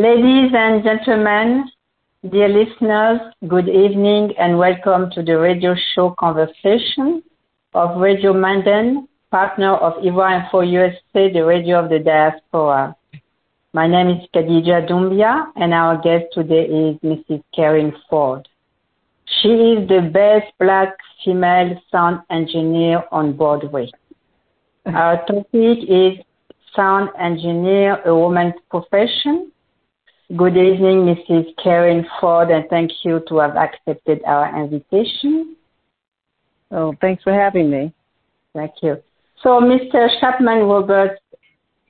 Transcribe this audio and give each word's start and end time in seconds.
Ladies 0.00 0.50
and 0.54 0.82
gentlemen, 0.82 1.68
dear 2.30 2.48
listeners, 2.48 3.20
good 3.46 3.68
evening 3.68 4.32
and 4.38 4.56
welcome 4.56 5.10
to 5.10 5.22
the 5.22 5.38
radio 5.38 5.74
show 5.94 6.14
conversation 6.18 7.22
of 7.74 8.00
Radio 8.00 8.32
Manden, 8.32 9.06
partner 9.30 9.74
of 9.74 10.02
Ivoire 10.02 10.42
Info 10.42 10.62
USA, 10.62 11.30
the 11.30 11.44
radio 11.44 11.84
of 11.84 11.90
the 11.90 11.98
diaspora. 11.98 12.96
My 13.74 13.86
name 13.86 14.08
is 14.08 14.26
Kadidia 14.34 14.88
Doumbia 14.88 15.52
and 15.56 15.74
our 15.74 16.00
guest 16.00 16.32
today 16.32 16.64
is 16.64 16.96
Mrs. 17.04 17.42
Carin 17.54 17.92
Ford. 18.08 18.48
She 19.42 19.48
is 19.48 19.86
the 19.86 20.00
best 20.00 20.50
black 20.58 20.96
female 21.22 21.78
sound 21.92 22.20
engineer 22.30 23.04
on 23.12 23.36
Broadway. 23.36 23.90
Our 24.86 25.18
topic 25.26 25.78
is 25.86 26.14
sound 26.74 27.10
engineer, 27.18 28.00
a 28.06 28.14
woman's 28.16 28.54
profession. 28.70 29.52
Good 30.36 30.56
evening, 30.56 31.12
Mrs. 31.12 31.46
Carin 31.60 32.06
Ford, 32.20 32.52
and 32.52 32.64
thank 32.70 32.92
you 33.02 33.20
to 33.28 33.38
have 33.38 33.56
accepted 33.56 34.22
our 34.24 34.62
invitation. 34.62 35.56
Oh, 36.70 36.94
thanks 37.00 37.24
for 37.24 37.32
having 37.32 37.68
me. 37.68 37.92
Thank 38.54 38.74
you. 38.80 38.98
So, 39.42 39.60
Mr. 39.60 40.08
Chapman 40.20 40.68
Roberts, 40.68 41.20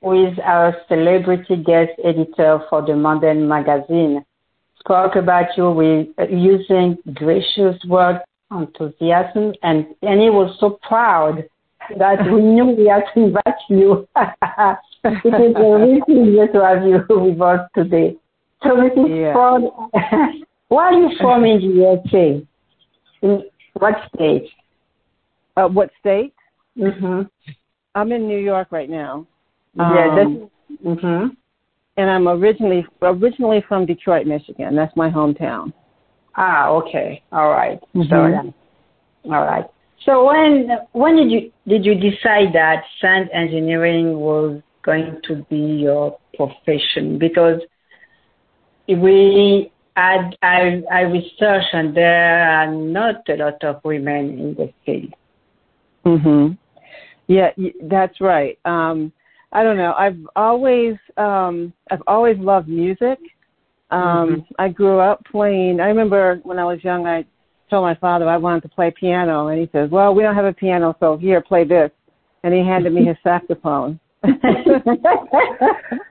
who 0.01 0.25
is 0.25 0.39
our 0.43 0.75
celebrity 0.87 1.55
guest 1.57 1.91
editor 2.03 2.61
for 2.67 2.81
the 2.81 2.93
Manden 2.93 3.47
magazine, 3.47 4.25
spoke 4.79 5.17
about 5.17 5.55
you 5.55 5.69
with 5.69 6.07
uh, 6.17 6.27
using 6.27 6.97
gracious 7.13 7.79
words, 7.87 8.21
enthusiasm, 8.49 9.53
and, 9.61 9.85
and 10.01 10.19
he 10.19 10.31
was 10.31 10.57
so 10.59 10.79
proud 10.81 11.43
that 11.95 12.25
we 12.25 12.41
knew 12.41 12.65
we 12.65 12.87
had 12.87 13.03
to 13.13 13.19
invite 13.19 13.61
you. 13.69 14.07
it 14.15 15.25
is 15.25 15.55
a 15.55 15.77
real 15.77 16.01
pleasure 16.05 16.51
to 16.51 16.65
have 16.65 16.83
you 16.83 17.05
with 17.23 17.39
us 17.39 17.69
today. 17.75 18.17
So, 18.63 18.69
Mrs. 18.69 19.21
Yeah. 19.21 19.33
Ford, 19.33 19.63
where 20.67 20.85
are 20.85 20.93
you 20.93 21.09
from 21.19 21.45
in 21.45 21.57
the 21.57 21.67
USA? 21.67 22.45
In 23.21 23.43
what 23.73 23.95
state? 24.13 24.49
Uh, 25.57 25.67
what 25.67 25.89
state? 25.99 26.33
Mm-hmm. 26.77 27.21
I'm 27.95 28.11
in 28.11 28.27
New 28.27 28.37
York 28.39 28.67
right 28.71 28.89
now. 28.89 29.25
Yeah, 29.75 29.83
Um, 29.83 30.49
that's, 30.69 30.85
mm-hmm. 30.85 31.27
and 31.97 32.09
I'm 32.09 32.27
originally 32.27 32.85
originally 33.01 33.63
from 33.67 33.85
Detroit, 33.85 34.27
Michigan. 34.27 34.75
That's 34.75 34.95
my 34.95 35.09
hometown. 35.09 35.73
Ah, 36.35 36.69
okay. 36.69 37.21
All 37.31 37.49
right. 37.49 37.79
So, 37.93 37.99
Mhm. 37.99 38.53
yeah. 39.25 39.33
all 39.35 39.45
right. 39.45 39.65
So 40.05 40.25
when 40.25 40.69
when 40.93 41.15
did 41.17 41.29
you 41.31 41.51
did 41.67 41.85
you 41.85 41.95
decide 41.95 42.53
that 42.53 42.83
sound 43.01 43.29
engineering 43.33 44.19
was 44.19 44.61
going 44.83 45.19
to 45.27 45.45
be 45.49 45.57
your 45.57 46.17
profession? 46.35 47.17
Because 47.19 47.61
we 48.87 49.71
I 49.95 50.31
I, 50.41 50.83
I 50.91 51.01
researched 51.01 51.73
and 51.73 51.95
there 51.95 52.49
are 52.49 52.71
not 52.71 53.27
a 53.29 53.35
lot 53.35 53.63
of 53.63 53.83
women 53.83 54.39
in 54.39 54.53
the 54.55 54.73
field. 54.85 55.13
Mhm. 56.05 56.57
Yeah, 57.27 57.51
that's 57.83 58.19
right. 58.21 58.57
Um 58.65 59.11
I 59.53 59.63
don't 59.63 59.77
know. 59.77 59.93
I've 59.97 60.19
always 60.35 60.95
um 61.17 61.73
I've 61.91 62.03
always 62.07 62.37
loved 62.39 62.67
music. 62.67 63.19
Um 63.91 64.45
I 64.57 64.69
grew 64.69 64.99
up 64.99 65.23
playing. 65.25 65.79
I 65.79 65.87
remember 65.87 66.39
when 66.43 66.59
I 66.59 66.63
was 66.65 66.83
young 66.83 67.05
I 67.05 67.25
told 67.69 67.83
my 67.83 67.95
father 67.95 68.27
I 68.27 68.37
wanted 68.37 68.63
to 68.63 68.69
play 68.69 68.91
piano 68.91 69.47
and 69.47 69.59
he 69.59 69.69
says, 69.71 69.89
"Well, 69.89 70.13
we 70.13 70.23
don't 70.23 70.35
have 70.35 70.45
a 70.45 70.53
piano, 70.53 70.95
so 70.99 71.17
here, 71.17 71.41
play 71.41 71.63
this." 71.63 71.91
And 72.43 72.53
he 72.53 72.59
handed 72.61 72.93
me 72.93 73.05
his 73.05 73.17
saxophone. 73.23 73.99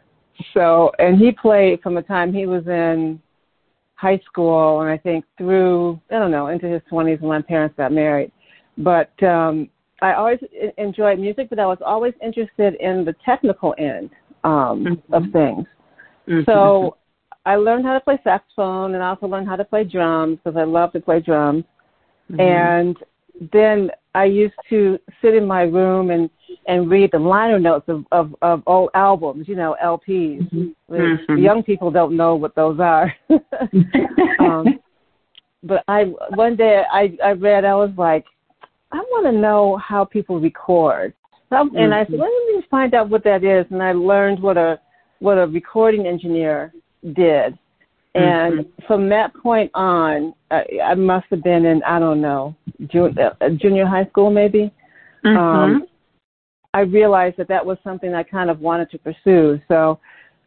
so, 0.55 0.91
and 0.99 1.19
he 1.19 1.33
played 1.33 1.81
from 1.83 1.95
the 1.95 2.03
time 2.03 2.33
he 2.33 2.47
was 2.47 2.67
in 2.67 3.21
high 3.95 4.21
school 4.25 4.81
and 4.81 4.91
I 4.91 4.97
think 4.97 5.27
through 5.37 6.01
I 6.11 6.19
don't 6.19 6.31
know 6.31 6.47
into 6.47 6.67
his 6.67 6.81
20s 6.91 7.21
when 7.21 7.29
my 7.29 7.43
parents 7.43 7.75
got 7.77 7.93
married. 7.93 8.33
But 8.79 9.11
um 9.23 9.69
I 10.03 10.15
always 10.15 10.39
enjoyed 10.79 11.19
music, 11.19 11.51
but 11.51 11.59
I 11.59 11.67
was 11.67 11.77
always 11.85 12.15
interested 12.23 12.75
in 12.77 13.05
the 13.05 13.15
technical 13.25 13.75
end 13.79 14.11
um 14.45 15.03
of 15.13 15.23
things. 15.33 15.67
So 16.47 16.97
I 17.45 17.57
learned 17.57 17.85
how 17.85 17.93
to 17.93 18.01
play 18.01 18.19
saxophone 18.25 18.95
and 18.95 19.03
I 19.03 19.11
also 19.11 19.27
learned 19.27 19.49
how 19.49 19.57
to 19.57 19.65
play 19.65 19.85
drums 19.85 20.39
because 20.43 20.59
I 20.59 20.65
love 20.65 20.93
to 20.93 21.01
play 21.01 21.21
drums. 21.21 21.65
And 22.39 22.97
then 23.53 23.91
I 24.15 24.25
used 24.25 24.55
to 24.69 24.99
sit 25.23 25.35
in 25.35 25.47
my 25.47 25.63
room 25.63 26.11
and 26.11 26.29
and 26.67 26.91
read 26.91 27.11
the 27.13 27.19
liner 27.19 27.59
notes 27.59 27.89
of 27.89 28.05
of, 28.13 28.35
of 28.43 28.63
old 28.67 28.91
albums, 28.95 29.49
you 29.49 29.57
know, 29.57 29.77
LPs. 29.83 30.47
which 30.87 31.21
Mhm. 31.29 31.43
Young 31.43 31.63
people 31.63 31.91
don't 31.91 32.17
know 32.17 32.35
what 32.35 32.55
those 32.55 32.81
are. 32.81 33.15
um, 34.39 34.81
but 35.63 35.85
I 35.89 36.05
one 36.35 36.57
day 36.57 36.83
I 36.93 37.17
I 37.23 37.33
read 37.33 37.65
I 37.65 37.75
was 37.75 37.93
like, 37.97 38.27
I 38.93 38.99
want 38.99 39.27
to 39.27 39.33
know 39.33 39.77
how 39.77 40.05
people 40.05 40.41
record. 40.41 41.15
So, 41.49 41.69
and 41.77 41.95
I 41.95 42.05
said, 42.05 42.15
Mhm. 42.15 42.19
let 42.19 42.55
me 42.55 42.63
find 42.71 42.95
out 42.95 43.09
what 43.09 43.25
that 43.25 43.43
is, 43.43 43.67
and 43.71 43.83
I 43.83 43.93
learned 43.93 44.41
what 44.41 44.57
a 44.57 44.79
what 45.21 45.39
a 45.39 45.47
recording 45.47 46.07
engineer 46.07 46.73
did. 47.13 47.59
And 48.15 48.67
from 48.87 49.09
that 49.11 49.35
point 49.35 49.71
on, 49.75 50.35
I, 50.51 50.65
I 50.85 50.95
must 50.95 51.27
have 51.31 51.43
been 51.45 51.65
in 51.65 51.83
I 51.85 51.99
don't 51.99 52.21
know 52.21 52.57
junior, 52.87 53.37
junior 53.57 53.87
high 53.87 54.07
school 54.07 54.31
maybe. 54.31 54.73
Mhm. 55.25 55.37
Um, 55.37 55.87
I 56.73 56.81
realized 56.81 57.37
that 57.37 57.49
that 57.49 57.65
was 57.65 57.79
something 57.83 58.15
I 58.15 58.23
kind 58.23 58.49
of 58.49 58.61
wanted 58.61 58.91
to 58.93 58.99
pursue. 58.99 59.61
So 59.69 59.99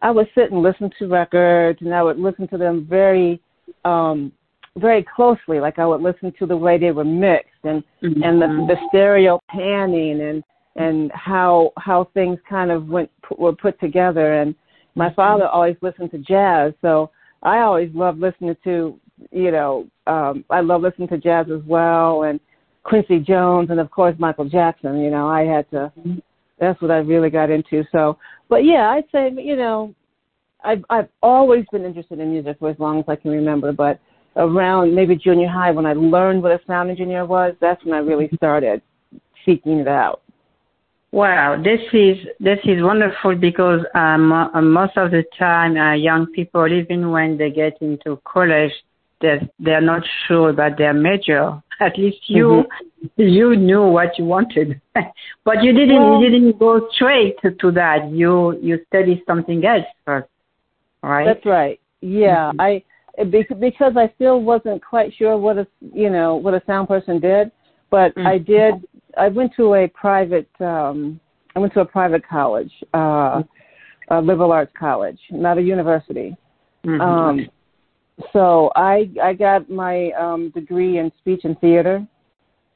I 0.02 0.12
would 0.12 0.28
sit 0.35 0.52
and 0.52 0.62
listen 0.62 0.90
to 1.00 1.07
records, 1.07 1.79
and 1.81 1.94
I 1.94 2.03
would 2.03 2.19
listen 2.19 2.47
to 2.50 2.57
them 2.57 2.85
very, 2.90 3.41
um, 3.85 4.31
very 4.78 5.06
closely. 5.16 5.59
Like 5.59 5.79
I 5.79 5.85
would 5.85 6.02
listen 6.02 6.34
to 6.40 6.46
the 6.46 6.57
way 6.57 6.78
they 6.78 6.91
were 6.91 7.03
mixed 7.03 7.63
and 7.63 7.84
and 8.02 8.41
the, 8.41 8.47
the 8.68 8.75
stereo 8.90 9.40
panning 9.50 10.22
and 10.22 10.44
and 10.75 11.12
how 11.13 11.72
how 11.78 12.09
things 12.13 12.40
kind 12.50 12.72
of 12.72 12.88
went 12.88 13.09
were 13.38 13.53
put 13.53 13.79
together. 13.79 14.34
And 14.34 14.56
my 14.96 15.13
father 15.13 15.47
always 15.47 15.78
listened 15.81 16.12
to 16.12 16.18
jazz, 16.18 16.73
so 16.81 17.09
I 17.43 17.59
always 17.59 17.91
loved 17.93 18.19
listening 18.19 18.55
to 18.63 18.99
you 19.31 19.51
know 19.51 19.87
um, 20.07 20.43
I 20.49 20.61
love 20.61 20.81
listening 20.81 21.07
to 21.09 21.17
jazz 21.17 21.47
as 21.53 21.61
well 21.65 22.23
and 22.23 22.39
Quincy 22.83 23.19
Jones 23.19 23.69
and 23.69 23.79
of 23.79 23.91
course 23.91 24.15
Michael 24.17 24.49
Jackson. 24.49 24.99
You 24.99 25.11
know, 25.11 25.27
I 25.27 25.41
had 25.41 25.69
to. 25.71 25.91
That's 26.59 26.81
what 26.81 26.91
I 26.91 26.97
really 26.97 27.29
got 27.29 27.49
into. 27.49 27.83
So, 27.91 28.17
but 28.49 28.63
yeah, 28.63 28.89
I'd 28.89 29.05
say 29.11 29.31
you 29.37 29.55
know, 29.55 29.93
I've 30.63 30.83
I've 30.89 31.09
always 31.21 31.65
been 31.71 31.85
interested 31.85 32.19
in 32.19 32.31
music 32.31 32.57
for 32.59 32.69
as 32.69 32.79
long 32.79 32.99
as 32.99 33.05
I 33.07 33.15
can 33.15 33.31
remember. 33.31 33.71
But 33.71 33.99
around 34.35 34.95
maybe 34.95 35.15
junior 35.15 35.47
high, 35.47 35.71
when 35.71 35.85
I 35.85 35.93
learned 35.93 36.43
what 36.43 36.51
a 36.51 36.59
sound 36.65 36.89
engineer 36.89 37.25
was, 37.25 37.55
that's 37.61 37.83
when 37.85 37.93
I 37.93 37.99
really 37.99 38.29
started 38.35 38.81
seeking 39.45 39.79
it 39.79 39.87
out. 39.87 40.22
Wow, 41.13 41.62
this 41.63 41.79
is 41.94 42.18
this 42.40 42.57
is 42.66 42.81
wonderful 42.81 43.35
because 43.35 43.81
um, 43.94 44.31
uh, 44.31 44.59
most 44.62 44.97
of 44.97 45.12
the 45.12 45.24
time, 45.38 45.78
uh, 45.78 45.94
young 45.94 46.25
people, 46.34 46.66
even 46.66 47.12
when 47.12 47.38
they 47.38 47.51
get 47.51 47.78
into 47.81 48.19
college, 48.25 48.72
they're 49.22 49.41
they're 49.59 49.79
not 49.94 50.02
sure 50.28 50.50
about 50.50 50.79
their 50.79 50.91
major. 50.94 51.62
At 51.79 52.00
least 52.00 52.18
you 52.28 52.66
you 53.18 53.56
knew 53.56 53.84
what 53.85 54.18
you 54.18 54.25
wanted, 54.25 54.81
but 55.46 55.62
you 55.63 55.72
didn't 55.72 56.02
Well- 56.02 56.19
you 56.23 56.29
didn't 56.31 56.57
go 56.57 56.90
straight 56.96 57.35
to, 57.44 57.52
to 57.62 57.72
that. 57.73 58.09
You 58.12 58.57
you 58.59 58.79
studied 58.88 59.22
something 59.28 59.63
else 59.63 59.85
first, 60.06 60.29
right? 61.03 61.25
That's 61.25 61.46
right. 61.46 61.79
Yeah, 62.02 62.52
Mhm. 62.56 62.84
I 63.19 63.23
bec- 63.25 63.59
because 63.59 63.94
I 63.97 64.12
still 64.16 64.41
wasn't 64.41 64.84
quite 64.84 65.13
sure 65.13 65.38
what 65.38 65.59
a 65.59 65.68
you 65.94 66.09
know 66.09 66.38
what 66.38 66.56
a 66.56 66.62
sound 66.66 66.88
person 66.88 67.19
did, 67.19 67.52
but 67.91 68.13
I 68.18 68.40
Mhm. 68.40 68.46
did. 68.47 68.73
I 69.18 69.28
went 69.28 69.53
to 69.56 69.75
a 69.75 69.88
private. 69.88 70.50
um 70.59 71.19
I 71.56 71.59
went 71.59 71.74
to 71.74 71.81
a 71.81 71.85
private 71.85 72.28
college, 72.28 72.72
uh, 72.96 73.44
a 74.09 74.19
liberal 74.19 74.52
arts 74.52 74.72
college, 74.78 75.20
not 75.29 75.59
a 75.59 75.61
university. 75.61 76.35
Mhm. 76.84 77.02
Um, 77.02 77.49
so 78.32 78.72
I 78.76 79.09
I 79.22 79.34
got 79.34 79.70
my 79.70 80.11
um, 80.11 80.49
degree 80.49 80.97
in 80.97 81.11
speech 81.20 81.41
and 81.46 81.59
theater, 81.59 82.05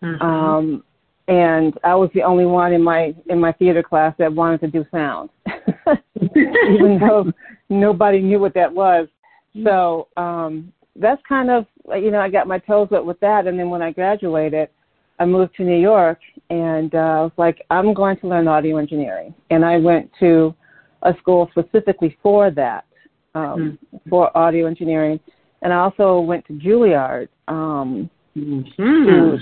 Mhm. 0.01 0.21
um, 0.21 0.83
and 1.27 1.77
I 1.83 1.95
was 1.95 2.09
the 2.13 2.23
only 2.23 2.45
one 2.45 2.73
in 2.73 2.83
my 2.83 3.13
in 3.27 3.39
my 3.39 3.51
theater 3.51 3.83
class 3.83 4.15
that 4.17 4.31
wanted 4.31 4.61
to 4.61 4.67
do 4.67 4.85
sound, 4.91 5.29
even 6.21 6.99
though 6.99 7.31
nobody 7.69 8.21
knew 8.21 8.39
what 8.39 8.53
that 8.53 8.71
was. 8.71 9.07
So 9.63 10.07
um, 10.17 10.71
that's 10.95 11.21
kind 11.27 11.49
of 11.49 11.65
you 11.95 12.11
know 12.11 12.19
I 12.19 12.29
got 12.29 12.47
my 12.47 12.59
toes 12.59 12.89
wet 12.91 13.05
with 13.05 13.19
that, 13.21 13.47
and 13.47 13.57
then 13.59 13.69
when 13.69 13.81
I 13.81 13.91
graduated, 13.91 14.69
I 15.19 15.25
moved 15.25 15.55
to 15.55 15.63
New 15.63 15.79
York, 15.79 16.19
and 16.49 16.93
uh, 16.93 16.97
I 16.97 17.21
was 17.21 17.31
like, 17.37 17.65
I'm 17.69 17.93
going 17.93 18.17
to 18.17 18.27
learn 18.27 18.47
audio 18.47 18.77
engineering, 18.77 19.33
and 19.49 19.65
I 19.65 19.77
went 19.77 20.09
to 20.19 20.53
a 21.03 21.13
school 21.19 21.49
specifically 21.51 22.17
for 22.21 22.51
that, 22.51 22.85
um, 23.35 23.77
for 24.09 24.35
audio 24.37 24.67
engineering, 24.67 25.19
and 25.61 25.73
I 25.73 25.77
also 25.77 26.19
went 26.19 26.45
to 26.47 26.53
Juilliard. 26.53 27.29
Um, 27.47 28.09
Mhm. 28.35 28.75
to, 28.77 29.39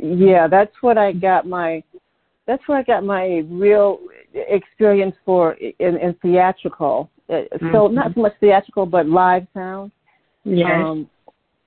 yeah, 0.00 0.48
that's 0.48 0.74
what 0.80 0.98
I 0.98 1.12
got 1.12 1.46
my. 1.46 1.82
That's 2.46 2.66
where 2.66 2.78
I 2.78 2.82
got 2.82 3.04
my 3.04 3.44
real 3.48 4.00
experience 4.34 5.14
for 5.24 5.52
in, 5.52 5.96
in 5.96 6.14
theatrical 6.14 7.08
mm-hmm. 7.32 7.72
so 7.72 7.88
not 7.88 8.14
so 8.14 8.20
much 8.20 8.34
theatrical, 8.40 8.86
but 8.86 9.06
live 9.06 9.46
sound. 9.54 9.92
Yes. 10.44 10.70
Um, 10.72 11.08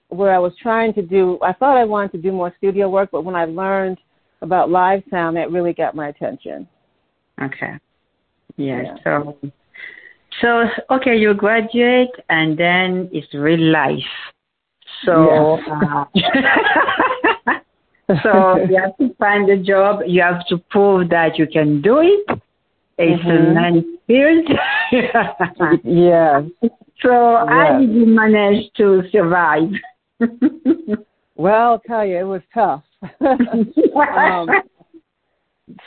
where 0.10 0.34
I 0.34 0.40
was 0.40 0.54
trying 0.62 0.94
to 0.94 1.02
do, 1.02 1.38
I 1.42 1.52
thought 1.54 1.78
I 1.78 1.84
wanted 1.84 2.12
to 2.13 2.19
do 2.19 2.31
more 2.31 2.54
studio 2.57 2.90
work, 2.90 3.10
but 3.12 3.24
when 3.24 3.36
I 3.36 3.46
learned 3.46 3.98
about 4.42 4.69
live 4.69 5.04
sound, 5.10 5.36
that 5.38 5.52
really 5.52 5.74
got 5.74 5.96
my 5.96 6.10
attention. 6.10 6.68
Okay. 7.42 7.74
Yes. 8.57 8.86
Yeah. 8.86 8.96
So, 9.04 9.38
so 10.42 10.66
okay, 10.96 11.18
you 11.18 11.34
graduate, 11.34 12.12
and 12.30 12.57
then 12.57 13.10
it's 13.12 13.34
real 13.34 13.60
life. 13.60 14.00
So, 15.04 15.60
uh, 15.69 16.06
so 18.24 18.58
you 18.69 18.80
have 18.81 18.96
to 18.98 19.13
find 19.16 19.50
a 19.50 19.58
job. 19.58 20.01
You 20.08 20.22
have 20.22 20.48
to 20.48 20.58
prove 20.69 21.10
that 21.10 21.38
you 21.38 21.48
can 21.48 21.81
do 21.81 22.00
it. 22.00 22.40
It's 22.98 23.22
mm-hmm. 23.24 23.30
a 23.30 23.54
nice 23.54 23.84
field. 24.08 24.50
yeah. 25.84 26.44
So 27.01 27.12
yes. 27.12 27.50
how 27.50 27.78
did 27.78 27.94
you 27.94 28.06
manage 28.06 28.72
to 28.78 29.04
survive? 29.12 29.69
Well, 31.36 31.72
I'll 31.72 31.80
tell 31.80 32.06
you, 32.06 32.18
it 32.18 32.24
was 32.24 32.42
tough. 32.54 32.84
um, 33.22 34.50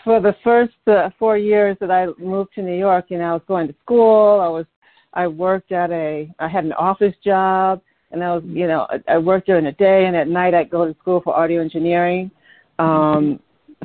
for 0.05 0.21
the 0.21 0.35
first 0.43 0.75
uh, 0.87 1.11
four 1.19 1.39
years 1.39 1.77
that 1.81 1.91
I 1.91 2.07
moved 2.19 2.51
to 2.55 2.63
New 2.63 2.77
York, 2.77 3.07
you 3.09 3.19
know, 3.19 3.31
I 3.31 3.33
was 3.33 3.43
going 3.47 3.69
to 3.69 3.75
school. 3.83 4.41
I 4.41 4.49
was, 4.49 4.67
I 5.15 5.27
worked 5.27 5.73
at 5.73 5.91
a, 5.91 6.33
I 6.39 6.49
had 6.49 6.65
an 6.65 6.73
office 6.73 7.15
job, 7.25 7.81
and 8.11 8.23
I 8.23 8.35
was, 8.35 8.43
you 8.47 8.67
know, 8.67 8.87
I, 8.91 9.15
I 9.15 9.19
worked 9.19 9.47
during 9.47 9.65
the 9.65 9.73
day, 9.73 10.07
and 10.07 10.17
at 10.17 10.29
night 10.29 10.55
I'd 10.55 10.71
go 10.71 10.87
to 10.87 10.99
school 11.01 11.21
for 11.23 11.37
audio 11.37 11.61
engineering. 11.61 12.31
Um, 12.79 13.41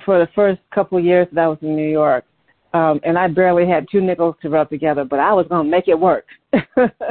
for 0.05 0.19
the 0.19 0.27
first 0.35 0.59
couple 0.73 0.97
of 0.97 1.05
years 1.05 1.27
that 1.31 1.41
I 1.41 1.47
was 1.47 1.57
in 1.61 1.75
New 1.75 1.89
York, 1.89 2.25
um, 2.73 2.99
and 3.03 3.17
I 3.17 3.27
barely 3.27 3.67
had 3.67 3.87
two 3.91 4.01
nickels 4.01 4.35
to 4.41 4.49
rub 4.49 4.69
together, 4.69 5.05
but 5.05 5.19
I 5.19 5.31
was 5.33 5.45
going 5.47 5.65
to 5.65 5.71
make 5.71 5.87
it 5.87 5.99
work. 5.99 6.25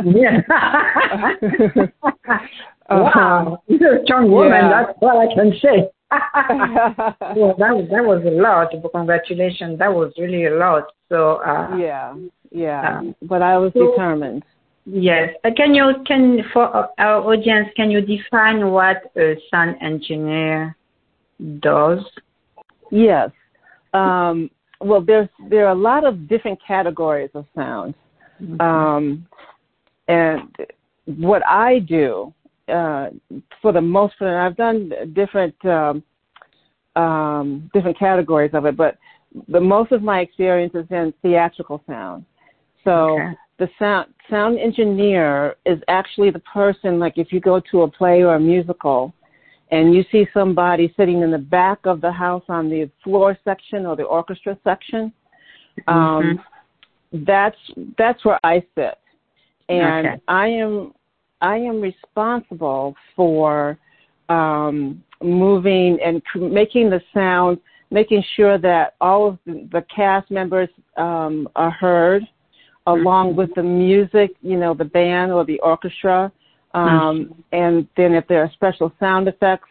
yeah. 0.04 0.40
wow, 3.00 3.62
you're 3.66 3.98
a 3.98 4.04
strong 4.04 4.30
woman. 4.30 4.52
Yeah. 4.52 4.84
That's 4.86 4.98
what 5.00 5.16
I 5.16 5.34
can 5.34 5.52
say. 5.60 5.90
well, 7.36 7.54
that 7.58 7.72
was 7.74 7.88
that 7.90 8.04
was 8.04 8.22
a 8.26 8.30
lot. 8.30 8.68
Congratulations. 8.92 9.78
That 9.78 9.92
was 9.92 10.12
really 10.18 10.46
a 10.46 10.54
lot. 10.54 10.84
So 11.08 11.36
uh, 11.36 11.76
yeah, 11.76 12.14
yeah. 12.50 12.98
Um, 12.98 13.14
but 13.22 13.42
I 13.42 13.56
was 13.58 13.72
so, 13.72 13.90
determined. 13.90 14.44
Yes. 14.84 15.30
Uh, 15.44 15.50
can 15.56 15.74
you 15.74 15.92
can 16.06 16.40
for 16.52 16.88
our 16.98 17.22
audience 17.22 17.68
can 17.76 17.90
you 17.90 18.00
define 18.00 18.70
what 18.70 19.10
a 19.16 19.36
sound 19.50 19.76
engineer 19.80 20.76
does? 21.60 22.00
Yes. 22.90 23.30
Um, 23.94 24.50
well, 24.80 25.00
there's 25.00 25.28
there 25.48 25.66
are 25.66 25.72
a 25.72 25.80
lot 25.80 26.04
of 26.04 26.28
different 26.28 26.58
categories 26.66 27.30
of 27.34 27.46
sound, 27.54 27.94
mm-hmm. 28.42 28.60
um, 28.60 29.26
and 30.08 30.42
what 31.06 31.46
I 31.46 31.78
do 31.78 32.34
uh, 32.68 33.08
for 33.60 33.72
the 33.72 33.80
most 33.80 34.18
part, 34.18 34.34
I've 34.34 34.56
done 34.56 34.92
different 35.14 35.54
um, 35.64 36.02
um, 36.96 37.70
different 37.72 37.98
categories 37.98 38.50
of 38.54 38.66
it, 38.66 38.76
but 38.76 38.98
the 39.48 39.60
most 39.60 39.92
of 39.92 40.02
my 40.02 40.20
experience 40.20 40.74
is 40.74 40.86
in 40.90 41.12
theatrical 41.22 41.82
sound. 41.86 42.24
So 42.84 43.18
okay. 43.18 43.32
the 43.58 43.68
sound 43.78 44.12
sound 44.30 44.58
engineer 44.58 45.56
is 45.66 45.78
actually 45.88 46.30
the 46.30 46.40
person. 46.40 46.98
Like 46.98 47.14
if 47.16 47.32
you 47.32 47.40
go 47.40 47.60
to 47.70 47.82
a 47.82 47.90
play 47.90 48.22
or 48.22 48.34
a 48.34 48.40
musical, 48.40 49.12
and 49.70 49.94
you 49.94 50.04
see 50.12 50.26
somebody 50.34 50.92
sitting 50.96 51.22
in 51.22 51.30
the 51.30 51.38
back 51.38 51.78
of 51.84 52.00
the 52.00 52.12
house 52.12 52.44
on 52.48 52.68
the 52.68 52.90
floor 53.02 53.36
section 53.44 53.86
or 53.86 53.96
the 53.96 54.04
orchestra 54.04 54.56
section, 54.62 55.12
um, 55.88 56.40
mm-hmm. 57.14 57.24
that's 57.24 57.56
that's 57.98 58.24
where 58.24 58.38
I 58.44 58.62
sit, 58.74 58.98
and 59.68 60.06
okay. 60.06 60.22
I 60.28 60.46
am 60.48 60.92
I 61.42 61.56
am 61.56 61.80
responsible 61.80 62.94
for 63.14 63.76
um, 64.28 65.02
moving 65.20 65.98
and 66.02 66.22
making 66.36 66.88
the 66.88 67.02
sound, 67.12 67.58
making 67.90 68.24
sure 68.36 68.56
that 68.58 68.94
all 69.00 69.28
of 69.28 69.38
the, 69.44 69.84
cast 69.94 70.30
members 70.30 70.68
um, 70.96 71.48
are 71.56 71.70
heard, 71.70 72.22
along 72.86 73.30
mm-hmm. 73.30 73.38
with 73.38 73.54
the 73.54 73.62
music, 73.62 74.30
you 74.40 74.56
know, 74.56 74.72
the 74.72 74.84
band 74.84 75.32
or 75.32 75.44
the 75.44 75.58
orchestra. 75.60 76.32
Um, 76.74 76.88
mm-hmm. 76.88 77.40
And 77.52 77.88
then 77.96 78.14
if 78.14 78.26
there 78.28 78.42
are 78.42 78.50
special 78.54 78.92
sound 78.98 79.28
effects, 79.28 79.68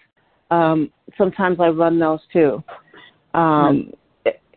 um, 0.51 0.91
sometimes 1.17 1.59
I 1.59 1.69
run 1.69 1.97
those 1.97 2.19
too. 2.31 2.63
Um, 3.33 3.93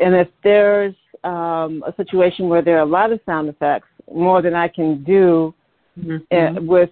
and 0.01 0.15
if 0.15 0.29
there's 0.43 0.95
um, 1.23 1.85
a 1.87 1.95
situation 1.97 2.49
where 2.49 2.61
there 2.61 2.77
are 2.77 2.83
a 2.83 2.87
lot 2.87 3.13
of 3.13 3.21
sound 3.25 3.49
effects, 3.49 3.89
more 4.13 4.43
than 4.43 4.55
I 4.55 4.69
can 4.69 5.05
do 5.05 5.55
mm-hmm. 5.99 6.59
uh, 6.59 6.61
with 6.63 6.91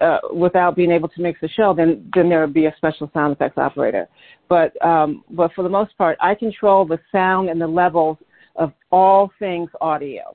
uh, 0.00 0.18
without 0.32 0.76
being 0.76 0.90
able 0.90 1.08
to 1.08 1.20
mix 1.20 1.40
the 1.40 1.48
show, 1.48 1.74
then 1.74 2.10
then 2.14 2.28
there 2.28 2.40
would 2.40 2.54
be 2.54 2.66
a 2.66 2.74
special 2.76 3.10
sound 3.12 3.32
effects 3.32 3.58
operator. 3.58 4.08
But 4.48 4.82
um, 4.84 5.24
but 5.30 5.52
for 5.54 5.62
the 5.62 5.68
most 5.68 5.96
part, 5.96 6.18
I 6.20 6.34
control 6.34 6.84
the 6.84 6.98
sound 7.12 7.48
and 7.48 7.60
the 7.60 7.66
levels 7.66 8.18
of 8.56 8.72
all 8.90 9.30
things 9.38 9.70
audio. 9.80 10.34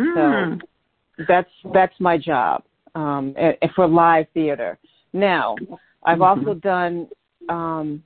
Mm. 0.00 0.60
So 0.60 1.24
that's 1.28 1.50
that's 1.72 1.94
my 2.00 2.16
job 2.18 2.64
um, 2.94 3.34
and, 3.36 3.56
and 3.60 3.70
for 3.74 3.86
live 3.86 4.26
theater. 4.34 4.78
Now, 5.12 5.56
I've 6.04 6.18
mm-hmm. 6.18 6.22
also 6.22 6.54
done 6.54 7.08
um, 7.48 8.02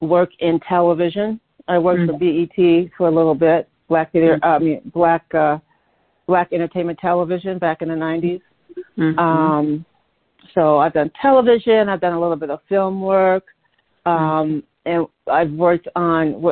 work 0.00 0.30
in 0.40 0.60
television. 0.68 1.40
I 1.68 1.78
worked 1.78 2.00
mm-hmm. 2.00 2.18
for 2.18 2.86
BET 2.88 2.90
for 2.96 3.08
a 3.08 3.10
little 3.10 3.34
bit, 3.34 3.68
Black 3.88 4.12
Theater, 4.12 4.38
mm-hmm. 4.42 4.44
I 4.44 4.58
mean 4.58 4.92
Black 4.94 5.24
uh, 5.34 5.58
Black 6.26 6.52
Entertainment 6.52 6.98
Television 6.98 7.58
back 7.58 7.82
in 7.82 7.88
the 7.88 7.94
90s. 7.94 8.40
Mm-hmm. 8.98 9.18
Um, 9.18 9.84
so 10.54 10.78
I've 10.78 10.92
done 10.92 11.10
television. 11.20 11.88
I've 11.88 12.00
done 12.00 12.14
a 12.14 12.20
little 12.20 12.36
bit 12.36 12.50
of 12.50 12.60
film 12.68 13.00
work, 13.00 13.44
um, 14.06 14.62
and 14.84 15.06
I've 15.30 15.50
worked 15.50 15.88
on 15.96 16.42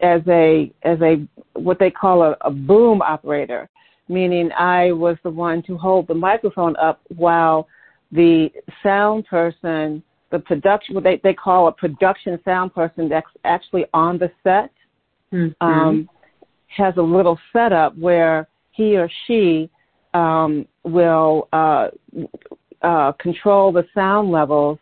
as 0.00 0.22
a 0.28 0.72
as 0.82 0.98
a 1.00 1.26
what 1.54 1.78
they 1.78 1.90
call 1.90 2.22
a, 2.22 2.36
a 2.40 2.50
boom 2.50 3.02
operator, 3.02 3.68
meaning 4.08 4.50
I 4.58 4.92
was 4.92 5.16
the 5.22 5.30
one 5.30 5.62
to 5.64 5.76
hold 5.76 6.08
the 6.08 6.14
microphone 6.14 6.74
up 6.76 7.00
while 7.16 7.68
the 8.10 8.48
sound 8.82 9.26
person, 9.26 10.02
the 10.30 10.38
production, 10.40 10.94
what 10.94 11.04
they 11.04 11.20
they 11.22 11.34
call 11.34 11.68
a 11.68 11.72
production 11.72 12.38
sound 12.44 12.74
person 12.74 13.08
that's 13.08 13.26
actually 13.44 13.84
on 13.94 14.18
the 14.18 14.30
set, 14.42 14.72
mm-hmm. 15.32 15.64
um, 15.64 16.08
has 16.68 16.94
a 16.96 17.02
little 17.02 17.38
setup 17.52 17.96
where 17.96 18.48
he 18.78 18.96
or 18.96 19.10
she 19.26 19.68
um, 20.14 20.66
will 20.84 21.48
uh, 21.52 21.88
uh, 22.82 23.12
control 23.12 23.72
the 23.72 23.84
sound 23.92 24.30
levels 24.30 24.78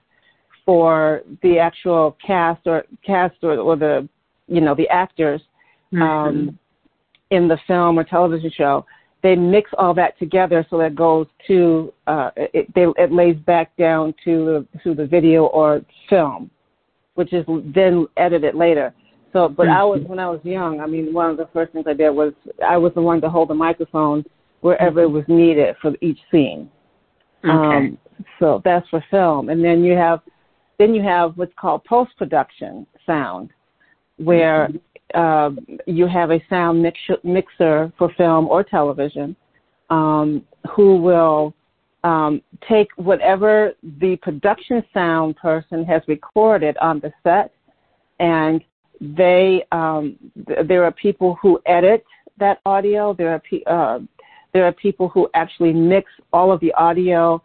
for 0.66 1.22
the 1.42 1.58
actual 1.58 2.16
cast 2.24 2.60
or 2.66 2.84
cast 3.04 3.36
or, 3.42 3.56
or 3.58 3.74
the 3.74 4.06
you 4.48 4.60
know 4.60 4.74
the 4.74 4.88
actors 4.88 5.40
mm-hmm. 5.92 6.02
um, 6.02 6.58
in 7.30 7.48
the 7.48 7.58
film 7.66 7.98
or 7.98 8.04
television 8.04 8.52
show. 8.54 8.84
They 9.22 9.34
mix 9.34 9.70
all 9.78 9.94
that 9.94 10.18
together 10.18 10.64
so 10.68 10.76
that 10.78 10.94
goes 10.94 11.26
to 11.46 11.92
uh, 12.06 12.30
it, 12.36 12.72
they, 12.74 12.84
it 13.02 13.10
lays 13.10 13.36
back 13.46 13.74
down 13.78 14.14
to 14.24 14.66
to 14.84 14.94
the 14.94 15.06
video 15.06 15.46
or 15.46 15.80
film, 16.10 16.50
which 17.14 17.32
is 17.32 17.46
then 17.74 18.06
edited 18.18 18.54
later. 18.54 18.92
So, 19.32 19.48
but 19.48 19.68
I 19.68 19.84
was 19.84 20.02
when 20.06 20.18
I 20.18 20.28
was 20.28 20.40
young. 20.44 20.80
I 20.80 20.86
mean, 20.86 21.12
one 21.12 21.30
of 21.30 21.36
the 21.36 21.48
first 21.52 21.72
things 21.72 21.86
I 21.88 21.92
did 21.92 22.10
was 22.10 22.32
I 22.66 22.76
was 22.76 22.92
the 22.94 23.02
one 23.02 23.20
to 23.20 23.28
hold 23.28 23.50
the 23.50 23.54
microphone 23.54 24.24
wherever 24.60 25.02
it 25.02 25.10
was 25.10 25.24
needed 25.28 25.76
for 25.82 25.94
each 26.00 26.18
scene. 26.30 26.70
Okay. 27.44 27.52
Um, 27.52 27.98
so 28.38 28.62
that's 28.64 28.88
for 28.88 29.04
film, 29.10 29.50
and 29.50 29.62
then 29.62 29.84
you 29.84 29.94
have 29.94 30.20
then 30.78 30.94
you 30.94 31.02
have 31.02 31.36
what's 31.36 31.52
called 31.58 31.84
post 31.84 32.16
production 32.16 32.86
sound, 33.04 33.50
where 34.16 34.70
uh, 35.14 35.50
you 35.86 36.06
have 36.06 36.30
a 36.30 36.42
sound 36.48 36.82
mix- 36.82 37.22
mixer 37.22 37.92
for 37.98 38.12
film 38.16 38.48
or 38.48 38.62
television, 38.62 39.36
um, 39.90 40.44
who 40.74 40.96
will 40.96 41.54
um, 42.04 42.42
take 42.68 42.88
whatever 42.96 43.72
the 44.00 44.16
production 44.22 44.82
sound 44.94 45.36
person 45.36 45.84
has 45.84 46.02
recorded 46.06 46.76
on 46.78 47.00
the 47.00 47.12
set 47.22 47.52
and 48.20 48.62
they 49.00 49.64
um, 49.72 50.16
th- 50.46 50.66
there 50.66 50.84
are 50.84 50.92
people 50.92 51.38
who 51.40 51.60
edit 51.66 52.04
that 52.38 52.60
audio. 52.66 53.14
There 53.14 53.30
are 53.30 53.40
pe- 53.40 53.64
uh, 53.66 54.00
there 54.52 54.64
are 54.64 54.72
people 54.72 55.08
who 55.08 55.28
actually 55.34 55.72
mix 55.72 56.10
all 56.32 56.50
of 56.52 56.60
the 56.60 56.72
audio 56.74 57.42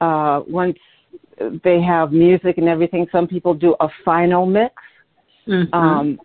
uh, 0.00 0.42
once 0.46 0.78
they 1.62 1.80
have 1.82 2.12
music 2.12 2.58
and 2.58 2.68
everything. 2.68 3.06
Some 3.10 3.26
people 3.26 3.54
do 3.54 3.74
a 3.80 3.88
final 4.04 4.46
mix, 4.46 4.74
mm-hmm. 5.46 5.74
um, 5.74 6.18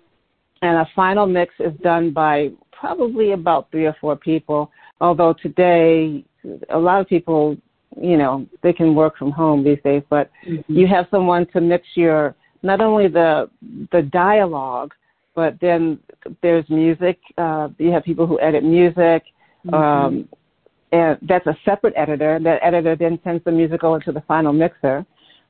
and 0.61 0.77
a 0.77 0.89
final 0.95 1.25
mix 1.25 1.53
is 1.59 1.73
done 1.81 2.11
by 2.11 2.51
probably 2.71 3.31
about 3.31 3.69
three 3.71 3.85
or 3.85 3.95
four 3.99 4.15
people. 4.15 4.71
Although 5.01 5.33
today, 5.33 6.23
a 6.69 6.77
lot 6.77 7.01
of 7.01 7.07
people, 7.07 7.57
you 7.99 8.17
know, 8.17 8.45
they 8.61 8.73
can 8.73 8.95
work 8.95 9.17
from 9.17 9.31
home 9.31 9.63
these 9.63 9.79
days, 9.83 10.03
but 10.09 10.29
mm-hmm. 10.47 10.73
you 10.73 10.87
have 10.87 11.07
someone 11.11 11.47
to 11.47 11.61
mix 11.61 11.87
your 11.95 12.35
not 12.63 12.81
only 12.81 13.07
the 13.07 13.49
the 13.91 14.01
dialogue, 14.01 14.93
but 15.35 15.59
then 15.61 15.99
there's 16.41 16.69
music. 16.69 17.19
Uh, 17.37 17.69
you 17.77 17.91
have 17.91 18.03
people 18.03 18.27
who 18.27 18.39
edit 18.39 18.63
music. 18.63 19.23
Mm-hmm. 19.65 19.73
Um, 19.73 20.29
and 20.91 21.17
that's 21.21 21.45
a 21.47 21.55
separate 21.65 21.93
editor. 21.95 22.39
That 22.41 22.59
editor 22.63 22.95
then 22.95 23.19
sends 23.23 23.43
the 23.43 23.51
music 23.51 23.83
over 23.83 23.99
to 23.99 24.11
the 24.11 24.21
final 24.21 24.53
mixer, 24.53 25.05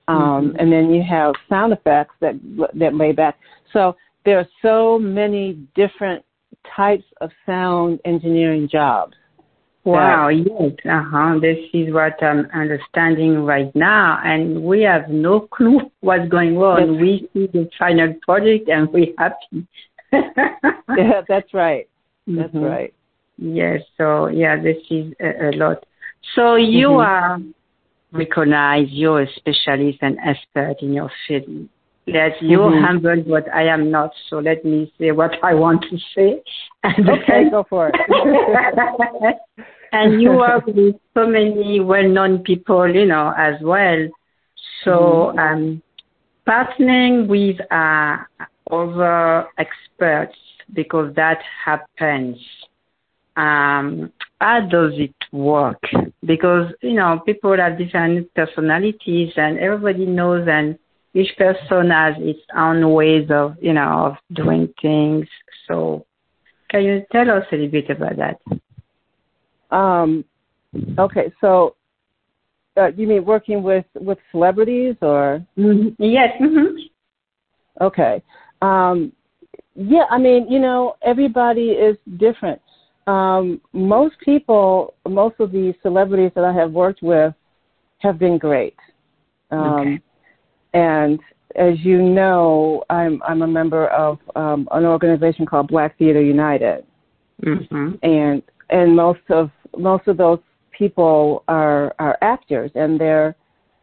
um, 0.07 0.17
mm-hmm. 0.17 0.55
and 0.57 0.71
then 0.71 0.93
you 0.93 1.01
have 1.03 1.33
sound 1.47 1.71
effects 1.73 2.15
that 2.19 2.35
that 2.75 2.95
lay 2.95 3.11
back. 3.11 3.37
So 3.71 3.95
there 4.25 4.37
are 4.37 4.47
so 4.61 4.99
many 4.99 5.65
different 5.75 6.25
types 6.75 7.05
of 7.21 7.31
sound 7.45 7.99
engineering 8.05 8.67
jobs. 8.69 9.13
Wow, 9.85 10.27
yes, 10.27 10.73
uh-huh. 10.85 11.39
This 11.41 11.57
is 11.73 11.93
what 11.93 12.21
I'm 12.21 12.47
understanding 12.53 13.43
right 13.45 13.73
now, 13.75 14.19
and 14.23 14.63
we 14.63 14.81
have 14.81 15.09
no 15.09 15.39
clue 15.51 15.79
what's 16.01 16.29
going 16.29 16.57
on. 16.57 16.99
we 16.99 17.29
see 17.33 17.47
the 17.47 17.69
final 17.77 18.13
project 18.21 18.69
and 18.69 18.91
we're 18.91 19.13
happy. 19.17 19.67
yeah, 20.11 21.21
that's 21.27 21.53
right. 21.53 21.87
That's 22.27 22.53
mm-hmm. 22.53 22.59
right. 22.59 22.93
Yes, 23.37 23.81
so 23.97 24.27
yeah, 24.27 24.61
this 24.61 24.77
is 24.89 25.13
a, 25.19 25.49
a 25.49 25.51
lot. 25.55 25.85
So 26.35 26.55
you 26.55 26.89
mm-hmm. 26.89 26.99
are 26.99 27.39
recognized, 28.11 28.91
you're 28.91 29.21
a 29.21 29.27
specialist 29.35 29.99
and 30.01 30.17
expert 30.19 30.75
in 30.81 30.93
your 30.93 31.11
field. 31.27 31.69
Yes, 32.13 32.31
you're 32.41 32.71
mm-hmm. 32.71 32.83
humble, 32.83 33.23
but 33.27 33.53
I 33.53 33.67
am 33.67 33.91
not. 33.91 34.11
So 34.29 34.39
let 34.39 34.65
me 34.65 34.91
say 34.99 35.11
what 35.11 35.31
I 35.43 35.53
want 35.53 35.85
to 35.89 35.97
say. 36.15 36.41
And 36.83 37.09
okay, 37.09 37.49
go 37.51 37.65
for 37.69 37.91
it. 37.93 37.95
and 39.91 40.21
you 40.21 40.31
work 40.31 40.65
with 40.67 40.95
so 41.13 41.27
many 41.27 41.81
well-known 41.81 42.39
people, 42.39 42.89
you 42.93 43.05
know, 43.05 43.33
as 43.37 43.55
well. 43.61 44.07
So 44.85 45.33
mm-hmm. 45.35 45.39
um, 45.39 45.83
partnering 46.47 47.27
with 47.27 47.59
uh, 47.71 48.17
other 48.71 49.47
experts 49.57 50.37
because 50.73 51.13
that 51.15 51.39
happens. 51.65 52.37
Um, 53.35 54.11
how 54.39 54.61
does 54.69 54.93
it 54.95 55.15
work? 55.31 55.81
Because 56.25 56.71
you 56.81 56.93
know 56.93 57.21
people 57.25 57.55
have 57.57 57.77
different 57.77 58.33
personalities, 58.33 59.31
and 59.37 59.59
everybody 59.59 60.05
knows, 60.05 60.47
and 60.49 60.77
each 61.13 61.35
person 61.37 61.89
has 61.89 62.15
its 62.19 62.39
own 62.55 62.93
ways 62.93 63.29
of 63.29 63.55
you 63.61 63.73
know 63.73 64.07
of 64.07 64.35
doing 64.35 64.73
things. 64.81 65.27
So, 65.67 66.05
can 66.69 66.83
you 66.83 67.05
tell 67.11 67.29
us 67.29 67.45
a 67.51 67.55
little 67.55 67.71
bit 67.71 67.89
about 67.89 68.17
that? 68.17 69.75
Um, 69.75 70.25
okay, 70.97 71.31
so 71.41 71.75
uh, 72.77 72.87
you 72.95 73.07
mean 73.07 73.25
working 73.25 73.63
with 73.63 73.85
with 73.95 74.17
celebrities 74.31 74.95
or? 75.01 75.45
Mm-hmm. 75.57 76.03
Yes. 76.03 76.29
Mm-hmm. 76.41 76.77
Okay. 77.81 78.21
Um, 78.61 79.13
yeah, 79.75 80.03
I 80.09 80.17
mean, 80.17 80.49
you 80.49 80.59
know, 80.59 80.95
everybody 81.01 81.69
is 81.69 81.97
different. 82.17 82.61
Um, 83.07 83.61
most 83.73 84.15
people, 84.23 84.93
most 85.07 85.35
of 85.39 85.51
the 85.51 85.73
celebrities 85.81 86.31
that 86.35 86.43
I 86.43 86.53
have 86.53 86.71
worked 86.71 87.01
with 87.01 87.33
have 87.99 88.19
been 88.19 88.37
great. 88.37 88.75
Um, 89.51 89.73
okay. 89.73 89.99
And 90.73 91.19
as 91.55 91.79
you 91.79 92.01
know, 92.01 92.83
I'm 92.89 93.21
I'm 93.27 93.41
a 93.41 93.47
member 93.47 93.87
of 93.87 94.19
um, 94.35 94.67
an 94.71 94.85
organization 94.85 95.45
called 95.45 95.67
Black 95.67 95.97
Theater 95.97 96.21
United, 96.21 96.85
mm-hmm. 97.43 97.93
and 98.03 98.41
and 98.69 98.95
most 98.95 99.21
of 99.29 99.49
most 99.77 100.07
of 100.07 100.17
those 100.17 100.39
people 100.71 101.43
are 101.47 101.93
are 101.99 102.17
actors, 102.21 102.71
and 102.75 102.99
they're 102.99 103.35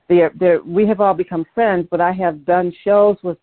they're 0.08 0.32
they're 0.38 0.62
we 0.62 0.86
have 0.86 1.00
all 1.00 1.14
become 1.14 1.44
friends. 1.54 1.88
But 1.90 2.00
I 2.00 2.12
have 2.12 2.44
done 2.44 2.72
shows 2.84 3.16
with 3.22 3.38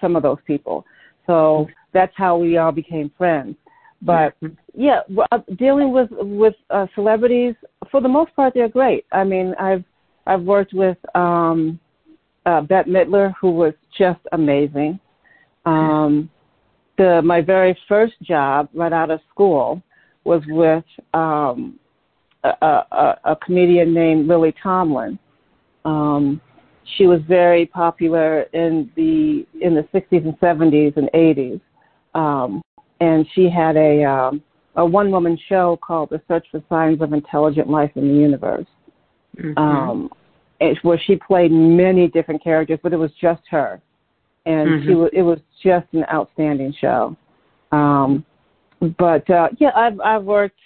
some 0.00 0.16
of 0.16 0.22
those 0.22 0.38
people, 0.46 0.84
so 1.26 1.68
that's 1.92 2.12
how 2.16 2.36
we 2.36 2.56
all 2.56 2.72
became 2.72 3.10
friends. 3.16 3.56
But 4.02 4.34
yeah, 4.74 5.00
uh, 5.32 5.38
dealing 5.56 5.92
with 5.92 6.10
with 6.10 6.54
uh, 6.70 6.86
celebrities 6.94 7.54
for 7.90 8.00
the 8.00 8.08
most 8.08 8.34
part, 8.36 8.54
they're 8.54 8.68
great. 8.68 9.06
I 9.12 9.24
mean, 9.24 9.54
I've 9.58 9.84
I've 10.26 10.42
worked 10.42 10.74
with 10.74 10.98
um, 11.14 11.80
uh, 12.46 12.60
Bette 12.62 12.88
Midler, 12.88 13.34
who 13.40 13.50
was 13.50 13.74
just 13.98 14.20
amazing. 14.32 14.98
Um, 15.66 16.30
the 16.96 17.20
my 17.22 17.42
very 17.42 17.76
first 17.88 18.14
job 18.22 18.68
right 18.72 18.92
out 18.92 19.10
of 19.10 19.20
school 19.30 19.82
was 20.24 20.42
with 20.46 20.84
um, 21.12 21.78
a, 22.44 22.48
a, 22.62 23.18
a 23.24 23.36
comedian 23.44 23.92
named 23.92 24.28
Lily 24.28 24.54
Tomlin. 24.62 25.18
Um, 25.84 26.40
she 26.96 27.06
was 27.06 27.20
very 27.28 27.66
popular 27.66 28.42
in 28.52 28.90
the 28.96 29.46
in 29.60 29.74
the 29.74 29.82
60s 29.92 30.24
and 30.24 30.38
70s 30.38 30.96
and 30.96 31.10
80s, 31.12 31.60
um, 32.14 32.62
and 33.00 33.26
she 33.34 33.50
had 33.50 33.76
a 33.76 34.04
um, 34.04 34.42
a 34.76 34.86
one 34.86 35.10
woman 35.10 35.36
show 35.48 35.78
called 35.84 36.10
The 36.10 36.22
Search 36.28 36.46
for 36.50 36.62
Signs 36.68 37.00
of 37.02 37.12
Intelligent 37.12 37.68
Life 37.68 37.90
in 37.96 38.08
the 38.08 38.14
Universe, 38.14 38.66
mm-hmm. 39.36 39.58
um, 39.58 40.10
where 40.82 40.98
she 40.98 41.16
played 41.16 41.52
many 41.52 42.08
different 42.08 42.42
characters, 42.42 42.78
but 42.82 42.92
it 42.92 42.96
was 42.96 43.10
just 43.20 43.42
her, 43.50 43.80
and 44.46 44.68
mm-hmm. 44.68 44.88
she 44.88 44.94
was 44.94 45.10
it 45.12 45.22
was 45.22 45.38
just 45.62 45.86
an 45.92 46.04
outstanding 46.12 46.74
show. 46.80 47.16
Um, 47.72 48.24
but 48.98 49.28
uh, 49.30 49.48
yeah, 49.58 49.70
I've 49.74 50.00
I've 50.00 50.24
worked. 50.24 50.58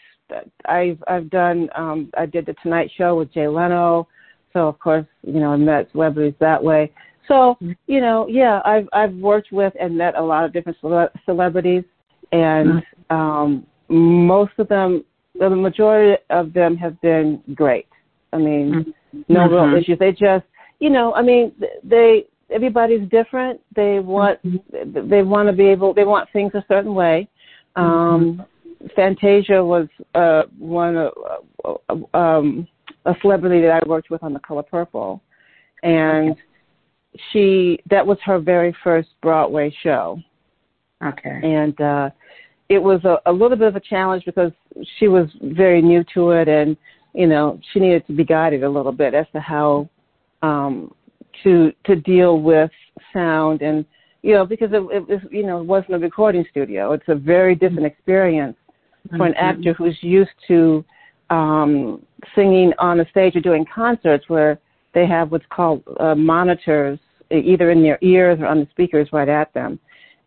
I've 0.66 1.02
I've 1.08 1.30
done. 1.30 1.68
Um, 1.74 2.10
I 2.16 2.26
did 2.26 2.46
the 2.46 2.54
Tonight 2.62 2.90
Show 2.96 3.16
with 3.16 3.32
Jay 3.32 3.48
Leno, 3.48 4.06
so 4.52 4.68
of 4.68 4.78
course 4.78 5.06
you 5.22 5.40
know 5.40 5.52
I 5.52 5.56
met 5.56 5.90
celebrities 5.92 6.34
that 6.40 6.62
way. 6.62 6.92
So 7.28 7.56
you 7.86 8.00
know, 8.00 8.26
yeah, 8.28 8.60
I've 8.64 8.88
I've 8.92 9.14
worked 9.14 9.52
with 9.52 9.72
and 9.80 9.96
met 9.96 10.16
a 10.16 10.22
lot 10.22 10.44
of 10.44 10.52
different 10.52 10.78
cele- 10.80 11.10
celebrities, 11.24 11.84
and 12.32 12.82
um, 13.10 13.66
most 13.88 14.52
of 14.58 14.68
them, 14.68 15.04
the 15.38 15.50
majority 15.50 16.20
of 16.30 16.52
them 16.52 16.76
have 16.76 17.00
been 17.00 17.42
great. 17.54 17.86
I 18.32 18.38
mean, 18.38 18.94
no 19.28 19.40
mm-hmm. 19.40 19.70
real 19.70 19.80
issues. 19.80 19.98
They 19.98 20.12
just, 20.12 20.44
you 20.78 20.90
know, 20.90 21.14
I 21.14 21.22
mean, 21.22 21.52
they 21.82 22.26
everybody's 22.50 23.08
different. 23.08 23.60
They 23.74 24.00
want 24.00 24.42
mm-hmm. 24.44 25.08
they 25.08 25.22
want 25.22 25.48
to 25.48 25.52
be 25.52 25.66
able. 25.66 25.94
They 25.94 26.04
want 26.04 26.28
things 26.32 26.52
a 26.54 26.64
certain 26.68 26.94
way. 26.94 27.28
Um, 27.76 28.40
mm-hmm. 28.40 28.86
Fantasia 28.96 29.64
was 29.64 29.88
uh, 30.14 30.42
one 30.58 30.96
uh, 30.96 32.16
um, 32.16 32.66
a 33.06 33.14
celebrity 33.20 33.60
that 33.62 33.82
I 33.82 33.88
worked 33.88 34.10
with 34.10 34.22
on 34.22 34.32
The 34.32 34.40
Color 34.40 34.62
Purple, 34.64 35.22
and 35.82 36.36
she 37.32 37.78
that 37.90 38.06
was 38.06 38.18
her 38.24 38.38
very 38.38 38.74
first 38.82 39.08
Broadway 39.22 39.74
show. 39.82 40.20
Okay. 41.04 41.40
And 41.42 41.80
uh, 41.80 42.10
it 42.68 42.78
was 42.78 43.02
a, 43.04 43.16
a 43.26 43.32
little 43.32 43.56
bit 43.56 43.68
of 43.68 43.76
a 43.76 43.80
challenge 43.80 44.24
because 44.26 44.52
she 44.98 45.08
was 45.08 45.28
very 45.42 45.80
new 45.82 46.04
to 46.14 46.30
it, 46.30 46.48
and 46.48 46.76
you 47.14 47.26
know 47.26 47.60
she 47.72 47.80
needed 47.80 48.06
to 48.06 48.12
be 48.12 48.24
guided 48.24 48.62
a 48.62 48.68
little 48.68 48.92
bit 48.92 49.14
as 49.14 49.26
to 49.32 49.40
how 49.40 49.88
um, 50.42 50.94
to 51.42 51.72
to 51.84 51.96
deal 51.96 52.40
with 52.40 52.70
sound 53.12 53.62
and 53.62 53.84
you 54.22 54.34
know, 54.34 54.44
because 54.44 54.70
it, 54.72 54.82
it, 54.90 55.04
it 55.08 55.32
you 55.32 55.46
know 55.46 55.60
it 55.60 55.66
wasn't 55.66 55.94
a 55.94 55.98
recording 55.98 56.44
studio. 56.50 56.92
It's 56.92 57.08
a 57.08 57.14
very 57.14 57.54
different 57.54 57.86
experience 57.86 58.56
for 59.16 59.26
an 59.26 59.32
mm-hmm. 59.32 59.44
actor 59.44 59.72
who's 59.72 59.96
used 60.02 60.30
to 60.48 60.84
um, 61.30 62.04
singing 62.34 62.72
on 62.78 63.00
a 63.00 63.08
stage 63.08 63.34
or 63.36 63.40
doing 63.40 63.64
concerts 63.72 64.28
where 64.28 64.58
they 64.92 65.06
have 65.06 65.30
what's 65.30 65.44
called 65.50 65.82
uh, 65.98 66.14
monitors 66.14 66.98
either 67.30 67.70
in 67.70 67.82
their 67.82 67.98
ears 68.02 68.38
or 68.40 68.46
on 68.46 68.58
the 68.58 68.66
speakers 68.70 69.08
right 69.12 69.28
at 69.28 69.54
them. 69.54 69.78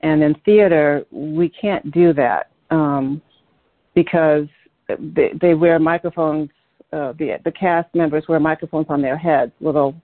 And 0.02 0.24
in 0.24 0.34
theater, 0.46 1.06
we 1.12 1.50
can't 1.50 1.92
do 1.92 2.14
that 2.14 2.50
um, 2.72 3.22
because 3.94 4.48
they, 4.88 5.32
they 5.40 5.54
wear 5.54 5.78
microphones. 5.80 6.50
Uh, 6.94 7.12
the 7.14 7.38
the 7.44 7.52
cast 7.52 7.94
members 7.96 8.24
wear 8.28 8.40
microphones 8.40 8.86
on 8.90 9.02
their 9.02 9.18
heads, 9.18 9.52
little 9.60 9.96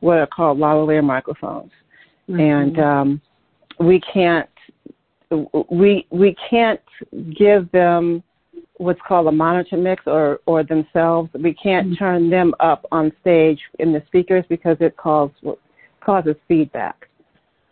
what 0.00 0.18
are 0.18 0.26
called 0.26 0.58
lavalier 0.58 1.02
microphones, 1.02 1.70
mm-hmm. 2.28 2.40
and 2.40 2.78
um, 2.78 3.20
we 3.80 4.00
can't 4.12 4.48
we 5.70 6.06
we 6.10 6.36
can't 6.50 6.80
give 7.36 7.70
them 7.72 8.22
what's 8.76 9.00
called 9.06 9.26
a 9.26 9.32
monitor 9.32 9.76
mix 9.76 10.02
or 10.06 10.40
or 10.46 10.62
themselves. 10.62 11.30
We 11.32 11.54
can't 11.54 11.86
mm-hmm. 11.88 12.04
turn 12.04 12.30
them 12.30 12.54
up 12.60 12.84
on 12.92 13.12
stage 13.20 13.60
in 13.78 13.92
the 13.92 14.02
speakers 14.06 14.44
because 14.48 14.76
it 14.80 14.96
causes 14.96 15.34
causes 16.04 16.36
feedback. 16.46 17.08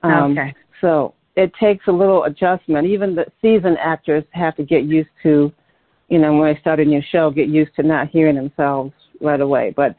Um, 0.02 0.32
okay. 0.32 0.54
So 0.80 1.14
it 1.36 1.52
takes 1.60 1.86
a 1.88 1.92
little 1.92 2.24
adjustment. 2.24 2.86
Even 2.86 3.14
the 3.14 3.26
seasoned 3.40 3.78
actors 3.78 4.24
have 4.30 4.56
to 4.56 4.64
get 4.64 4.84
used 4.84 5.10
to, 5.22 5.52
you 6.12 6.18
know, 6.18 6.34
when 6.34 6.52
they 6.52 6.60
start 6.60 6.78
a 6.78 6.84
new 6.84 7.00
show, 7.10 7.30
get 7.30 7.48
used 7.48 7.74
to 7.74 7.82
not 7.82 8.08
hearing 8.08 8.36
themselves 8.36 8.92
right 9.22 9.40
away. 9.40 9.72
But 9.74 9.96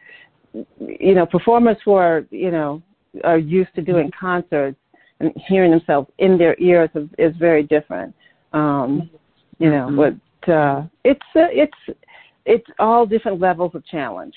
you 0.79 1.15
know, 1.15 1.25
performers 1.25 1.77
who 1.83 1.93
are 1.93 2.23
you 2.29 2.51
know 2.51 2.83
are 3.23 3.39
used 3.39 3.73
to 3.73 3.81
doing 3.81 4.11
concerts 4.17 4.77
and 5.19 5.31
hearing 5.47 5.71
themselves 5.71 6.07
in 6.19 6.37
their 6.37 6.55
ears 6.59 6.91
is, 6.93 7.09
is 7.17 7.35
very 7.37 7.63
different. 7.63 8.13
Um, 8.53 9.09
you 9.57 9.71
know, 9.71 9.87
mm-hmm. 9.89 10.13
but 10.43 10.53
uh, 10.53 10.83
it's 11.03 11.25
uh, 11.35 11.49
it's 11.49 11.97
it's 12.45 12.67
all 12.77 13.07
different 13.07 13.39
levels 13.39 13.71
of 13.73 13.83
challenge. 13.87 14.35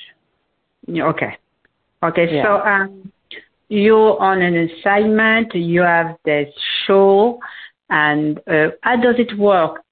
Okay, 0.88 1.36
okay. 2.02 2.36
Yeah. 2.36 2.42
So 2.42 2.66
um, 2.66 3.12
you're 3.68 4.18
on 4.18 4.40
an 4.40 4.70
assignment. 4.70 5.54
You 5.54 5.82
have 5.82 6.16
this 6.24 6.48
show, 6.86 7.38
and 7.90 8.38
uh, 8.48 8.68
how 8.80 8.96
does 8.96 9.16
it 9.18 9.36
work? 9.38 9.82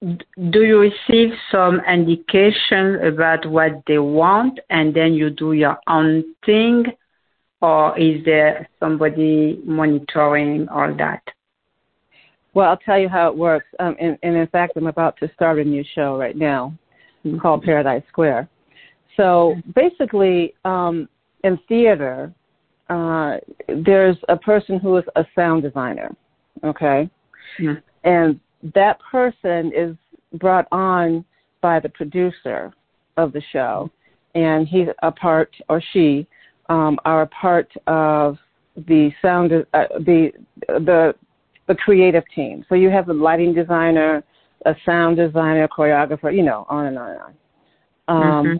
Do 0.00 0.62
you 0.62 0.78
receive 0.78 1.30
some 1.50 1.80
indication 1.80 3.04
about 3.04 3.44
what 3.46 3.82
they 3.86 3.98
want 3.98 4.60
and 4.70 4.94
then 4.94 5.12
you 5.12 5.30
do 5.30 5.52
your 5.52 5.76
own 5.88 6.24
thing 6.46 6.84
or 7.60 7.98
is 7.98 8.24
there 8.24 8.68
somebody 8.78 9.60
monitoring 9.64 10.68
all 10.68 10.94
that? 10.96 11.22
Well, 12.54 12.70
I'll 12.70 12.76
tell 12.76 12.98
you 12.98 13.08
how 13.08 13.28
it 13.28 13.36
works. 13.36 13.66
Um, 13.80 13.96
and, 14.00 14.16
and, 14.22 14.36
in 14.36 14.46
fact, 14.48 14.74
I'm 14.76 14.86
about 14.86 15.16
to 15.18 15.30
start 15.34 15.58
a 15.58 15.64
new 15.64 15.84
show 15.94 16.16
right 16.16 16.36
now 16.36 16.72
mm-hmm. 17.24 17.38
called 17.38 17.62
Paradise 17.62 18.02
Square. 18.08 18.48
So 19.16 19.56
basically, 19.74 20.54
um, 20.64 21.08
in 21.42 21.58
theater, 21.68 22.32
uh, 22.88 23.36
there's 23.84 24.16
a 24.28 24.36
person 24.36 24.78
who 24.78 24.96
is 24.96 25.04
a 25.16 25.24
sound 25.34 25.62
designer, 25.64 26.14
okay? 26.64 27.10
Mm-hmm. 27.60 27.74
And 28.04 28.40
that 28.74 28.98
person 29.10 29.72
is 29.74 29.96
brought 30.34 30.66
on 30.72 31.24
by 31.60 31.80
the 31.80 31.88
producer 31.88 32.72
of 33.16 33.32
the 33.32 33.42
show, 33.52 33.90
and 34.34 34.68
he's 34.68 34.88
a 35.02 35.10
part, 35.10 35.50
or 35.68 35.82
she, 35.92 36.26
um, 36.68 36.98
are 37.04 37.22
a 37.22 37.26
part 37.26 37.70
of 37.86 38.36
the 38.86 39.10
sound, 39.22 39.52
uh, 39.52 39.84
the 40.00 40.30
the 40.66 41.14
the 41.66 41.74
creative 41.74 42.24
team. 42.34 42.64
So 42.68 42.74
you 42.74 42.90
have 42.90 43.08
a 43.08 43.12
lighting 43.12 43.54
designer, 43.54 44.22
a 44.66 44.74
sound 44.86 45.16
designer, 45.16 45.64
a 45.64 45.68
choreographer, 45.68 46.34
you 46.34 46.42
know, 46.42 46.66
on 46.68 46.86
and 46.86 46.98
on 46.98 47.10
and 47.10 47.20
on. 47.20 47.34
Um, 48.08 48.46
mm-hmm. 48.46 48.56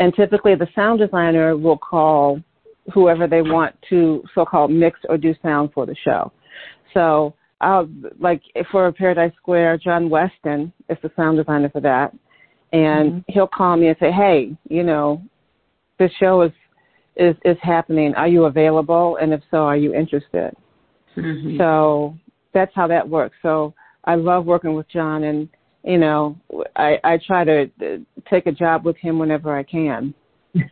And 0.00 0.14
typically, 0.14 0.54
the 0.54 0.68
sound 0.74 1.00
designer 1.00 1.56
will 1.56 1.78
call 1.78 2.40
whoever 2.92 3.26
they 3.26 3.42
want 3.42 3.74
to 3.90 4.22
so-called 4.34 4.70
mix 4.70 4.98
or 5.08 5.18
do 5.18 5.34
sound 5.42 5.70
for 5.74 5.86
the 5.86 5.96
show. 6.04 6.32
So 6.94 7.34
I'll 7.60 7.88
like 8.18 8.42
for 8.70 8.90
Paradise 8.92 9.32
Square, 9.36 9.78
Jon 9.78 10.08
Weston 10.08 10.72
is 10.88 10.98
the 11.02 11.10
sound 11.16 11.38
designer 11.38 11.68
for 11.70 11.80
that, 11.80 12.14
and 12.72 13.12
mm-hmm. 13.12 13.32
he'll 13.32 13.48
call 13.48 13.76
me 13.76 13.88
and 13.88 13.96
say, 13.98 14.12
"Hey, 14.12 14.56
you 14.68 14.82
know, 14.82 15.22
this 15.98 16.12
show 16.20 16.42
is 16.42 16.52
is 17.16 17.34
is 17.44 17.56
happening. 17.62 18.14
Are 18.14 18.28
you 18.28 18.44
available? 18.44 19.18
And 19.20 19.32
if 19.32 19.40
so, 19.50 19.58
are 19.58 19.76
you 19.76 19.92
interested?" 19.92 20.54
Mm-hmm. 21.16 21.58
So 21.58 22.16
that's 22.54 22.72
how 22.74 22.86
that 22.86 23.08
works. 23.08 23.36
So 23.42 23.74
I 24.04 24.14
love 24.14 24.46
working 24.46 24.74
with 24.74 24.88
Jon, 24.88 25.24
and 25.24 25.48
you 25.82 25.98
know, 25.98 26.38
I 26.76 26.98
I 27.02 27.18
try 27.26 27.44
to 27.44 27.70
uh, 27.82 27.96
take 28.30 28.46
a 28.46 28.52
job 28.52 28.84
with 28.84 28.96
him 28.96 29.18
whenever 29.18 29.56
I 29.56 29.62
can. 29.62 30.14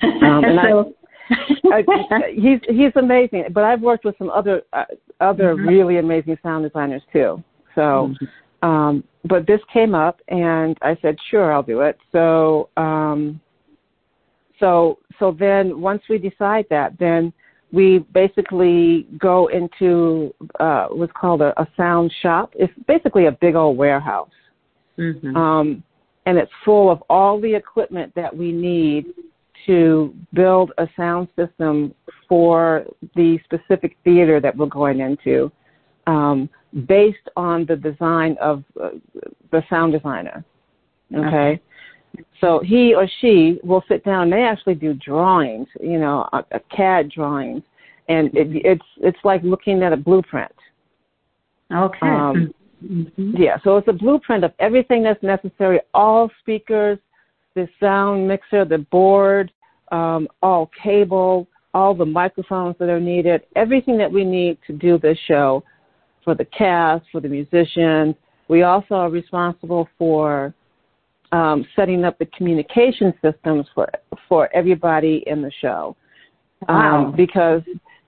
Um, 0.03 0.43
and 0.45 0.59
so, 0.69 0.95
I, 1.31 1.83
he's 2.35 2.61
he's 2.69 2.93
amazing. 2.97 3.45
But 3.53 3.65
I've 3.65 3.81
worked 3.81 4.05
with 4.05 4.17
some 4.19 4.31
other 4.31 4.63
uh, 4.73 4.85
other 5.21 5.55
mm-hmm. 5.55 5.69
really 5.69 5.99
amazing 5.99 6.37
sound 6.43 6.65
designers 6.65 7.03
too. 7.13 7.43
So, 7.75 8.15
mm-hmm. 8.15 8.69
um, 8.69 9.05
but 9.25 9.47
this 9.47 9.61
came 9.73 9.95
up, 9.95 10.21
and 10.29 10.77
I 10.83 10.97
said, 11.03 11.17
sure, 11.31 11.53
I'll 11.53 11.63
do 11.63 11.81
it. 11.81 11.99
So, 12.13 12.71
um, 12.77 13.41
so 14.61 14.99
so 15.19 15.37
then 15.39 15.81
once 15.81 16.03
we 16.09 16.19
decide 16.19 16.67
that, 16.71 16.99
then 16.99 17.33
we 17.73 17.99
basically 18.15 19.07
go 19.19 19.49
into 19.49 20.33
uh, 20.61 20.87
what's 20.89 21.13
called 21.19 21.43
a, 21.43 21.59
a 21.61 21.67
sound 21.77 22.13
shop. 22.23 22.53
It's 22.55 22.73
basically 22.87 23.27
a 23.27 23.33
big 23.33 23.55
old 23.55 23.77
warehouse. 23.77 24.31
Mm-hmm. 24.99 25.37
Um, 25.37 25.83
and 26.27 26.39
it's 26.39 26.51
full 26.65 26.91
of 26.91 27.03
all 27.09 27.41
the 27.41 27.55
equipment 27.55 28.13
that 28.15 28.35
we 28.37 28.53
need 28.53 29.07
to 29.67 30.15
build 30.33 30.73
a 30.79 30.89
sound 30.97 31.29
system 31.37 31.95
for 32.29 32.85
the 33.15 33.39
specific 33.45 33.97
theater 34.05 34.41
that 34.41 34.57
we're 34.57 34.67
going 34.67 35.01
into 35.01 35.51
um, 36.07 36.49
based 36.87 37.29
on 37.37 37.67
the 37.67 37.77
design 37.77 38.37
of 38.41 38.65
uh, 38.83 38.91
the 39.51 39.63
sound 39.69 39.93
designer. 39.93 40.45
Okay? 41.15 41.27
okay? 41.27 41.61
So 42.41 42.61
he 42.65 42.95
or 42.95 43.09
she 43.21 43.59
will 43.63 43.85
sit 43.89 44.05
down 44.05 44.25
and 44.25 44.33
they 44.33 44.43
actually 44.43 44.75
do 44.75 44.95
drawings, 44.95 45.69
you 45.81 45.99
know, 45.99 46.29
a, 46.33 46.45
a 46.53 46.61
CAD 46.75 47.11
drawings. 47.11 47.63
And 48.09 48.29
it, 48.37 48.49
it's 48.65 48.85
it's 48.99 49.19
like 49.25 49.43
looking 49.43 49.83
at 49.83 49.93
a 49.93 49.97
blueprint. 49.97 50.53
Okay. 51.75 51.99
Um, 52.07 52.55
mm-hmm. 52.85 53.33
Yeah, 53.37 53.57
so 53.65 53.77
it's 53.77 53.89
a 53.89 53.93
blueprint 53.93 54.45
of 54.45 54.53
everything 54.61 55.03
that's 55.03 55.23
necessary, 55.23 55.81
all 55.93 56.31
speakers, 56.41 56.99
the 57.57 57.69
sound 57.81 58.29
mixer, 58.29 58.65
the 58.65 58.79
board, 58.79 59.51
um, 59.93 60.29
all 60.43 60.71
cable, 60.83 61.47
all 61.75 61.95
the 61.95 62.07
microphones 62.07 62.77
that 62.79 62.89
are 62.89 63.01
needed, 63.01 63.43
everything 63.55 63.99
that 63.99 64.11
we 64.11 64.25
need 64.25 64.59
to 64.67 64.73
do 64.73 64.99
this 64.99 65.19
show 65.27 65.63
for 66.25 66.35
the 66.35 66.45
cast, 66.47 67.05
for 67.13 67.21
the 67.21 67.29
musicians. 67.29 68.15
We 68.49 68.63
also 68.63 68.95
are 68.95 69.11
responsible 69.11 69.89
for 69.99 70.55
um, 71.33 71.67
setting 71.75 72.05
up 72.05 72.19
the 72.19 72.27
communication 72.27 73.13
systems 73.23 73.67
for 73.75 73.89
for 74.29 74.49
everybody 74.55 75.23
in 75.27 75.43
the 75.43 75.53
show. 75.61 75.97
Wow. 76.69 77.07
Um, 77.07 77.17
because 77.17 77.63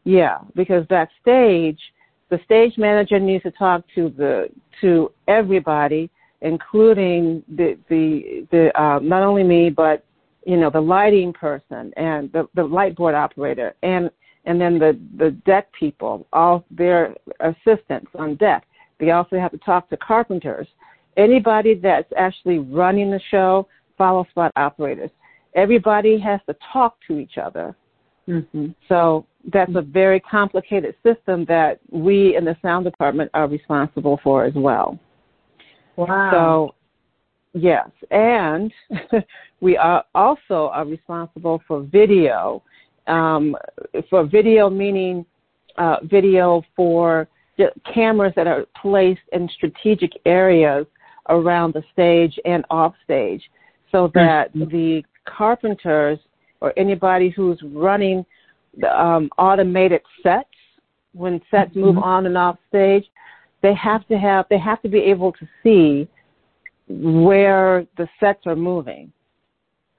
yeah, 0.05 0.39
because 0.55 0.87
backstage, 0.87 1.79
the 2.31 2.41
stage 2.45 2.79
manager 2.79 3.19
needs 3.19 3.43
to 3.43 3.51
talk 3.51 3.85
to 3.95 4.11
the 4.17 4.49
to 4.81 5.13
everybody, 5.27 6.11
including 6.41 7.43
the 7.49 7.77
the 7.89 8.47
the 8.51 8.81
uh, 8.81 8.99
not 9.01 9.23
only 9.23 9.43
me 9.43 9.71
but 9.71 10.05
you 10.49 10.57
know 10.57 10.71
the 10.71 10.81
lighting 10.81 11.33
person 11.33 11.93
and 11.99 12.33
the 12.33 12.49
the 12.55 12.65
light 12.65 12.97
board 12.97 13.15
operator 13.15 13.75
and 13.83 14.11
and 14.47 14.59
then 14.59 14.79
the 14.79 14.99
the 15.19 15.33
deck 15.45 15.69
people, 15.79 16.27
all 16.33 16.65
their 16.71 17.15
assistants 17.41 18.11
on 18.15 18.35
deck. 18.37 18.65
They 18.99 19.11
also 19.11 19.39
have 19.39 19.51
to 19.51 19.59
talk 19.59 19.91
to 19.91 19.97
carpenters, 19.99 20.67
anybody 21.19 21.75
that's 21.75 22.11
actually 22.17 22.59
running 22.59 23.11
the 23.11 23.21
show, 23.31 23.69
follow 23.99 24.27
spot 24.31 24.53
operators. 24.57 25.11
Everybody 25.55 26.19
has 26.19 26.41
to 26.49 26.57
talk 26.73 26.97
to 27.09 27.19
each 27.19 27.37
other. 27.37 27.77
Mm-hmm. 28.27 28.69
So 28.89 29.27
that's 29.53 29.73
a 29.75 29.83
very 29.83 30.19
complicated 30.21 30.95
system 31.03 31.45
that 31.47 31.79
we 31.91 32.37
in 32.37 32.45
the 32.47 32.57
sound 32.63 32.87
department 32.87 33.31
are 33.35 33.49
responsible 33.49 34.19
for 34.25 34.47
as 34.47 34.55
well. 34.55 34.99
Wow. 35.97 36.75
Yes, 37.61 37.91
and 38.11 38.73
we 39.61 39.77
are 39.77 40.05
also 40.15 40.71
are 40.73 40.85
responsible 40.85 41.61
for 41.67 41.83
video. 41.83 42.63
Um, 43.07 43.57
for 44.11 44.25
video 44.25 44.69
meaning 44.69 45.25
uh, 45.77 45.97
video 46.05 46.63
for 46.77 47.27
cameras 47.93 48.33
that 48.37 48.47
are 48.47 48.67
placed 48.81 49.23
in 49.33 49.49
strategic 49.57 50.13
areas 50.27 50.87
around 51.31 51.75
the 51.75 51.83
stage 51.93 52.39
and 52.45 52.65
off 52.71 52.95
stage, 53.03 53.43
so 53.91 54.11
that 54.15 54.55
mm-hmm. 54.55 54.71
the 54.71 55.03
carpenters 55.27 56.19
or 56.61 56.73
anybody 56.77 57.31
who's 57.31 57.61
running 57.73 58.25
the, 58.77 58.89
um, 59.03 59.31
automated 59.39 60.03
sets 60.23 60.49
when 61.13 61.41
sets 61.51 61.71
mm-hmm. 61.71 61.81
move 61.81 61.99
on 61.99 62.27
and 62.27 62.39
off 62.39 62.59
stage, 62.69 63.05
they 63.63 63.75
have 63.75 64.07
to 64.07 64.17
have 64.17 64.45
they 64.49 64.59
have 64.59 64.81
to 64.83 64.89
be 64.89 64.99
able 64.99 65.33
to 65.33 65.49
see 65.63 66.09
where 66.89 67.87
the 67.97 68.09
sets 68.21 68.41
are 68.47 68.57
moving. 68.57 69.13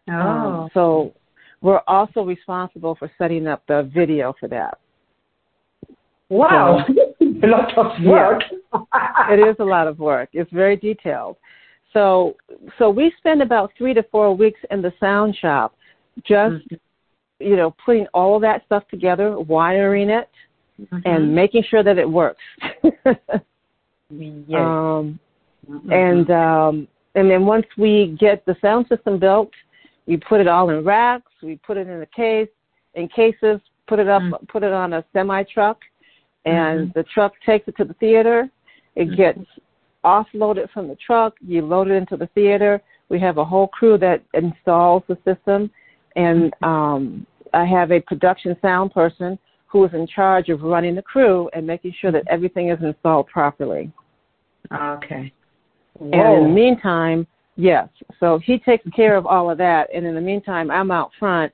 Oh. 0.09 0.13
Um, 0.13 0.69
so 0.73 1.13
we're 1.61 1.81
also 1.87 2.23
responsible 2.23 2.95
for 2.95 3.11
setting 3.17 3.47
up 3.47 3.63
the 3.67 3.89
video 3.93 4.33
for 4.39 4.47
that. 4.49 4.77
Wow, 6.29 6.85
so, 6.87 7.25
a 7.43 7.47
lot 7.47 7.77
of 7.77 8.03
work. 8.03 8.43
Yeah, 8.73 8.79
it 9.33 9.39
is 9.39 9.55
a 9.59 9.63
lot 9.63 9.87
of 9.87 9.99
work. 9.99 10.29
It's 10.33 10.51
very 10.51 10.77
detailed. 10.77 11.37
So, 11.91 12.35
so 12.77 12.89
we 12.89 13.11
spend 13.17 13.41
about 13.41 13.71
three 13.77 13.95
to 13.95 14.03
four 14.03 14.35
weeks 14.35 14.59
in 14.69 14.81
the 14.81 14.93
sound 14.99 15.35
shop, 15.35 15.75
just 16.17 16.53
mm-hmm. 16.53 16.75
you 17.39 17.55
know, 17.55 17.75
putting 17.83 18.05
all 18.13 18.35
of 18.35 18.43
that 18.43 18.63
stuff 18.65 18.83
together, 18.89 19.39
wiring 19.39 20.11
it, 20.11 20.29
mm-hmm. 20.79 20.99
and 21.05 21.33
making 21.33 21.63
sure 21.67 21.83
that 21.83 21.97
it 21.97 22.09
works. 22.09 22.43
yes. 24.11 24.59
Um, 24.59 25.19
Mm-hmm. 25.69 25.91
And 25.91 26.31
um, 26.31 26.87
and 27.15 27.29
then 27.29 27.45
once 27.45 27.65
we 27.77 28.15
get 28.19 28.45
the 28.45 28.55
sound 28.61 28.87
system 28.87 29.19
built, 29.19 29.51
we 30.07 30.17
put 30.17 30.41
it 30.41 30.47
all 30.47 30.69
in 30.69 30.83
racks. 30.83 31.31
We 31.43 31.57
put 31.57 31.77
it 31.77 31.87
in 31.87 32.01
a 32.01 32.05
case, 32.05 32.49
in 32.95 33.07
cases. 33.09 33.59
Put 33.87 33.99
it 33.99 34.07
up, 34.07 34.21
mm-hmm. 34.21 34.45
put 34.45 34.63
it 34.63 34.71
on 34.71 34.93
a 34.93 35.03
semi 35.13 35.43
truck, 35.43 35.79
and 36.45 36.89
mm-hmm. 36.89 36.99
the 36.99 37.03
truck 37.11 37.33
takes 37.45 37.67
it 37.67 37.75
to 37.77 37.85
the 37.85 37.95
theater. 37.95 38.49
It 38.95 39.07
mm-hmm. 39.07 39.15
gets 39.15 39.39
offloaded 40.03 40.69
from 40.71 40.87
the 40.87 40.95
truck. 40.95 41.33
You 41.41 41.63
load 41.63 41.87
it 41.87 41.93
into 41.93 42.15
the 42.15 42.27
theater. 42.27 42.81
We 43.09 43.19
have 43.19 43.37
a 43.37 43.45
whole 43.45 43.67
crew 43.67 43.97
that 43.97 44.23
installs 44.33 45.03
the 45.07 45.17
system, 45.25 45.71
and 46.15 46.53
um, 46.61 47.25
I 47.53 47.65
have 47.65 47.91
a 47.91 47.99
production 47.99 48.55
sound 48.61 48.93
person 48.93 49.39
who 49.65 49.83
is 49.85 49.91
in 49.93 50.07
charge 50.07 50.49
of 50.49 50.61
running 50.61 50.95
the 50.95 51.01
crew 51.01 51.49
and 51.53 51.65
making 51.65 51.93
sure 51.99 52.11
that 52.11 52.23
everything 52.27 52.69
is 52.69 52.79
installed 52.81 53.27
properly. 53.27 53.91
Okay. 54.71 55.33
Whoa. 55.93 56.11
And 56.11 56.37
in 56.37 56.43
the 56.49 56.55
meantime, 56.55 57.27
yes. 57.55 57.89
So 58.19 58.39
he 58.39 58.59
takes 58.59 58.87
care 58.95 59.15
of 59.17 59.25
all 59.25 59.49
of 59.49 59.57
that. 59.57 59.89
And 59.93 60.05
in 60.05 60.15
the 60.15 60.21
meantime, 60.21 60.71
I'm 60.71 60.91
out 60.91 61.11
front, 61.19 61.51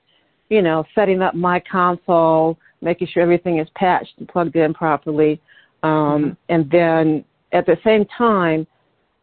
you 0.50 0.62
know, 0.62 0.84
setting 0.94 1.22
up 1.22 1.36
my 1.36 1.60
console, 1.60 2.58
making 2.82 3.08
sure 3.08 3.24
everything 3.24 3.60
is 3.60 3.68
patched 3.76 4.14
and 4.18 4.28
plugged 4.28 4.56
in 4.56 4.74
properly. 4.74 5.42
Um, 5.84 5.92
mm-hmm. 5.92 6.30
And 6.50 6.70
then 6.72 7.26
at 7.52 7.66
the 7.66 7.78
same 7.84 8.06
time, 8.18 8.68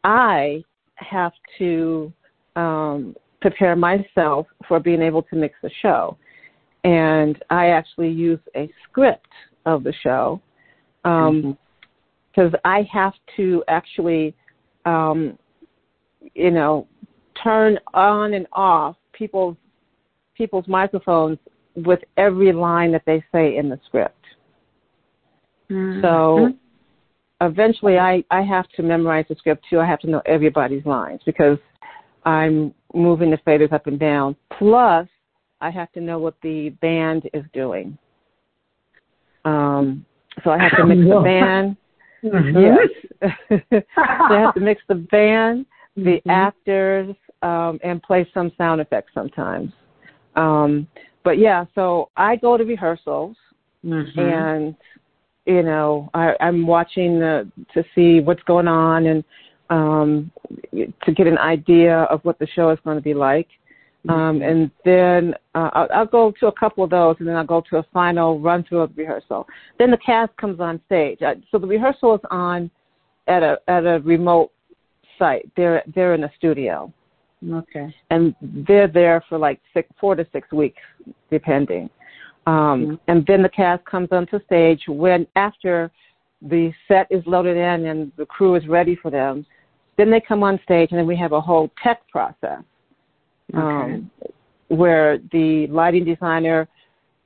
I 0.05 0.65
have 0.97 1.33
to 1.59 2.13
um, 2.57 3.17
prepare 3.41 3.77
myself 3.77 4.47
for 4.67 4.81
being 4.81 5.03
able 5.03 5.23
to 5.23 5.37
mix 5.37 5.55
the 5.63 5.71
show. 5.81 6.17
And 6.85 7.43
I 7.51 7.69
actually 7.69 8.11
use 8.11 8.41
a 8.57 8.71
script 8.85 9.29
of 9.67 9.85
the 9.85 9.93
show 10.03 10.41
because 11.03 11.29
um, 11.29 11.57
mm-hmm. 12.37 12.55
I 12.65 12.89
have 12.93 13.13
to 13.37 13.63
actually, 13.69 14.35
um, 14.85 15.39
you 16.35 16.51
know, 16.51 16.87
turn 17.43 17.79
on 17.95 18.35
and 18.35 18.47
off 18.53 18.97
people's 19.13 19.57
people's 20.35 20.67
microphones 20.67 21.39
with 21.77 22.01
every 22.17 22.53
line 22.53 22.93
that 22.93 23.03
they 23.07 23.23
say 23.33 23.57
in 23.57 23.69
the 23.69 23.79
script. 23.87 24.25
Mm-hmm. 25.71 26.03
So 26.03 26.53
eventually 27.41 27.99
I, 27.99 28.25
I 28.31 28.43
have 28.43 28.69
to 28.77 28.83
memorize 28.83 29.27
the 29.29 29.37
script 29.37 29.65
too. 29.69 29.81
I 29.81 29.87
have 29.87 30.01
to 30.01 30.11
know 30.11 30.23
everybody's 30.27 30.85
lines 30.85 31.21
because 31.25 31.59
I'm 32.25 32.75
moving 32.95 33.31
the 33.31 33.39
faders 33.39 33.73
up 33.73 33.87
and 33.87 33.99
down. 33.99 34.37
Plus, 34.59 35.09
I 35.61 35.71
have 35.71 35.91
to 35.93 36.01
know 36.01 36.19
what 36.19 36.35
the 36.43 36.71
band 36.81 37.29
is 37.33 37.45
doing. 37.53 37.97
Um, 39.45 40.05
so 40.45 40.51
I 40.51 40.59
have 40.59 40.77
to 40.77 40.87
mix 40.87 41.01
the 41.01 41.21
band. 41.25 41.77
Mm-hmm. 42.25 42.59
Yes. 42.59 43.83
I 43.97 44.41
have 44.41 44.55
to 44.55 44.61
mix 44.61 44.83
the 44.89 44.95
band, 44.95 45.67
the 45.97 46.03
mm-hmm. 46.19 46.31
actors, 46.31 47.15
um, 47.43 47.79
and 47.83 48.03
play 48.03 48.29
some 48.33 48.53
sound 48.57 48.81
effects 48.81 49.13
sometimes. 49.15 49.73
Um, 50.37 50.87
but 51.25 51.39
yeah, 51.39 51.65
so 51.75 52.11
I 52.17 52.37
go 52.37 52.57
to 52.57 52.65
rehearsals 52.65 53.37
mm-hmm. 53.85 54.19
and 54.19 54.75
you 55.47 55.63
know 55.63 56.09
I, 56.15 56.35
I'm 56.41 56.67
watching 56.67 57.19
the, 57.19 57.51
to 57.75 57.85
see 57.95 58.21
what's 58.21 58.43
going 58.45 58.69
on 58.69 59.07
and 59.07 59.25
um, 59.71 60.31
to 60.73 61.13
get 61.13 61.27
an 61.27 61.39
idea 61.39 62.03
of 62.03 62.21
what 62.25 62.39
the 62.39 62.47
show 62.47 62.71
is 62.71 62.79
going 62.85 62.97
to 62.97 63.03
be 63.03 63.15
like. 63.15 63.49
Um, 64.09 64.43
and 64.43 64.71
then 64.85 65.35
uh, 65.55 65.71
I'll, 65.75 65.89
I'll 65.95 66.07
go 66.07 66.33
to 66.41 66.49
a 66.49 66.53
couple 66.53 66.83
of 66.83 66.91
those, 66.91 67.17
and 67.21 67.29
then 67.29 67.37
I'll 67.37 67.45
go 67.45 67.63
to 67.71 67.77
a 67.77 67.87
final 67.93 68.41
run 68.41 68.65
through 68.65 68.81
of 68.81 68.95
the 68.97 69.03
rehearsal. 69.03 69.47
Then 69.79 69.93
the 69.93 69.99
cast 69.99 70.37
comes 70.39 70.59
on 70.59 70.81
stage. 70.87 71.23
Uh, 71.23 71.35
so 71.51 71.59
the 71.59 71.67
rehearsal 71.67 72.17
is 72.17 72.21
on 72.31 72.71
at 73.29 73.43
a 73.43 73.59
at 73.69 73.87
a 73.87 74.01
remote 74.01 74.51
site. 75.19 75.49
They're 75.57 75.85
they're 75.95 76.15
in 76.15 76.25
a 76.25 76.33
studio. 76.37 76.93
Okay. 77.49 77.95
And 78.11 78.35
they're 78.41 78.89
there 78.89 79.25
for 79.29 79.39
like 79.39 79.61
six, 79.75 79.89
four 80.01 80.15
to 80.15 80.27
six 80.33 80.51
weeks, 80.53 80.81
depending. 81.31 81.91
Um, 82.47 82.55
mm-hmm. 82.55 82.95
And 83.09 83.27
then 83.27 83.43
the 83.43 83.49
cast 83.49 83.85
comes 83.85 84.09
onto 84.13 84.45
stage 84.45 84.83
when 84.87 85.27
after 85.35 85.91
the 86.41 86.73
set 86.89 87.07
is 87.11 87.23
loaded 87.27 87.57
in 87.57 87.87
and 87.87 88.13
the 88.17 88.27
crew 88.27 88.55
is 88.57 88.67
ready 88.69 88.97
for 88.97 89.11
them. 89.11 89.47
Then 89.97 90.11
they 90.11 90.21
come 90.21 90.43
on 90.43 90.59
stage, 90.65 90.89
and 90.91 90.99
then 90.99 91.07
we 91.07 91.17
have 91.17 91.33
a 91.33 91.41
whole 91.41 91.71
tech 91.83 92.09
process 92.09 92.63
okay. 93.55 93.95
um, 93.95 94.11
where 94.69 95.19
the 95.33 95.67
lighting 95.69 96.05
designer, 96.05 96.69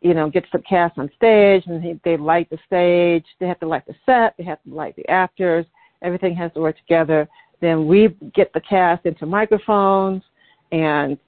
you 0.01 0.15
know, 0.15 0.29
gets 0.29 0.47
the 0.53 0.59
cast 0.61 0.99
on 0.99 1.11
stage, 1.17 1.65
and 1.67 1.83
he, 1.83 2.01
they 2.05 2.17
light 2.17 2.49
the 2.51 2.59
stage. 2.67 3.25
They 3.41 3.47
have 3.47 3.61
to 3.61 3.69
light 3.69 3.87
the 3.87 3.95
set. 4.05 4.35
They 4.37 4.45
have 4.45 4.62
to 4.65 4.75
light 4.75 4.97
the 4.97 5.09
actors. 5.09 5.67
Everything 6.03 6.35
has 6.37 6.53
to 6.55 6.61
work 6.61 6.77
together. 6.79 7.29
Then 7.61 7.87
we 7.87 8.17
get 8.35 8.53
the 8.53 8.61
cast 8.61 9.07
into 9.07 9.27
microphones, 9.27 10.23
and 10.73 11.19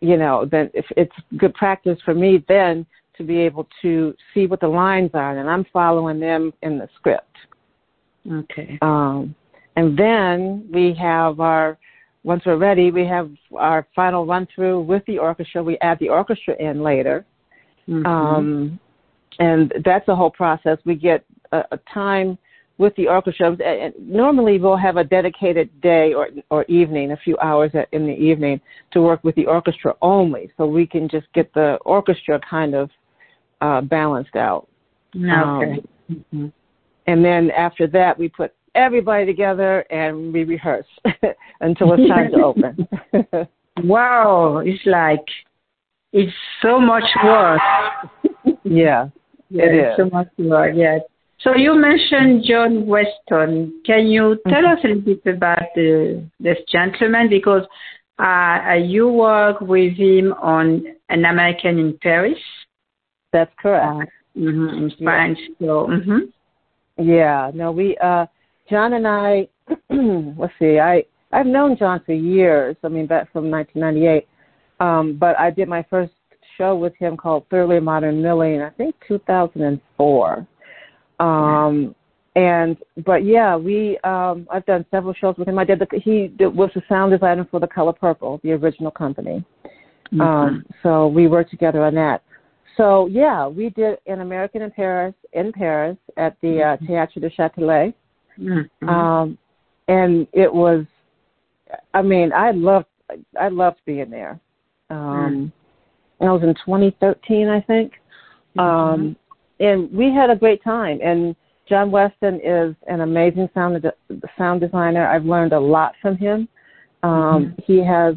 you 0.00 0.16
know, 0.16 0.46
then 0.50 0.70
if 0.74 0.86
it's 0.96 1.14
good 1.36 1.54
practice 1.54 1.98
for 2.04 2.14
me 2.14 2.44
then 2.48 2.86
to 3.16 3.24
be 3.24 3.38
able 3.38 3.66
to 3.82 4.14
see 4.32 4.46
what 4.46 4.60
the 4.60 4.68
lines 4.68 5.10
are, 5.14 5.38
and 5.38 5.48
I'm 5.48 5.64
following 5.72 6.18
them 6.20 6.52
in 6.62 6.78
the 6.78 6.88
script. 6.96 7.36
Okay. 8.30 8.78
Um, 8.82 9.34
and 9.76 9.96
then 9.98 10.68
we 10.72 10.94
have 10.94 11.40
our, 11.40 11.78
once 12.24 12.42
we're 12.46 12.56
ready, 12.56 12.90
we 12.90 13.06
have 13.06 13.30
our 13.56 13.86
final 13.94 14.26
run 14.26 14.48
through 14.54 14.80
with 14.80 15.04
the 15.06 15.18
orchestra. 15.18 15.62
We 15.62 15.78
add 15.78 15.98
the 16.00 16.08
orchestra 16.08 16.56
in 16.58 16.82
later. 16.82 17.24
Mm-hmm. 17.86 18.06
Um, 18.06 18.80
and 19.38 19.72
that's 19.84 20.08
a 20.08 20.16
whole 20.16 20.30
process. 20.30 20.78
We 20.86 20.94
get 20.94 21.24
a, 21.52 21.64
a 21.72 21.78
time 21.92 22.38
with 22.78 22.96
the 22.96 23.08
orchestra. 23.08 23.56
And 23.62 23.92
normally 24.00 24.58
we'll 24.58 24.76
have 24.76 24.96
a 24.96 25.04
dedicated 25.04 25.68
day 25.82 26.14
or, 26.14 26.28
or 26.48 26.64
evening, 26.64 27.12
a 27.12 27.16
few 27.18 27.36
hours 27.38 27.72
in 27.92 28.06
the 28.06 28.14
evening 28.14 28.58
to 28.92 29.02
work 29.02 29.22
with 29.22 29.34
the 29.34 29.46
orchestra 29.46 29.94
only. 30.00 30.50
So 30.56 30.66
we 30.66 30.86
can 30.86 31.08
just 31.10 31.26
get 31.34 31.52
the 31.52 31.78
orchestra 31.84 32.40
kind 32.48 32.74
of 32.74 32.90
uh, 33.60 33.82
balanced 33.82 34.34
out. 34.34 34.66
Okay. 35.14 35.30
Um, 35.30 35.80
mm-hmm. 36.10 36.46
And 37.06 37.22
then 37.22 37.50
after 37.50 37.86
that, 37.88 38.18
we 38.18 38.30
put 38.30 38.54
everybody 38.74 39.26
together 39.26 39.80
and 39.90 40.32
we 40.32 40.44
rehearse 40.44 40.86
until 41.60 41.92
it's 41.92 42.08
time 42.08 42.30
to 42.32 42.44
open. 42.44 42.88
wow, 43.84 44.58
it's 44.58 44.84
like 44.86 45.24
it's 46.12 46.32
so 46.62 46.80
much 46.80 47.04
work. 47.24 47.60
yeah, 48.64 49.08
yeah, 49.50 49.62
it 49.64 49.74
is. 49.74 49.96
so 49.96 50.08
much 50.10 50.28
work. 50.38 50.74
Yeah. 50.76 50.98
So 51.40 51.54
you 51.56 51.74
mentioned 51.74 52.44
Jon 52.48 52.86
Weston. 52.86 53.82
Can 53.84 54.06
you 54.06 54.38
tell 54.48 54.62
mm-hmm. 54.62 54.78
us 54.78 54.84
a 54.84 54.88
little 54.88 55.02
bit 55.02 55.34
about 55.34 55.74
the, 55.74 56.24
this 56.40 56.56
gentleman 56.70 57.28
because 57.28 57.66
uh, 58.18 58.74
you 58.74 59.08
work 59.08 59.60
with 59.60 59.96
him 59.96 60.32
on 60.34 60.84
An 61.08 61.24
American 61.24 61.78
in 61.78 61.98
Paris. 62.00 62.38
That's 63.32 63.50
correct. 63.58 63.84
Uh, 63.84 64.38
mm-hmm, 64.38 64.84
in 64.84 64.92
French. 65.02 65.38
Yeah. 65.58 65.66
So, 65.66 65.88
mm-hmm. 65.90 67.08
yeah, 67.10 67.50
no, 67.52 67.72
we, 67.72 67.96
uh, 67.98 68.26
Jon 68.70 68.94
and 68.94 69.06
I, 69.06 69.48
let's 70.38 70.52
see, 70.58 70.78
I, 70.78 71.04
I've 71.32 71.46
known 71.46 71.76
Jon 71.76 72.00
for 72.04 72.12
years. 72.12 72.76
I 72.84 72.88
mean, 72.88 73.06
back 73.06 73.32
from 73.32 73.50
1998. 73.50 74.28
Um, 74.80 75.16
but 75.18 75.38
I 75.38 75.50
did 75.50 75.68
my 75.68 75.84
first 75.88 76.12
show 76.56 76.76
with 76.76 76.94
him 76.96 77.16
called 77.16 77.44
Thoroughly 77.50 77.80
Modern 77.80 78.22
Millie 78.22 78.54
in 78.54 78.62
I 78.62 78.70
think 78.70 78.94
2004. 79.08 80.46
Um, 81.20 81.94
and 82.36 82.76
but 83.04 83.24
yeah, 83.24 83.56
we 83.56 83.98
um, 84.02 84.48
I've 84.50 84.66
done 84.66 84.84
several 84.90 85.14
shows 85.14 85.36
with 85.38 85.46
him. 85.46 85.58
I 85.58 85.64
did 85.64 85.78
the 85.78 85.86
he 86.02 86.28
did, 86.28 86.48
was 86.48 86.70
the 86.74 86.82
sound 86.88 87.12
designer 87.12 87.46
for 87.50 87.60
the 87.60 87.66
Color 87.66 87.92
Purple, 87.92 88.40
the 88.42 88.52
original 88.52 88.90
company. 88.90 89.44
Mm-hmm. 90.12 90.20
Um, 90.20 90.66
so 90.82 91.06
we 91.06 91.28
worked 91.28 91.50
together 91.50 91.84
on 91.84 91.94
that. 91.94 92.22
So 92.76 93.06
yeah, 93.06 93.46
we 93.46 93.70
did 93.70 93.98
an 94.06 94.20
American 94.20 94.62
in 94.62 94.70
Paris 94.72 95.14
in 95.32 95.52
Paris 95.52 95.96
at 96.16 96.36
the 96.42 96.60
uh, 96.62 96.76
mm-hmm. 96.76 96.86
Théâtre 96.86 97.20
du 97.20 97.30
Châtelet, 97.30 97.94
mm-hmm. 98.38 98.88
um, 98.88 99.38
and 99.88 100.26
it 100.32 100.52
was. 100.52 100.84
I 101.92 102.02
mean, 102.02 102.32
I 102.32 102.52
loved 102.52 102.86
I 103.38 103.48
loved 103.48 103.78
being 103.84 104.10
there. 104.10 104.40
Um, 104.90 105.52
mm. 106.20 106.26
I 106.26 106.32
was 106.32 106.42
in 106.42 106.54
2013, 106.54 107.48
I 107.48 107.60
think, 107.60 107.92
mm-hmm. 108.56 108.60
um, 108.60 109.16
and 109.60 109.90
we 109.92 110.12
had 110.12 110.30
a 110.30 110.36
great 110.36 110.62
time. 110.62 111.00
And 111.02 111.34
Jon 111.68 111.90
Weston 111.90 112.40
is 112.44 112.74
an 112.86 113.00
amazing 113.00 113.48
sound 113.54 113.84
sound 114.36 114.60
designer. 114.60 115.06
I've 115.06 115.24
learned 115.24 115.52
a 115.52 115.60
lot 115.60 115.94
from 116.00 116.16
him. 116.16 116.48
Um, 117.02 117.10
mm-hmm. 117.10 117.62
He 117.66 117.84
has 117.84 118.16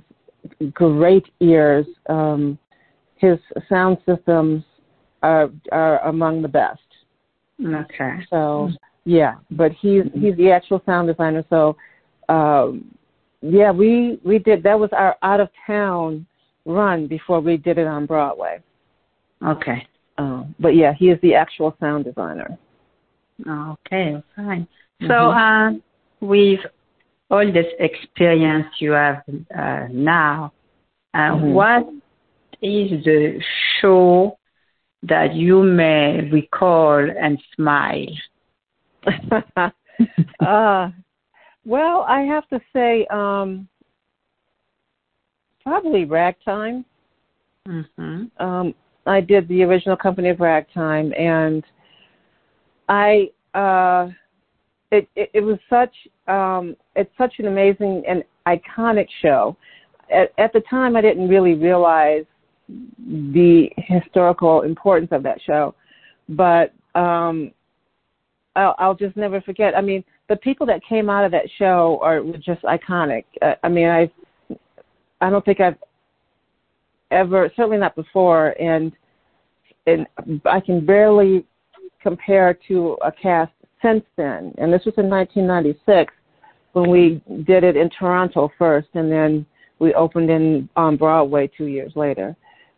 great 0.74 1.26
ears. 1.40 1.86
Um, 2.10 2.58
his 3.16 3.38
sound 3.70 3.98
systems 4.06 4.64
are 5.24 5.50
are 5.72 6.00
among 6.08 6.42
the 6.42 6.48
best. 6.48 6.80
Okay. 7.64 8.20
So 8.30 8.70
yeah, 9.08 9.36
but 9.52 9.72
he's 9.72 10.04
he's 10.14 10.36
the 10.36 10.52
actual 10.52 10.82
sound 10.86 11.08
designer. 11.08 11.42
So 11.50 11.78
um, 12.28 12.94
yeah, 13.42 13.72
we 13.72 14.20
we 14.22 14.38
did 14.38 14.64
that 14.64 14.78
was 14.78 14.90
our 14.92 15.16
out 15.24 15.40
of 15.40 15.48
town 15.66 16.26
run 16.66 17.08
before 17.08 17.40
we 17.40 17.56
did 17.56 17.78
it 17.78 17.88
on 17.88 18.06
Broadway. 18.06 18.62
Okay. 19.46 19.88
Um, 20.18 20.54
but 20.60 20.76
yeah, 20.76 20.94
he 20.94 21.06
is 21.10 21.18
the 21.22 21.36
actual 21.36 21.74
sound 21.80 22.04
designer. 22.04 22.58
Okay, 23.48 24.22
fine. 24.36 24.68
Mm-hmm. 25.02 25.08
So 25.08 25.14
uh, 25.32 25.72
with 26.20 26.60
all 27.32 27.50
this 27.50 27.68
experience 27.80 28.68
you 28.80 28.92
have 28.92 29.24
uh, 29.58 29.88
now, 29.90 30.52
uh, 31.14 31.18
mm-hmm. 31.18 31.54
what 31.54 31.84
is 32.62 33.06
the 33.06 33.42
show 33.80 34.38
that 35.04 35.34
you 35.34 35.64
may 35.64 36.30
recall 36.30 37.00
and 37.00 37.42
smile? 37.56 38.08
uh, 40.40 40.90
well, 41.66 42.06
I 42.08 42.22
have 42.22 42.48
to 42.50 42.60
say, 42.74 43.06
um, 43.08 43.68
probably 45.64 46.06
Ragtime. 46.06 46.86
Mm-hmm. 47.68 48.44
Um, 48.44 48.74
I 49.06 49.22
did 49.22 49.48
the 49.48 49.64
original 49.64 49.98
company 49.98 50.30
of 50.30 50.40
Ragtime, 50.40 51.14
and 51.18 51.64
I 52.90 53.32
uh, 53.54 54.10
it, 54.92 55.08
it 55.16 55.30
it 55.34 55.42
was 55.42 55.58
such 55.70 55.94
um, 56.28 56.76
it's 56.96 57.12
such 57.18 57.34
an 57.40 57.48
amazing 57.48 58.04
and 58.08 58.24
iconic 58.48 59.08
show. 59.22 59.58
At, 60.14 60.32
at 60.38 60.54
the 60.54 60.62
time, 60.70 60.96
I 60.96 61.02
didn't 61.02 61.28
really 61.28 61.54
realize 61.54 62.26
the 62.70 63.70
historical 63.76 64.62
importance 64.62 65.10
of 65.12 65.24
that 65.24 65.40
show, 65.46 65.76
but 66.30 66.74
um, 66.96 67.52
I'll, 68.58 68.76
I'll 68.80 68.96
just 68.96 69.16
never 69.16 69.40
forget. 69.42 69.78
I 69.78 69.82
mean, 69.82 70.04
the 70.30 70.36
people 70.36 70.66
that 70.68 70.82
came 70.84 71.10
out 71.10 71.24
of 71.24 71.32
that 71.32 71.46
show 71.58 72.00
are 72.02 72.22
just 72.40 72.64
iconic. 72.64 73.24
Uh, 73.42 73.54
I 73.64 73.70
mean, 73.70 73.88
I 73.88 74.12
I 75.22 75.30
don't 75.30 75.46
think 75.46 75.60
I've 75.60 75.78
ever, 77.12 77.52
certainly 77.56 77.78
not 77.78 77.96
before, 77.96 78.60
and 78.62 78.92
and 79.86 80.08
I 80.46 80.60
can 80.60 80.86
barely 80.86 81.46
compare 82.02 82.58
to 82.68 82.98
a 83.06 83.12
cast 83.12 83.54
since 83.82 84.04
then. 84.18 84.54
And 84.58 84.74
this 84.74 84.84
was 84.86 84.96
in 84.98 85.10
1996 85.10 86.14
when 86.74 86.90
we 86.90 87.22
did 87.46 87.64
it 87.64 87.78
in 87.78 87.90
Toronto 87.90 88.52
first, 88.58 88.90
and 88.96 89.12
then 89.12 89.46
we 89.80 89.94
opened 89.94 90.30
in 90.30 90.68
on 90.76 90.98
Broadway 90.98 91.50
two 91.56 91.66
years 91.68 91.94
later. 91.96 92.36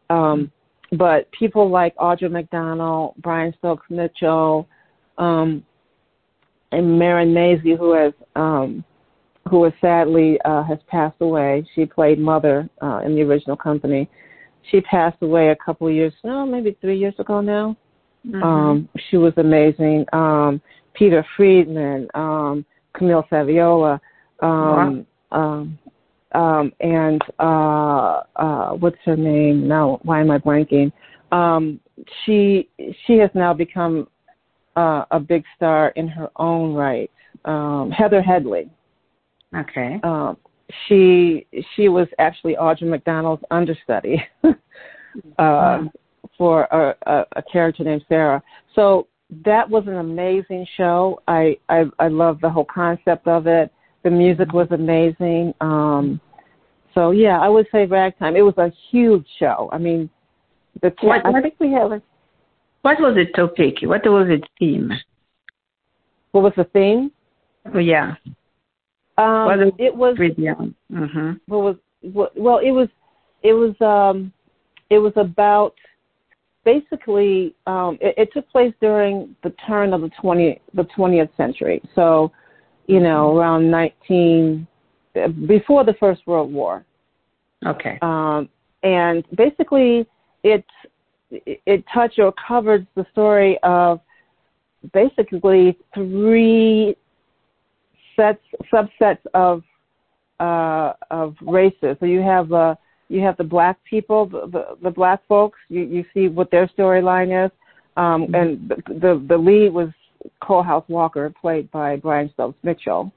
Um, 0.09 0.51
but 0.91 1.31
people 1.31 1.69
like 1.69 1.95
Audra 1.97 2.29
McDonald, 2.29 3.13
Brian 3.19 3.53
Stokes 3.59 3.85
Mitchell, 3.89 4.67
um, 5.17 5.63
and 6.71 6.99
Marin 6.99 7.33
Mazzie, 7.33 7.77
who 7.77 7.93
has 7.93 8.13
um, 8.35 8.83
who 9.49 9.63
has 9.63 9.73
sadly 9.81 10.39
uh, 10.45 10.63
has 10.63 10.79
passed 10.87 11.17
away. 11.21 11.65
She 11.75 11.85
played 11.85 12.19
Mother 12.19 12.69
uh, 12.81 13.01
in 13.05 13.15
the 13.15 13.21
original 13.21 13.55
company. 13.57 14.09
She 14.69 14.81
passed 14.81 15.17
away 15.21 15.49
a 15.49 15.55
couple 15.55 15.87
of 15.87 15.93
years, 15.93 16.13
no, 16.23 16.45
maybe 16.45 16.77
three 16.81 16.97
years 16.97 17.15
ago 17.17 17.41
now. 17.41 17.75
Mm-hmm. 18.27 18.43
Um, 18.43 18.89
she 19.09 19.17
was 19.17 19.33
amazing. 19.37 20.05
Um, 20.13 20.61
Peter 20.93 21.25
Friedman, 21.35 22.07
um, 22.13 22.65
Camille 22.93 23.25
Saviola, 23.31 23.99
um, 24.41 24.49
wow. 24.51 25.03
um, 25.31 25.79
um, 26.33 26.71
and 26.81 27.21
uh, 27.39 28.21
uh, 28.35 28.69
what's 28.73 28.97
her 29.05 29.15
name 29.15 29.67
now? 29.67 29.99
Why 30.03 30.21
am 30.21 30.29
I 30.29 30.37
blanking? 30.37 30.91
Um, 31.31 31.79
she 32.25 32.69
she 33.05 33.17
has 33.17 33.29
now 33.33 33.53
become 33.53 34.07
uh, 34.75 35.05
a 35.11 35.19
big 35.19 35.43
star 35.55 35.89
in 35.89 36.07
her 36.07 36.29
own 36.37 36.73
right. 36.73 37.09
Um, 37.45 37.91
Heather 37.91 38.21
Headley. 38.21 38.69
Okay. 39.55 39.99
Um, 40.03 40.37
she 40.87 41.47
she 41.75 41.89
was 41.89 42.07
actually 42.19 42.55
Audra 42.55 42.83
McDonald's 42.83 43.43
understudy 43.49 44.23
uh, 44.43 44.53
wow. 45.37 45.91
for 46.37 46.63
a, 46.65 46.95
a, 47.07 47.25
a 47.37 47.41
character 47.41 47.83
named 47.83 48.03
Sarah. 48.07 48.41
So 48.75 49.07
that 49.45 49.67
was 49.69 49.85
an 49.87 49.95
amazing 49.95 50.67
show. 50.77 51.21
I 51.27 51.57
I, 51.69 51.85
I 51.97 52.07
love 52.07 52.39
the 52.41 52.49
whole 52.49 52.65
concept 52.65 53.27
of 53.27 53.47
it. 53.47 53.71
The 54.03 54.09
music 54.09 54.53
was 54.53 54.67
amazing. 54.71 55.53
Um, 55.61 56.21
so 56.93 57.11
yeah, 57.11 57.39
I 57.39 57.49
would 57.49 57.67
say 57.71 57.85
Ragtime. 57.85 58.35
It 58.35 58.41
was 58.41 58.57
a 58.57 58.71
huge 58.91 59.25
show. 59.39 59.69
I 59.71 59.77
mean, 59.77 60.09
the 60.81 60.93
what, 61.01 61.25
I 61.25 61.41
think 61.41 61.55
we 61.59 61.71
have. 61.71 62.01
What 62.81 62.99
was 62.99 63.15
the 63.15 63.25
topic? 63.35 63.77
What 63.81 64.05
was 64.05 64.27
the 64.27 64.41
theme? 64.57 64.91
What 66.31 66.43
was 66.43 66.53
the 66.55 66.63
theme? 66.65 67.11
Oh 67.73 67.79
yeah. 67.79 68.15
Um, 69.17 69.47
well, 69.47 69.71
it 69.77 69.95
was. 69.95 70.15
Mm-hmm. 70.17 71.31
What 71.47 71.63
was 71.63 71.75
what, 72.01 72.37
well? 72.37 72.59
It 72.59 72.71
was. 72.71 72.87
It 73.43 73.53
was. 73.53 73.75
Um, 73.81 74.31
it 74.89 74.99
was 74.99 75.13
about 75.17 75.73
basically. 76.63 77.53
Um, 77.67 77.97
it, 77.99 78.15
it 78.17 78.29
took 78.33 78.49
place 78.49 78.73
during 78.79 79.35
the 79.43 79.53
turn 79.67 79.93
of 79.93 80.01
the 80.01 80.11
twenty 80.21 80.61
the 80.73 80.85
twentieth 80.95 81.29
century. 81.35 81.81
So, 81.95 82.31
you 82.87 83.01
know, 83.01 83.29
mm-hmm. 83.29 83.39
around 83.39 83.71
nineteen 83.71 84.67
before 85.47 85.83
the 85.83 85.95
First 85.99 86.21
World 86.25 86.53
War. 86.53 86.85
Okay. 87.65 87.99
Um, 88.01 88.47
and 88.83 89.25
basically, 89.35 90.07
it 91.31 91.61
it 91.65 91.83
touched 91.93 92.19
or 92.19 92.33
covered 92.47 92.87
the 92.95 93.05
story 93.11 93.57
of 93.63 93.99
basically 94.93 95.77
three 95.93 96.95
sets 98.15 98.43
subsets 98.71 99.19
of 99.33 99.63
uh, 100.39 100.93
of 101.11 101.35
races. 101.41 101.97
So 101.99 102.05
you 102.05 102.21
have 102.21 102.51
uh, 102.51 102.75
you 103.09 103.21
have 103.21 103.37
the 103.37 103.43
black 103.43 103.77
people, 103.89 104.25
the, 104.27 104.47
the, 104.47 104.65
the 104.83 104.91
black 104.91 105.21
folks. 105.27 105.59
You, 105.69 105.81
you 105.81 106.05
see 106.13 106.27
what 106.27 106.51
their 106.51 106.67
storyline 106.67 107.45
is, 107.45 107.51
um, 107.97 108.23
mm-hmm. 108.23 108.35
and 108.35 108.69
the, 108.69 108.93
the 108.93 109.25
the 109.27 109.37
lead 109.37 109.73
was 109.73 109.89
Coalhouse 110.41 110.87
Walker, 110.89 111.33
played 111.41 111.69
by 111.71 111.95
Brian 111.95 112.29
Stokes 112.33 112.57
Mitchell. 112.63 113.11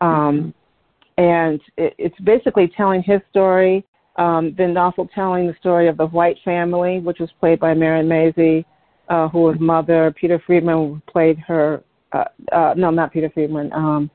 Um, 0.00 0.08
mm-hmm. 0.08 0.50
And 1.22 1.60
it, 1.76 1.94
it's 1.98 2.18
basically 2.20 2.72
telling 2.76 3.02
his 3.02 3.20
story, 3.30 3.84
um, 4.20 4.54
then 4.56 4.76
also 4.76 5.08
telling 5.14 5.46
the 5.46 5.56
story 5.58 5.88
of 5.88 5.96
the 5.96 6.06
white 6.06 6.36
family, 6.44 7.00
which 7.00 7.18
was 7.18 7.30
played 7.40 7.58
by 7.58 7.72
Marin 7.72 8.06
Mazzie, 8.06 8.64
uh, 9.08 9.28
who 9.28 9.40
was 9.40 9.56
mother. 9.58 10.14
Peter 10.20 10.40
Friedman 10.46 11.02
played 11.10 11.38
her. 11.38 11.82
Uh, 12.12 12.24
uh, 12.52 12.74
no, 12.76 12.90
not 12.90 13.12
Peter 13.12 13.30
Friedman. 13.30 13.72
Um, 13.72 14.10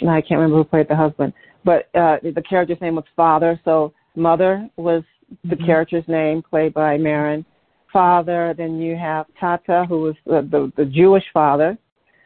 I 0.00 0.22
can't 0.22 0.40
remember 0.40 0.56
who 0.56 0.64
played 0.64 0.88
the 0.88 0.96
husband, 0.96 1.34
but 1.64 1.88
uh, 1.94 2.16
the 2.22 2.42
character's 2.48 2.80
name 2.80 2.94
was 2.96 3.04
Father. 3.14 3.60
So 3.64 3.92
Mother 4.16 4.68
was 4.76 5.02
the 5.44 5.56
mm-hmm. 5.56 5.66
character's 5.66 6.04
name, 6.08 6.42
played 6.42 6.72
by 6.72 6.96
Marin. 6.96 7.44
Father, 7.92 8.54
then 8.56 8.80
you 8.80 8.96
have 8.96 9.26
Tateh, 9.40 9.86
who 9.86 10.00
was 10.00 10.14
the, 10.24 10.48
the, 10.50 10.72
the 10.82 10.90
Jewish 10.90 11.24
father. 11.34 11.76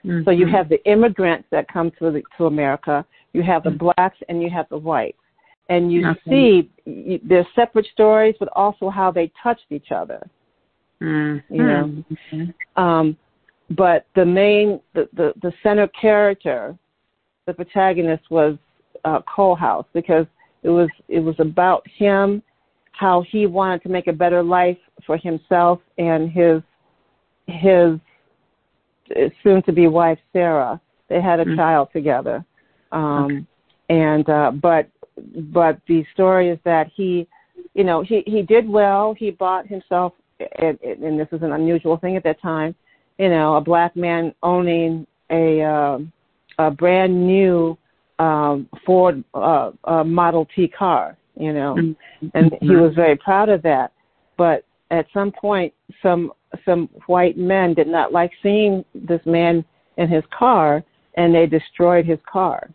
Mm-hmm. 0.05 0.22
So 0.25 0.31
you 0.31 0.46
mm-hmm. 0.46 0.55
have 0.55 0.68
the 0.68 0.83
immigrants 0.88 1.49
that 1.51 1.66
come 1.66 1.90
to 1.99 2.12
the, 2.12 2.22
to 2.38 2.46
America. 2.46 3.05
You 3.33 3.42
have 3.42 3.64
the 3.64 3.70
mm-hmm. 3.70 3.90
blacks 3.96 4.18
and 4.29 4.40
you 4.40 4.49
have 4.51 4.66
the 4.68 4.79
whites, 4.79 5.18
and 5.68 5.92
you 5.92 6.09
okay. 6.09 6.70
see 6.85 7.20
they're 7.24 7.46
separate 7.55 7.87
stories, 7.92 8.35
but 8.38 8.48
also 8.55 8.88
how 8.88 9.11
they 9.11 9.31
touched 9.42 9.66
each 9.70 9.90
other. 9.90 10.29
Mm-hmm. 11.02 11.55
You 11.55 11.62
know, 11.62 12.05
mm-hmm. 12.33 12.83
um, 12.83 13.16
but 13.70 14.07
the 14.14 14.24
main 14.24 14.81
the, 14.94 15.09
the 15.14 15.33
the 15.42 15.52
center 15.62 15.88
character 15.88 16.76
the 17.46 17.55
protagonist 17.55 18.24
was 18.31 18.57
uh, 19.05 19.20
Coalhouse 19.22 19.87
because 19.92 20.26
it 20.62 20.68
was 20.68 20.88
it 21.09 21.20
was 21.20 21.37
about 21.38 21.87
him, 21.96 22.42
how 22.92 23.22
he 23.31 23.46
wanted 23.46 23.83
to 23.83 23.88
make 23.88 24.09
a 24.09 24.12
better 24.12 24.42
life 24.42 24.79
for 25.07 25.16
himself 25.16 25.81
and 25.98 26.31
his 26.31 26.61
his 27.46 27.98
soon 29.42 29.62
to 29.62 29.72
be 29.72 29.87
wife 29.87 30.18
Sarah. 30.33 30.81
They 31.09 31.20
had 31.20 31.38
a 31.38 31.44
mm-hmm. 31.44 31.57
child 31.57 31.88
together, 31.92 32.44
um, 32.90 33.24
okay. 33.24 33.46
and 33.90 34.29
uh, 34.29 34.50
but 34.50 34.88
but 35.52 35.81
the 35.88 36.05
story 36.12 36.50
is 36.50 36.59
that 36.64 36.90
he, 36.94 37.26
you 37.74 37.85
know, 37.85 38.02
he 38.02 38.22
he 38.26 38.42
did 38.42 38.68
well. 38.68 39.14
He 39.14 39.31
bought 39.31 39.66
himself, 39.66 40.12
and, 40.59 40.79
and 40.81 41.18
this 41.18 41.29
was 41.31 41.42
an 41.42 41.52
unusual 41.52 41.96
thing 41.96 42.16
at 42.16 42.24
that 42.24 42.40
time, 42.40 42.74
you 43.18 43.29
know, 43.29 43.57
a 43.57 43.61
black 43.61 43.96
man 43.96 44.35
owning 44.42 45.07
a. 45.31 45.62
Uh, 45.62 45.98
a 46.59 46.70
brand 46.70 47.26
new 47.26 47.76
um, 48.18 48.66
Ford 48.87 49.22
uh, 49.35 49.72
uh, 49.85 50.05
Model 50.05 50.48
T 50.57 50.68
car, 50.68 51.16
you 51.38 51.52
know, 51.52 51.74
mm-hmm. 51.74 52.26
and 52.33 52.50
he 52.62 52.70
was 52.70 52.94
very 52.94 53.16
proud 53.16 53.50
of 53.50 53.61
that. 53.62 53.92
But 54.38 54.64
at 54.90 55.07
some 55.12 55.33
point, 55.33 55.74
some 56.02 56.33
some 56.64 56.88
white 57.07 57.37
men 57.37 57.74
did 57.74 57.88
not 57.88 58.11
like 58.11 58.31
seeing 58.42 58.87
this 58.94 59.20
man 59.26 59.64
in 59.98 60.09
his 60.09 60.24
car, 60.31 60.83
and 61.18 61.35
they 61.35 61.46
destroyed 61.46 62.07
his 62.07 62.18
car. 62.31 62.70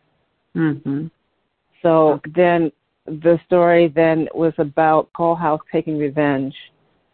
Mm-hmm. 0.56 1.08
So 1.82 2.22
then 2.36 2.72
the 3.06 3.40
story 3.46 3.88
then 3.88 4.28
was 4.34 4.54
about 4.58 5.12
Coalhouse 5.14 5.60
taking 5.72 5.98
revenge 5.98 6.54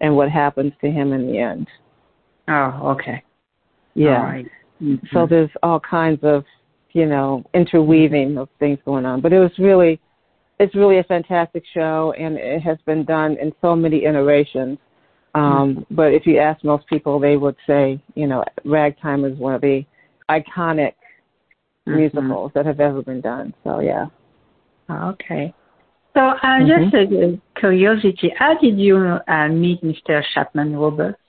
and 0.01 0.15
what 0.15 0.29
happens 0.29 0.73
to 0.81 0.91
him 0.91 1.13
in 1.13 1.27
the 1.27 1.39
end. 1.39 1.67
Oh, 2.47 2.89
okay. 2.91 3.23
Yeah. 3.93 4.23
Right. 4.23 4.45
Mm-hmm. 4.81 5.07
So 5.11 5.25
there's 5.25 5.49
all 5.63 5.79
kinds 5.79 6.19
of 6.23 6.43
you 6.97 7.05
know, 7.05 7.43
interweaving 7.53 8.39
of 8.39 8.49
things 8.57 8.79
going 8.83 9.05
on. 9.05 9.21
But 9.21 9.31
it 9.31 9.39
was 9.39 9.51
really, 9.59 10.01
it's 10.59 10.73
really 10.73 10.97
a 10.97 11.03
fantastic 11.03 11.63
show, 11.71 12.13
and 12.17 12.37
it 12.37 12.61
has 12.61 12.79
been 12.87 13.05
done 13.05 13.37
in 13.39 13.53
so 13.61 13.75
many 13.75 14.05
iterations. 14.05 14.79
Um, 15.35 15.43
mm-hmm. 15.43 15.95
But 15.95 16.13
if 16.13 16.25
you 16.25 16.39
ask 16.39 16.63
most 16.63 16.87
people, 16.87 17.19
they 17.19 17.37
would 17.37 17.55
say, 17.67 18.01
you 18.15 18.25
know, 18.25 18.43
Ragtime 18.65 19.25
is 19.25 19.37
one 19.37 19.53
of 19.53 19.61
the 19.61 19.85
iconic 20.29 20.93
mm-hmm. 21.87 21.97
musicals 21.97 22.51
that 22.55 22.65
have 22.65 22.79
ever 22.79 23.03
been 23.03 23.21
done. 23.21 23.53
So 23.63 23.79
yeah. 23.79 24.07
Okay. 24.89 25.53
So 26.15 26.21
uh, 26.21 26.37
mm-hmm. 26.43 26.89
just 26.89 26.95
a 26.95 27.59
curiosity, 27.59 28.33
how 28.37 28.57
did 28.59 28.79
you 28.79 28.97
uh, 29.27 29.47
meet 29.49 29.83
Mr. 29.83 30.23
Chapman 30.33 30.75
Roberts? 30.75 31.19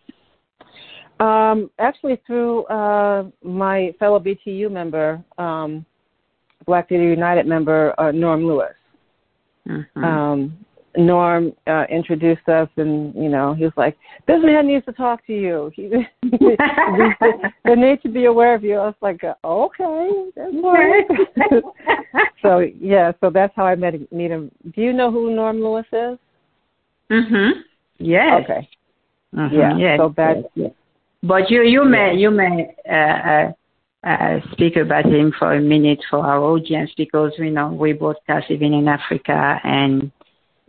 Um, 1.21 1.71
actually, 1.79 2.21
through 2.27 2.65
uh, 2.67 3.25
my 3.43 3.95
fellow 3.99 4.21
BTU 4.21 4.71
member, 4.71 5.23
um, 5.37 5.85
Black 6.65 6.89
Theater 6.89 7.09
United 7.09 7.47
member, 7.47 7.95
uh, 8.01 8.13
Norm 8.13 8.47
Lewis. 8.47 8.75
Mm-hmm. 9.69 10.05
Um, 10.05 10.57
Norm 10.97 11.53
uh, 11.67 11.85
introduced 11.91 12.49
us, 12.49 12.69
and 12.77 13.15
you 13.15 13.29
know, 13.29 13.55
he 13.55 13.65
was 13.65 13.73
like, 13.77 13.97
"This 14.27 14.39
man 14.43 14.67
needs 14.67 14.85
to 14.87 14.93
talk 14.93 15.25
to 15.27 15.33
you. 15.33 15.71
He, 15.77 15.89
they 17.65 17.75
need 17.75 18.03
to 18.03 18.09
be 18.09 18.25
aware 18.25 18.55
of 18.55 18.65
you." 18.65 18.77
I 18.77 18.87
was 18.87 18.95
like, 19.01 19.23
"Okay, 19.45 20.11
that's 20.35 20.55
right." 20.63 21.63
so 22.43 22.59
yeah, 22.59 23.13
so 23.21 23.31
that's 23.31 23.53
how 23.55 23.67
I 23.67 23.75
met 23.75 23.95
meet 24.13 24.31
him. 24.31 24.51
Do 24.75 24.81
you 24.81 24.93
know 24.93 25.11
who 25.11 25.35
Norm 25.35 25.61
Lewis 25.61 25.87
is? 25.93 26.19
Mhm. 27.11 27.51
Yes. 27.99 28.43
Okay. 28.45 28.69
Mm-hmm. 29.35 29.57
Yeah. 29.57 29.77
Yes. 29.77 29.99
So 29.99 30.15
that 30.17 30.37
yes, 30.37 30.45
yes. 30.55 30.73
But 31.23 31.51
you 31.51 31.63
you 31.63 31.85
may 31.85 32.15
you 32.15 32.31
may 32.31 32.75
uh, 32.89 32.95
uh, 32.95 33.53
uh, 34.05 34.41
speak 34.53 34.77
about 34.77 35.05
him 35.05 35.33
for 35.39 35.55
a 35.55 35.61
minute 35.61 36.01
for 36.09 36.25
our 36.25 36.39
audience 36.39 36.91
because 36.97 37.33
we 37.39 37.51
know 37.51 37.73
we 37.73 37.93
broadcast 37.93 38.51
even 38.51 38.73
in 38.73 38.89
Africa 38.89 39.61
and 39.65 40.13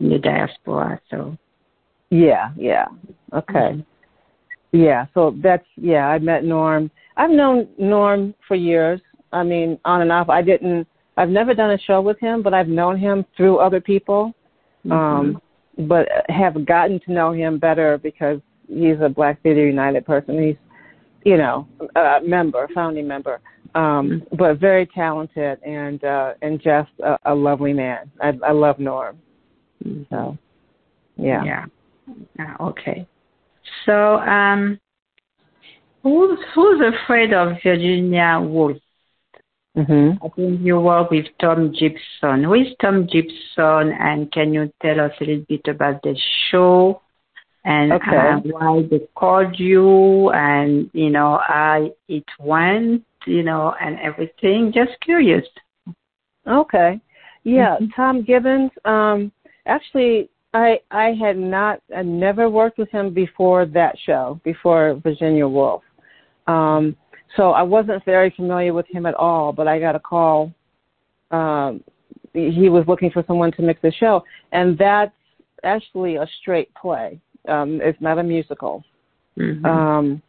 in 0.00 0.08
the 0.08 0.18
diaspora. 0.18 1.00
So. 1.10 1.36
Yeah, 2.10 2.50
yeah. 2.56 2.86
Okay. 3.32 3.54
Mm-hmm. 3.54 3.80
Yeah, 4.72 5.06
so 5.14 5.34
that's 5.42 5.66
yeah, 5.76 6.06
I 6.06 6.18
met 6.18 6.44
Norm. 6.44 6.90
I've 7.16 7.30
known 7.30 7.68
Norm 7.78 8.34
for 8.46 8.54
years. 8.54 9.00
I 9.32 9.42
mean, 9.42 9.78
on 9.84 10.00
and 10.02 10.12
off. 10.12 10.28
I 10.28 10.42
didn't 10.42 10.86
I've 11.16 11.28
never 11.28 11.54
done 11.54 11.72
a 11.72 11.78
show 11.78 12.00
with 12.00 12.18
him, 12.20 12.42
but 12.42 12.54
I've 12.54 12.68
known 12.68 12.96
him 12.96 13.24
through 13.36 13.58
other 13.58 13.80
people. 13.80 14.32
Mm-hmm. 14.86 14.92
Um 14.92 15.42
but 15.88 16.08
have 16.28 16.66
gotten 16.66 17.00
to 17.00 17.12
know 17.12 17.32
him 17.32 17.58
better 17.58 17.98
because 17.98 18.40
he's 18.68 18.96
a 19.02 19.08
Black 19.08 19.42
Theater 19.42 19.66
United 19.66 20.06
person. 20.06 20.42
He's 20.42 20.56
you 21.24 21.36
know, 21.36 21.68
a 21.96 22.20
member, 22.24 22.68
founding 22.74 23.08
member. 23.08 23.40
Um 23.74 23.82
mm-hmm. 23.82 24.36
but 24.36 24.58
very 24.58 24.86
talented 24.86 25.60
and 25.64 26.02
uh 26.04 26.34
and 26.42 26.60
just 26.60 26.90
a, 27.02 27.18
a 27.24 27.34
lovely 27.34 27.72
man. 27.72 28.10
I 28.20 28.38
I 28.46 28.52
love 28.52 28.78
Norm. 28.78 29.18
So 30.10 30.38
yeah. 31.16 31.44
Yeah. 31.44 31.66
Uh, 32.38 32.64
okay. 32.64 33.06
So, 33.86 34.16
um, 34.16 34.80
who's 36.02 36.38
who's 36.54 36.80
afraid 36.80 37.32
of 37.32 37.56
Virginia 37.62 38.40
Woolf? 38.40 38.78
Mm-hmm. 39.76 40.24
I 40.24 40.28
think 40.30 40.60
you 40.62 40.80
work 40.80 41.10
with 41.10 41.26
Tom 41.40 41.72
Gibson. 41.72 42.44
Who 42.44 42.54
is 42.54 42.68
Tom 42.80 43.06
Gibson, 43.06 43.92
and 43.98 44.30
can 44.32 44.52
you 44.52 44.72
tell 44.82 45.00
us 45.00 45.12
a 45.20 45.24
little 45.24 45.44
bit 45.48 45.68
about 45.68 46.02
the 46.02 46.18
show 46.50 47.02
and 47.64 47.92
okay. 47.92 48.16
uh, 48.16 48.40
why 48.44 48.82
they 48.90 49.06
called 49.14 49.58
you, 49.58 50.30
and 50.30 50.90
you 50.92 51.10
know 51.10 51.38
how 51.46 51.88
it 52.08 52.24
went, 52.40 53.04
you 53.26 53.42
know, 53.42 53.74
and 53.80 53.98
everything? 54.00 54.72
Just 54.74 54.98
curious. 55.02 55.46
Okay, 56.48 57.00
yeah, 57.44 57.76
mm-hmm. 57.76 57.86
Tom 57.94 58.22
Gibbons. 58.24 58.72
Um, 58.84 59.30
actually, 59.70 60.28
I 60.52 60.80
I 60.90 61.12
had 61.12 61.38
not 61.38 61.80
I 61.96 62.02
never 62.02 62.50
worked 62.50 62.78
with 62.78 62.90
him 62.90 63.14
before 63.14 63.64
that 63.66 63.96
show, 64.04 64.40
before 64.44 65.00
Virginia 65.02 65.46
Woolf. 65.46 65.82
Um, 66.46 66.96
so 67.36 67.52
I 67.52 67.62
wasn't 67.62 68.04
very 68.04 68.30
familiar 68.30 68.74
with 68.74 68.86
him 68.88 69.06
at 69.06 69.14
all, 69.14 69.52
but 69.52 69.68
I 69.68 69.78
got 69.78 69.94
a 69.94 70.00
call. 70.00 70.52
Um, 71.30 71.82
he 72.32 72.68
was 72.68 72.84
looking 72.88 73.10
for 73.10 73.24
someone 73.26 73.52
to 73.52 73.62
mix 73.62 73.80
the 73.82 73.92
show, 73.92 74.24
and 74.52 74.76
that's 74.76 75.12
actually 75.62 76.16
a 76.16 76.26
straight 76.40 76.72
play. 76.74 77.20
Um, 77.48 77.80
it's 77.82 78.00
not 78.00 78.18
a 78.18 78.22
musical. 78.22 78.84
Mm-hmm. 79.38 79.64
Um, 79.64 80.22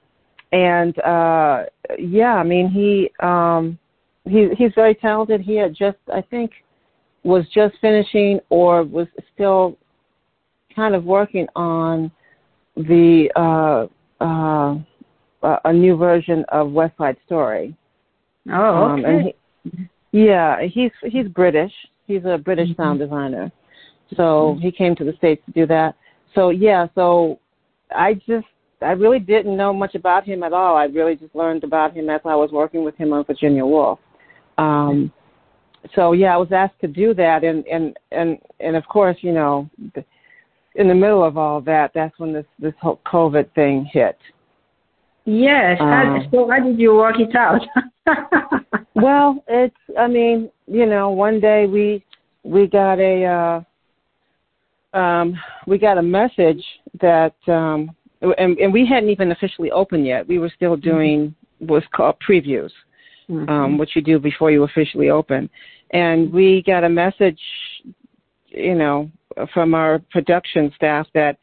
and 0.52 0.98
uh, 1.00 1.64
yeah, 1.98 2.36
I 2.36 2.44
mean 2.44 2.70
he 2.70 3.10
um, 3.26 3.80
he 4.26 4.50
he's 4.58 4.72
very 4.76 4.96
talented. 4.96 5.42
He 5.42 5.56
had 5.56 5.74
just 5.74 5.98
I 6.14 6.22
think 6.22 6.52
was 7.24 7.46
just 7.54 7.76
finishing 7.82 8.40
or 8.50 8.84
was 8.84 9.08
still 9.34 9.78
kind 10.76 10.96
of 10.96 11.04
working 11.04 11.48
on 11.56 12.12
the 12.76 13.30
uh, 13.36 14.24
uh, 14.24 14.78
a 15.66 15.74
new 15.74 15.98
version 15.98 16.46
of 16.50 16.72
West 16.72 16.98
Side 16.98 17.18
Story. 17.26 17.76
Oh, 18.52 18.94
okay. 18.94 18.94
Um, 18.94 19.06
and 19.06 19.34
he, 20.12 20.26
yeah, 20.26 20.62
he's 20.62 20.92
he's 21.04 21.28
British. 21.28 21.72
He's 22.08 22.26
a 22.26 22.38
British 22.38 22.70
mm-hmm. 22.70 22.82
sound 22.82 23.00
designer. 23.00 23.52
So 24.12 24.56
mm-hmm. 24.56 24.62
he 24.62 24.72
came 24.72 24.96
to 24.96 25.04
the 25.04 25.14
states 25.14 25.42
to 25.46 25.52
do 25.52 25.66
that. 25.68 25.96
So 26.36 26.50
yeah, 26.50 26.88
so 26.96 27.40
I 27.96 28.16
just 28.28 28.48
I 28.82 28.92
really 28.92 29.20
didn't 29.20 29.56
know 29.56 29.74
much 29.74 29.96
about 29.96 30.26
him 30.26 30.44
at 30.44 30.54
all. 30.54 30.76
I 30.76 30.86
really 30.86 31.16
just 31.16 31.36
learned 31.36 31.64
about 31.64 31.94
him 31.94 32.10
as 32.10 32.22
I 32.26 32.36
was 32.36 32.52
working 32.52 32.84
with 32.84 32.96
him 32.96 33.14
on 33.14 33.24
Virginia 33.26 33.66
Woolf. 33.66 34.00
Um, 34.58 35.12
so 35.96 36.14
yeah, 36.14 36.34
I 36.34 36.38
was 36.38 36.52
asked 36.52 36.80
to 36.82 36.88
do 36.88 37.14
that, 37.16 37.44
and 37.44 37.66
and 37.68 37.98
and 38.12 38.38
and 38.60 38.76
of 38.76 38.86
course, 38.86 39.18
you 39.22 39.32
know, 39.32 39.70
in 40.76 40.88
the 40.88 40.96
middle 40.96 41.24
of 41.24 41.38
all 41.38 41.62
that, 41.62 41.92
that's 41.94 42.18
when 42.20 42.34
this 42.34 42.46
this 42.60 42.74
whole 42.82 43.00
COVID 43.06 43.54
thing 43.54 43.90
hit. 43.92 44.18
Yes. 45.26 45.78
Um, 45.80 46.28
so 46.32 46.50
how 46.50 46.60
did 46.64 46.80
you 46.80 46.96
work 46.96 47.16
it 47.20 47.36
out? 47.36 47.62
well, 48.96 49.44
it's. 49.48 49.76
I 49.98 50.08
mean, 50.08 50.50
you 50.68 50.86
know, 50.86 51.10
one 51.10 51.40
day 51.40 51.68
we 51.68 52.04
we 52.44 52.68
got 52.68 53.00
a 53.00 53.26
uh, 53.26 54.98
um, 54.98 55.40
we 55.68 55.78
got 55.78 55.98
a 55.98 56.02
message 56.02 56.64
that, 57.00 57.36
um, 57.48 57.96
and, 58.22 58.58
and 58.58 58.74
we 58.74 58.86
hadn't 58.86 59.10
even 59.10 59.32
officially 59.32 59.72
opened 59.72 60.06
yet. 60.06 60.28
We 60.28 60.40
were 60.40 60.52
still 60.56 60.76
doing 60.76 61.30
mm-hmm. 61.62 61.68
what's 61.68 61.86
called 61.94 62.16
previews, 62.28 62.72
mm-hmm. 63.32 63.50
um, 63.50 63.78
which 63.78 63.96
you 63.96 64.02
do 64.02 64.20
before 64.20 64.52
you 64.52 64.64
officially 64.64 65.10
open. 65.10 65.50
And 65.92 66.32
we 66.32 66.64
got 66.66 66.84
a 66.84 66.90
message, 66.90 67.40
you 68.48 68.76
know, 68.76 69.10
from 69.54 69.74
our 69.74 70.00
production 70.12 70.72
staff 70.76 71.08
that 71.14 71.38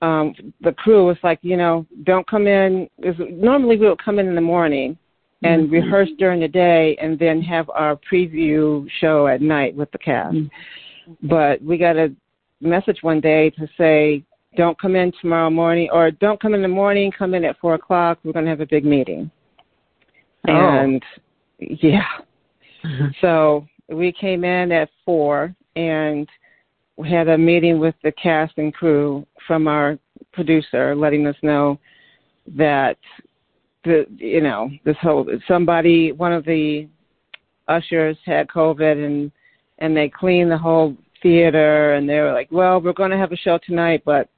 um 0.00 0.32
the 0.60 0.72
crew 0.72 1.06
was 1.06 1.16
like, 1.22 1.38
you 1.42 1.56
know, 1.56 1.86
don't 2.04 2.28
come 2.28 2.46
in. 2.46 2.88
Normally 3.30 3.76
we 3.76 3.88
would 3.88 4.02
come 4.02 4.18
in 4.18 4.28
in 4.28 4.34
the 4.34 4.40
morning 4.40 4.96
and 5.42 5.64
mm-hmm. 5.64 5.74
rehearse 5.74 6.08
during 6.18 6.40
the 6.40 6.48
day 6.48 6.96
and 7.00 7.18
then 7.18 7.40
have 7.42 7.68
our 7.70 7.98
preview 8.10 8.88
show 9.00 9.26
at 9.26 9.40
night 9.40 9.74
with 9.74 9.90
the 9.92 9.98
cast. 9.98 10.36
Mm-hmm. 10.36 11.28
But 11.28 11.62
we 11.62 11.78
got 11.78 11.96
a 11.96 12.14
message 12.60 12.98
one 13.02 13.20
day 13.20 13.50
to 13.50 13.68
say, 13.78 14.24
don't 14.56 14.80
come 14.80 14.96
in 14.96 15.12
tomorrow 15.20 15.50
morning 15.50 15.88
or 15.92 16.10
don't 16.10 16.40
come 16.40 16.54
in 16.54 16.62
the 16.62 16.68
morning, 16.68 17.12
come 17.16 17.34
in 17.34 17.44
at 17.44 17.58
four 17.60 17.74
o'clock. 17.74 18.18
We're 18.24 18.32
going 18.32 18.44
to 18.46 18.50
have 18.50 18.60
a 18.60 18.66
big 18.66 18.84
meeting. 18.84 19.30
Oh. 20.46 20.52
And 20.52 21.02
yeah. 21.58 22.02
So 23.20 23.66
we 23.88 24.12
came 24.12 24.44
in 24.44 24.70
at 24.70 24.88
four 25.04 25.54
and 25.74 26.28
we 26.96 27.10
had 27.10 27.28
a 27.28 27.36
meeting 27.36 27.80
with 27.80 27.94
the 28.04 28.12
cast 28.12 28.56
and 28.56 28.72
crew 28.72 29.26
from 29.46 29.66
our 29.66 29.98
producer, 30.32 30.94
letting 30.94 31.26
us 31.26 31.36
know 31.42 31.78
that 32.56 32.96
the 33.84 34.06
you 34.16 34.40
know 34.40 34.70
this 34.84 34.96
whole 35.00 35.26
somebody 35.46 36.12
one 36.12 36.32
of 36.32 36.44
the 36.44 36.88
ushers 37.68 38.16
had 38.24 38.48
COVID 38.48 39.04
and 39.04 39.32
and 39.78 39.96
they 39.96 40.08
cleaned 40.08 40.50
the 40.50 40.58
whole 40.58 40.96
theater 41.22 41.94
and 41.94 42.08
they 42.08 42.20
were 42.20 42.32
like, 42.32 42.50
well, 42.50 42.80
we're 42.80 42.92
going 42.92 43.10
to 43.10 43.16
have 43.16 43.32
a 43.32 43.36
show 43.36 43.58
tonight, 43.64 44.02
but 44.04 44.28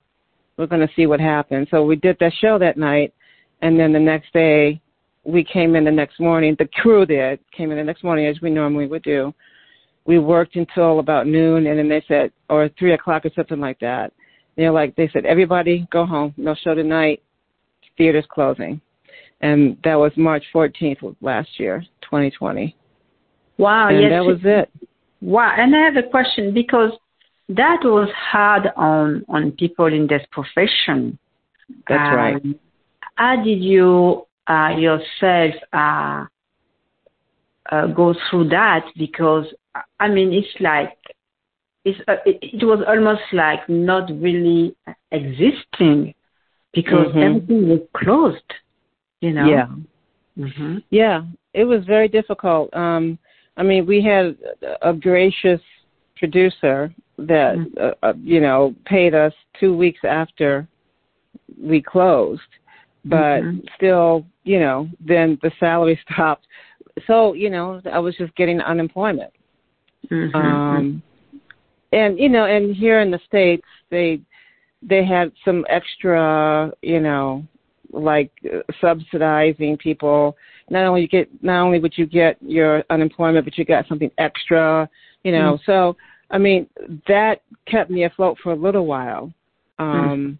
we're 0.57 0.67
going 0.67 0.87
to 0.87 0.95
see 0.95 1.07
what 1.07 1.21
happens. 1.21 1.69
So 1.71 1.85
we 1.85 1.97
did 1.97 2.17
that 2.21 2.33
show 2.41 2.59
that 2.59 2.77
night, 2.77 3.15
and 3.63 3.79
then 3.79 3.93
the 3.93 3.99
next 3.99 4.33
day 4.33 4.81
we 5.24 5.44
came 5.44 5.76
in 5.76 5.85
the 5.85 5.90
next 5.90 6.18
morning. 6.18 6.56
The 6.59 6.68
crew 6.80 7.04
did 7.06 7.40
came 7.56 7.70
in 7.70 7.78
the 7.78 7.85
next 7.85 8.02
morning 8.02 8.26
as 8.26 8.40
we 8.40 8.50
normally 8.50 8.87
would 8.87 9.02
do, 9.02 9.35
we 10.06 10.18
worked 10.18 10.56
until 10.56 10.98
about 10.98 11.26
noon, 11.26 11.66
and 11.66 11.78
then 11.78 11.88
they 11.88 12.02
said, 12.09 12.33
or 12.48 12.68
three 12.78 12.94
o'clock 12.94 13.24
or 13.24 13.30
something 13.35 13.61
like 13.61 13.78
that. 13.80 14.12
They're 14.56 14.72
like, 14.72 14.96
they 14.96 15.09
said, 15.12 15.24
everybody 15.24 15.87
go 15.92 16.04
home. 16.04 16.35
No 16.37 16.54
show 16.54 16.74
tonight. 16.74 17.22
Theater's 17.96 18.24
closing, 18.30 18.80
and 19.40 19.76
that 19.85 19.94
was 19.94 20.12
March 20.16 20.44
14th 20.54 21.16
last 21.20 21.48
year, 21.59 21.85
2020. 22.02 22.74
Wow! 23.59 23.88
And 23.88 24.00
yes, 24.00 24.11
that 24.11 24.24
was 24.24 24.38
it. 24.42 24.70
Wow! 25.20 25.54
And 25.56 25.76
I 25.76 25.80
have 25.80 25.96
a 25.96 26.09
question 26.09 26.54
because 26.54 26.92
that 27.50 27.80
was 27.85 28.09
hard 28.16 28.68
on 28.76 29.24
on 29.28 29.52
people 29.52 29.87
in 29.87 30.06
this 30.06 30.22
profession. 30.33 31.18
That's 31.88 32.00
um, 32.00 32.14
right. 32.16 32.42
How 33.16 33.42
did 33.44 33.62
you 33.62 34.26
uh, 34.46 34.70
yourself 34.76 35.55
uh, 35.72 36.24
uh, 37.70 37.87
go 37.88 38.14
through 38.29 38.48
that? 38.48 38.87
Because 38.96 39.46
I 39.98 40.09
mean, 40.09 40.33
it's 40.33 40.61
like 40.61 40.96
it's 41.85 41.98
uh, 42.09 42.16
it, 42.26 42.38
it, 42.42 42.64
was 42.64 42.85
almost 42.87 43.22
like 43.33 43.68
not 43.68 44.11
really 44.11 44.76
existing 45.11 46.14
because 46.72 47.09
mm-hmm. 47.09 47.18
everything 47.18 47.68
was 47.68 47.81
closed. 47.96 48.55
You 49.20 49.33
know. 49.33 49.46
Yeah. 49.46 49.66
Mm-hmm. 50.38 50.79
Yeah, 50.90 51.23
it 51.52 51.65
was 51.65 51.85
very 51.85 52.08
difficult. 52.08 52.75
Um, 52.75 53.19
I 53.56 53.62
mean, 53.62 53.85
we 53.85 54.02
had 54.02 54.37
a 54.81 54.92
gracious 54.92 55.60
producer 56.17 56.94
that 57.19 57.56
mm-hmm. 57.56 57.79
uh, 57.79 58.08
uh, 58.08 58.12
you 58.23 58.40
know 58.40 58.75
paid 58.85 59.15
us 59.15 59.33
two 59.58 59.77
weeks 59.77 60.00
after 60.04 60.67
we 61.60 61.83
closed, 61.83 62.40
but 63.05 63.40
mm-hmm. 63.40 63.59
still, 63.77 64.27
you 64.44 64.61
know, 64.61 64.88
then 65.01 65.38
the 65.42 65.51
salary 65.59 65.98
stopped. 66.13 66.46
So 67.07 67.35
you 67.35 67.51
know, 67.51 67.81
I 67.90 67.98
was 67.98 68.17
just 68.17 68.35
getting 68.37 68.61
unemployment. 68.61 69.33
Mm-hmm. 70.11 70.37
Um, 70.37 71.03
and 71.92 72.19
you 72.19 72.29
know, 72.29 72.44
and 72.44 72.75
here 72.75 73.01
in 73.01 73.11
the 73.11 73.21
states, 73.27 73.67
they 73.90 74.21
they 74.83 75.05
had 75.05 75.33
some 75.44 75.65
extra, 75.69 76.73
you 76.83 77.01
know, 77.01 77.44
like 77.92 78.31
uh, 78.46 78.61
subsidizing 78.81 79.77
people. 79.77 80.37
Not 80.71 80.87
only 80.87 81.03
you 81.03 81.09
get, 81.09 81.29
not 81.42 81.63
only 81.63 81.81
would 81.81 81.94
you 81.96 82.07
get 82.07 82.37
your 82.40 82.85
unemployment, 82.90 83.44
but 83.44 83.59
you 83.59 83.65
got 83.65 83.88
something 83.88 84.11
extra, 84.19 84.88
you 85.25 85.33
know. 85.33 85.55
Mm-hmm. 85.55 85.71
So, 85.71 85.96
I 86.31 86.38
mean, 86.38 86.69
that 87.09 87.42
kept 87.67 87.90
me 87.90 88.05
afloat 88.05 88.38
for 88.42 88.53
a 88.53 88.57
little 88.57 88.87
while. 88.87 89.33
Um, 89.79 89.88
mm-hmm. 89.88 90.33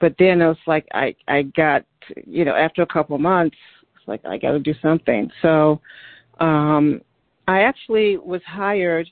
But 0.00 0.14
then 0.18 0.40
it 0.40 0.46
was 0.46 0.56
like 0.66 0.86
I 0.92 1.14
I 1.28 1.42
got, 1.42 1.84
you 2.26 2.44
know, 2.44 2.54
after 2.54 2.82
a 2.82 2.86
couple 2.86 3.14
of 3.14 3.22
months, 3.22 3.56
it's 3.96 4.08
Like 4.08 4.24
I 4.24 4.38
got 4.38 4.52
to 4.52 4.58
do 4.58 4.74
something. 4.82 5.30
So 5.42 5.80
um, 6.40 7.00
I 7.46 7.62
actually 7.62 8.16
was 8.16 8.40
hired 8.46 9.08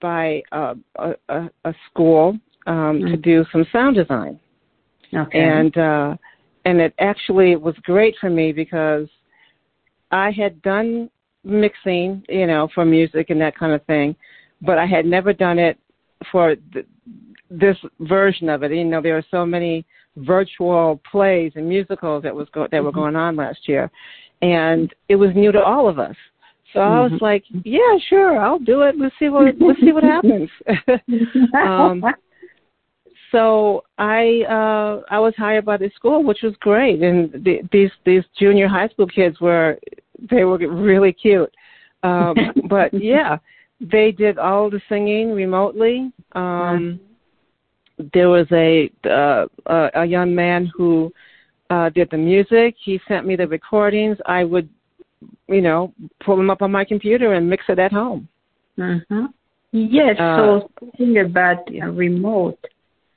by 0.00 0.42
a, 0.52 0.74
a, 0.96 1.50
a 1.64 1.74
school 1.90 2.38
um, 2.66 2.74
mm-hmm. 2.74 3.08
to 3.08 3.16
do 3.16 3.44
some 3.52 3.64
sound 3.72 3.96
design. 3.96 4.38
Okay. 5.14 5.38
And 5.38 5.76
uh, 5.76 6.16
and 6.64 6.80
it 6.80 6.94
actually 6.98 7.56
was 7.56 7.74
great 7.82 8.14
for 8.20 8.30
me 8.30 8.52
because 8.52 9.08
I 10.10 10.30
had 10.30 10.60
done 10.62 11.10
mixing, 11.44 12.24
you 12.28 12.46
know, 12.46 12.68
for 12.74 12.84
music 12.84 13.30
and 13.30 13.40
that 13.40 13.56
kind 13.56 13.72
of 13.72 13.84
thing, 13.86 14.14
but 14.60 14.78
I 14.78 14.86
had 14.86 15.04
never 15.06 15.32
done 15.32 15.58
it 15.58 15.78
for 16.30 16.54
th- 16.72 16.86
this 17.50 17.76
version 18.00 18.48
of 18.48 18.62
it. 18.62 18.72
You 18.72 18.84
know, 18.84 19.02
there 19.02 19.18
are 19.18 19.24
so 19.30 19.44
many 19.44 19.84
virtual 20.16 21.00
plays 21.10 21.52
and 21.54 21.68
musicals 21.68 22.22
that 22.22 22.34
was 22.34 22.48
go- 22.52 22.68
that 22.70 22.82
were 22.82 22.90
mm-hmm. 22.90 23.00
going 23.00 23.16
on 23.16 23.36
last 23.36 23.68
year, 23.68 23.90
and 24.40 24.92
it 25.08 25.16
was 25.16 25.30
new 25.34 25.52
to 25.52 25.62
all 25.62 25.88
of 25.88 25.98
us. 25.98 26.16
So 26.72 26.80
I 26.80 27.00
was 27.00 27.12
mm-hmm. 27.12 27.24
like, 27.24 27.44
yeah, 27.64 27.98
sure, 28.08 28.40
I'll 28.40 28.58
do 28.58 28.82
it. 28.82 28.94
Let's 28.98 29.14
see 29.18 29.28
what 29.28 29.54
let's 29.60 29.80
see 29.80 29.92
what 29.92 30.04
happens. 30.04 30.48
um, 31.54 32.02
so 33.30 33.84
I 33.98 34.42
uh 34.48 35.02
I 35.10 35.18
was 35.18 35.34
hired 35.36 35.64
by 35.64 35.76
the 35.76 35.90
school, 35.94 36.22
which 36.22 36.40
was 36.42 36.54
great, 36.60 37.02
and 37.02 37.32
the, 37.44 37.60
these 37.72 37.90
these 38.06 38.22
junior 38.38 38.68
high 38.68 38.88
school 38.88 39.06
kids 39.06 39.40
were 39.40 39.78
they 40.30 40.44
were 40.44 40.58
really 40.58 41.12
cute. 41.12 41.52
Um, 42.02 42.34
but 42.68 42.92
yeah, 42.94 43.38
they 43.80 44.12
did 44.12 44.38
all 44.38 44.70
the 44.70 44.80
singing 44.88 45.32
remotely. 45.32 46.12
Um, 46.32 47.00
there 48.12 48.28
was 48.28 48.46
a 48.52 48.90
uh, 49.08 49.46
a 49.94 50.04
young 50.04 50.34
man 50.34 50.70
who 50.74 51.12
uh, 51.70 51.88
did 51.90 52.08
the 52.10 52.18
music. 52.18 52.76
He 52.84 53.00
sent 53.08 53.26
me 53.26 53.36
the 53.36 53.46
recordings. 53.46 54.18
I 54.26 54.44
would, 54.44 54.68
you 55.48 55.62
know, 55.62 55.92
pull 56.24 56.36
them 56.36 56.50
up 56.50 56.62
on 56.62 56.70
my 56.70 56.84
computer 56.84 57.34
and 57.34 57.48
mix 57.48 57.64
it 57.68 57.78
at 57.78 57.92
home. 57.92 58.28
Mm-hmm. 58.78 59.26
Yes. 59.72 60.16
Uh, 60.18 60.36
so 60.36 60.70
thinking 60.80 61.18
about 61.18 61.66
remote, 61.70 62.58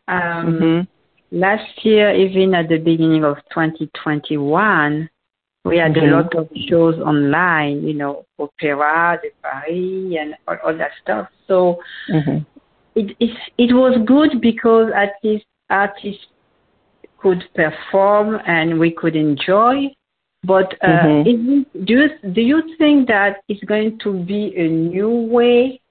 um, 0.08 0.20
mm-hmm. 0.22 1.38
last 1.38 1.86
year, 1.86 2.16
even 2.16 2.54
at 2.54 2.70
the 2.70 2.78
beginning 2.78 3.26
of 3.26 3.38
2021, 3.50 5.10
we 5.66 5.78
had 5.78 5.94
mm-hmm. 5.94 6.14
a 6.14 6.16
lot 6.16 6.36
of 6.36 6.48
shows 6.70 6.96
online, 7.00 7.84
you 7.84 7.94
know, 7.94 8.26
Opera 8.40 9.20
de 9.22 9.30
Paris 9.42 10.16
and 10.20 10.36
all, 10.48 10.58
all 10.64 10.78
that 10.78 10.92
stuff. 11.02 11.28
So 11.48 11.80
mm-hmm. 12.10 12.38
It, 12.96 13.16
it 13.20 13.32
it 13.58 13.74
was 13.74 13.98
good 14.06 14.42
because 14.42 14.92
at 14.96 15.14
least 15.24 15.46
artists 15.70 16.26
could 17.18 17.44
perform 17.54 18.40
and 18.46 18.80
we 18.80 18.92
could 18.92 19.16
enjoy. 19.16 19.88
But 20.44 20.76
uh, 20.82 20.88
mm-hmm. 20.88 21.86
do 21.86 21.94
you 21.94 22.34
do 22.34 22.42
you 22.42 22.62
think 22.78 23.08
that 23.08 23.38
it's 23.50 23.64
going 23.64 24.00
to 24.04 24.24
be 24.24 24.54
a 24.56 24.68
new 24.68 25.10
way 25.10 25.82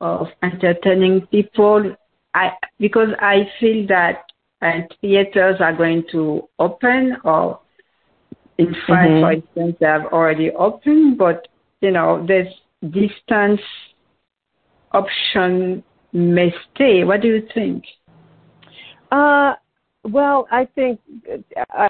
of 0.00 0.28
entertaining 0.42 1.26
people? 1.26 1.94
I 2.34 2.52
because 2.78 3.08
I 3.20 3.50
feel 3.60 3.86
that 3.88 4.24
uh, 4.62 4.80
theaters 5.00 5.56
are 5.60 5.74
going 5.74 6.04
to 6.12 6.48
open 6.58 7.16
or 7.24 7.60
in 8.58 8.74
France, 8.86 9.10
mm-hmm. 9.10 9.22
for 9.22 9.32
instance, 9.32 9.76
they 9.78 9.86
have 9.86 10.06
already 10.06 10.50
opened, 10.50 11.18
but 11.18 11.46
you 11.80 11.92
know, 11.92 12.26
this 12.26 12.48
distance 12.82 13.60
option 14.92 15.84
may 16.12 16.52
stay. 16.74 17.04
What 17.04 17.20
do 17.20 17.28
you 17.28 17.48
think? 17.54 17.84
Uh, 19.10 19.54
well, 20.04 20.46
I 20.50 20.66
think 20.74 21.00
uh, 21.76 21.88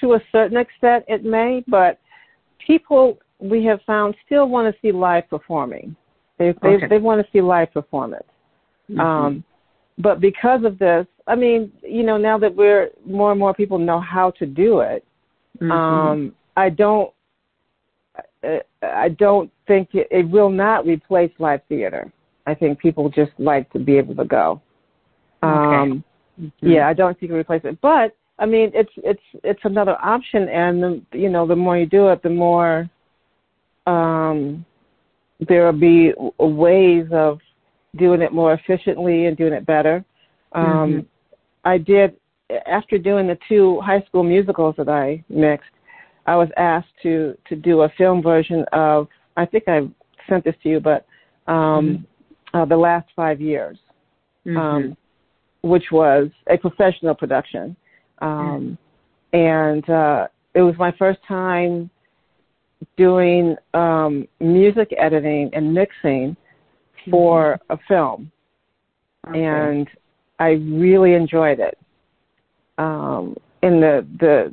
to 0.00 0.14
a 0.14 0.20
certain 0.32 0.56
extent 0.56 1.04
it 1.08 1.24
may, 1.24 1.64
but 1.68 1.98
people 2.64 3.18
we 3.38 3.64
have 3.64 3.80
found 3.86 4.14
still 4.26 4.48
want 4.48 4.72
to 4.72 4.80
see 4.80 4.92
live 4.92 5.28
performing. 5.28 5.96
They 6.38 6.54
they, 6.62 6.68
okay. 6.68 6.86
they 6.88 6.98
want 6.98 7.24
to 7.24 7.32
see 7.32 7.40
live 7.40 7.72
performance. 7.72 8.24
Mm-hmm. 8.90 9.00
Um, 9.00 9.44
but 9.98 10.20
because 10.20 10.64
of 10.64 10.78
this, 10.78 11.06
I 11.26 11.34
mean, 11.34 11.70
you 11.82 12.02
know, 12.02 12.16
now 12.16 12.38
that 12.38 12.54
we're 12.54 12.90
more 13.06 13.30
and 13.30 13.38
more 13.38 13.52
people 13.52 13.78
know 13.78 14.00
how 14.00 14.30
to 14.32 14.46
do 14.46 14.80
it, 14.80 15.04
Mm-hmm. 15.60 15.70
Um, 15.70 16.34
I 16.56 16.70
don't. 16.70 17.12
I 18.82 19.10
don't 19.18 19.50
think 19.66 19.90
it, 19.92 20.08
it 20.10 20.28
will 20.28 20.48
not 20.48 20.86
replace 20.86 21.30
live 21.38 21.60
theater. 21.68 22.10
I 22.46 22.54
think 22.54 22.78
people 22.78 23.08
just 23.08 23.32
like 23.38 23.70
to 23.72 23.78
be 23.78 23.96
able 23.98 24.14
to 24.16 24.24
go. 24.24 24.60
Um. 25.42 26.04
Mm-hmm. 26.40 26.70
Yeah, 26.70 26.88
I 26.88 26.94
don't 26.94 27.18
think 27.20 27.32
a 27.32 27.34
replacement, 27.34 27.80
but 27.82 28.16
I 28.40 28.46
mean, 28.46 28.70
it's 28.74 28.90
it's 28.96 29.20
it's 29.44 29.60
another 29.64 29.96
option, 30.02 30.48
and 30.48 30.82
the, 30.82 31.02
you 31.12 31.28
know, 31.28 31.46
the 31.46 31.54
more 31.54 31.76
you 31.76 31.84
do 31.84 32.08
it, 32.08 32.22
the 32.22 32.30
more 32.30 32.88
um, 33.86 34.64
there 35.46 35.66
will 35.66 35.78
be 35.78 36.12
ways 36.38 37.06
of 37.12 37.38
doing 37.96 38.22
it 38.22 38.32
more 38.32 38.54
efficiently 38.54 39.26
and 39.26 39.36
doing 39.36 39.52
it 39.52 39.66
better. 39.66 40.02
Um, 40.52 40.64
mm-hmm. 40.64 41.00
I 41.64 41.76
did 41.76 42.16
after 42.66 42.96
doing 42.96 43.26
the 43.26 43.38
two 43.46 43.80
high 43.82 44.02
school 44.08 44.22
musicals 44.22 44.74
that 44.78 44.88
I 44.88 45.22
mixed, 45.28 45.70
I 46.26 46.36
was 46.36 46.48
asked 46.56 46.94
to 47.02 47.36
to 47.48 47.56
do 47.56 47.82
a 47.82 47.90
film 47.98 48.22
version 48.22 48.64
of. 48.72 49.08
I 49.36 49.44
think 49.44 49.64
I 49.68 49.88
sent 50.28 50.44
this 50.44 50.56
to 50.62 50.68
you, 50.68 50.80
but 50.80 51.06
um, 51.46 51.56
mm-hmm. 51.56 52.04
Uh, 52.54 52.64
the 52.64 52.76
last 52.76 53.08
five 53.14 53.40
years, 53.40 53.78
mm-hmm. 54.46 54.56
um, 54.56 54.96
which 55.62 55.84
was 55.92 56.28
a 56.48 56.56
professional 56.56 57.14
production, 57.14 57.76
um, 58.20 58.78
mm-hmm. 59.32 59.36
and 59.36 59.90
uh, 59.90 60.26
it 60.54 60.62
was 60.62 60.74
my 60.78 60.92
first 60.98 61.20
time 61.26 61.90
doing 62.96 63.56
um, 63.74 64.26
music 64.40 64.92
editing 64.98 65.50
and 65.52 65.72
mixing 65.72 66.36
for 67.10 67.60
mm-hmm. 67.70 67.72
a 67.72 67.78
film, 67.88 68.32
okay. 69.28 69.44
and 69.44 69.88
I 70.38 70.50
really 70.50 71.14
enjoyed 71.14 71.60
it 71.60 71.76
um 72.80 73.36
in 73.62 73.80
the 73.80 74.06
the 74.18 74.52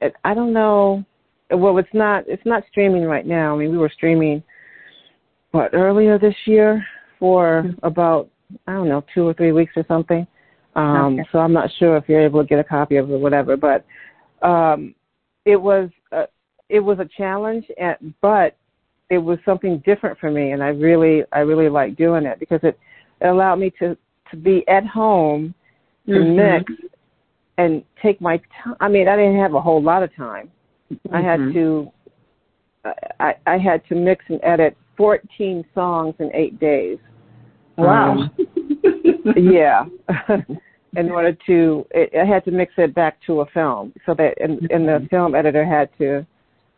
it, 0.00 0.14
I 0.24 0.34
don't 0.34 0.52
know 0.52 1.04
well 1.50 1.78
it's 1.78 1.88
not 1.94 2.24
it's 2.26 2.44
not 2.44 2.64
streaming 2.70 3.04
right 3.04 3.26
now. 3.26 3.54
I 3.54 3.58
mean 3.58 3.70
we 3.70 3.78
were 3.78 3.92
streaming 3.94 4.42
what 5.52 5.72
earlier 5.72 6.18
this 6.18 6.34
year 6.44 6.84
for 7.18 7.64
mm-hmm. 7.64 7.86
about 7.86 8.28
I 8.66 8.72
don't 8.72 8.88
know 8.88 9.04
two 9.14 9.26
or 9.26 9.34
three 9.34 9.52
weeks 9.52 9.72
or 9.76 9.84
something. 9.88 10.26
Um 10.76 11.18
okay. 11.18 11.28
so 11.32 11.38
I'm 11.38 11.52
not 11.52 11.70
sure 11.78 11.96
if 11.96 12.04
you're 12.08 12.24
able 12.24 12.42
to 12.42 12.48
get 12.48 12.58
a 12.58 12.64
copy 12.64 12.96
of 12.96 13.10
it 13.10 13.14
or 13.14 13.18
whatever 13.18 13.56
but 13.56 13.84
um 14.46 14.94
it 15.44 15.56
was 15.56 15.90
a, 16.12 16.24
it 16.68 16.80
was 16.80 16.98
a 16.98 17.08
challenge 17.16 17.64
and 17.78 18.14
but 18.20 18.56
it 19.10 19.18
was 19.18 19.38
something 19.44 19.82
different 19.86 20.18
for 20.18 20.30
me 20.30 20.52
and 20.52 20.62
I 20.62 20.68
really 20.68 21.24
I 21.32 21.40
really 21.40 21.68
like 21.68 21.96
doing 21.96 22.26
it 22.26 22.38
because 22.38 22.60
it, 22.62 22.78
it 23.20 23.26
allowed 23.26 23.56
me 23.56 23.72
to 23.80 23.96
to 24.30 24.36
be 24.36 24.66
at 24.68 24.86
home 24.86 25.54
to 26.06 26.12
mm-hmm. 26.12 26.36
mix 26.36 26.72
and 27.58 27.82
take 28.00 28.20
my 28.20 28.40
time. 28.62 28.76
I 28.80 28.88
mean, 28.88 29.08
I 29.08 29.16
didn't 29.16 29.38
have 29.38 29.54
a 29.54 29.60
whole 29.60 29.82
lot 29.82 30.02
of 30.02 30.14
time. 30.14 30.50
Mm-hmm. 30.92 31.14
I 31.14 31.20
had 31.20 31.40
mm-hmm. 31.40 31.52
to, 31.54 31.92
I, 33.20 33.34
I 33.46 33.58
had 33.58 33.86
to 33.88 33.94
mix 33.94 34.24
and 34.28 34.40
edit 34.42 34.76
14 34.98 35.64
songs 35.74 36.14
in 36.18 36.30
eight 36.34 36.60
days. 36.60 36.98
Wow. 37.78 38.18
Um, 38.18 38.30
yeah. 39.36 39.84
in 40.96 41.10
order 41.10 41.36
to, 41.46 41.86
it, 41.92 42.10
I 42.20 42.26
had 42.26 42.44
to 42.44 42.50
mix 42.50 42.74
it 42.76 42.94
back 42.94 43.18
to 43.26 43.40
a 43.40 43.46
film 43.46 43.94
so 44.04 44.14
that, 44.14 44.34
and, 44.40 44.58
and 44.70 44.86
the 44.86 44.92
mm-hmm. 44.92 45.06
film 45.06 45.34
editor 45.34 45.64
had 45.64 45.88
to, 45.98 46.26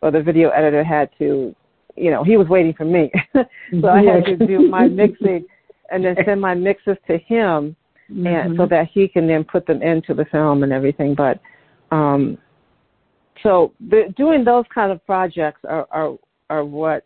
or 0.02 0.10
the 0.10 0.22
video 0.22 0.50
editor 0.50 0.84
had 0.84 1.10
to, 1.18 1.54
you 1.96 2.10
know, 2.10 2.22
he 2.22 2.36
was 2.36 2.46
waiting 2.48 2.74
for 2.74 2.84
me. 2.84 3.10
so 3.34 3.88
I 3.88 4.02
had 4.02 4.24
to 4.26 4.46
do 4.46 4.68
my 4.68 4.86
mixing 4.86 5.46
and 5.90 6.04
then 6.04 6.14
send 6.24 6.40
my 6.40 6.54
mixes 6.54 6.96
to 7.08 7.18
him 7.18 7.74
mm-hmm. 8.10 8.26
and 8.26 8.56
so 8.56 8.66
that 8.66 8.88
he 8.92 9.08
can 9.08 9.26
then 9.26 9.44
put 9.44 9.66
them 9.66 9.82
into 9.82 10.14
the 10.14 10.26
film 10.26 10.62
and 10.62 10.72
everything. 10.72 11.14
But 11.14 11.40
um, 11.90 12.38
so 13.42 13.72
the, 13.88 14.12
doing 14.16 14.44
those 14.44 14.64
kind 14.72 14.92
of 14.92 15.04
projects 15.06 15.60
are, 15.64 15.86
are 15.90 16.16
are 16.50 16.64
what 16.64 17.04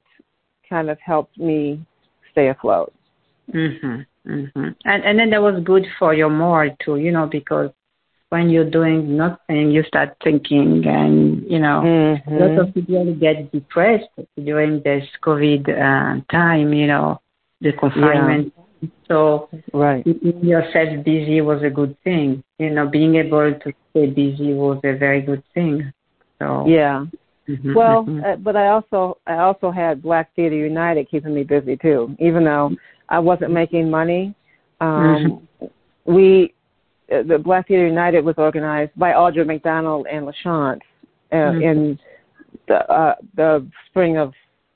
kind 0.68 0.90
of 0.90 0.98
helped 1.00 1.38
me 1.38 1.80
stay 2.32 2.48
afloat. 2.48 2.92
Mhm. 3.52 4.06
Mhm. 4.26 4.74
And 4.84 5.04
and 5.04 5.18
then 5.18 5.30
that 5.30 5.42
was 5.42 5.62
good 5.62 5.86
for 5.98 6.14
your 6.14 6.30
moral 6.30 6.74
too, 6.82 6.96
you 6.96 7.12
know, 7.12 7.26
because 7.26 7.70
when 8.30 8.50
you're 8.50 8.70
doing 8.78 9.16
nothing, 9.16 9.70
you 9.70 9.82
start 9.84 10.16
thinking, 10.24 10.84
and 10.86 11.44
you 11.48 11.60
know, 11.60 11.82
mm-hmm. 11.84 12.38
lots 12.40 12.56
of 12.60 12.74
people 12.74 13.14
get 13.14 13.52
depressed 13.52 14.08
during 14.42 14.82
this 14.82 15.04
COVID 15.22 15.68
uh, 15.68 16.20
time. 16.30 16.72
You 16.72 16.86
know, 16.86 17.20
the 17.60 17.72
confinement. 17.72 18.52
Yeah. 18.56 18.88
So 19.08 19.48
right. 19.72 20.04
keeping 20.04 20.44
yourself 20.44 21.04
busy 21.04 21.40
was 21.40 21.62
a 21.62 21.70
good 21.70 21.96
thing. 22.02 22.42
You 22.58 22.70
know, 22.70 22.86
being 22.88 23.14
able 23.16 23.54
to 23.54 23.72
stay 23.90 24.06
busy 24.06 24.52
was 24.52 24.80
a 24.84 24.96
very 24.96 25.22
good 25.22 25.42
thing. 25.54 25.92
So 26.38 26.66
yeah. 26.66 27.04
Mm-hmm, 27.48 27.74
well, 27.74 28.04
mm-hmm. 28.04 28.24
Uh, 28.24 28.36
but 28.36 28.56
I 28.56 28.68
also 28.68 29.18
I 29.26 29.34
also 29.36 29.70
had 29.70 30.02
Black 30.02 30.34
Theater 30.34 30.56
United 30.56 31.10
keeping 31.10 31.34
me 31.34 31.44
busy 31.44 31.76
too. 31.76 32.16
Even 32.18 32.44
though 32.44 32.74
I 33.08 33.18
wasn't 33.18 33.52
making 33.52 33.90
money, 33.90 34.34
um, 34.80 35.42
mm-hmm. 35.60 36.12
we 36.12 36.54
uh, 37.12 37.22
the 37.22 37.38
Black 37.38 37.68
Theater 37.68 37.86
United 37.86 38.24
was 38.24 38.36
organized 38.38 38.92
by 38.96 39.12
Audra 39.12 39.46
McDonald 39.46 40.06
and 40.10 40.26
LaChanze 40.26 40.80
uh, 41.32 41.36
mm-hmm. 41.36 41.62
in 41.62 41.98
the 42.66 42.90
uh, 42.90 43.14
the 43.36 43.66
spring 43.90 44.16
of 44.16 44.32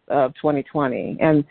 of 0.09 0.35
2020, 0.35 1.17
and 1.21 1.45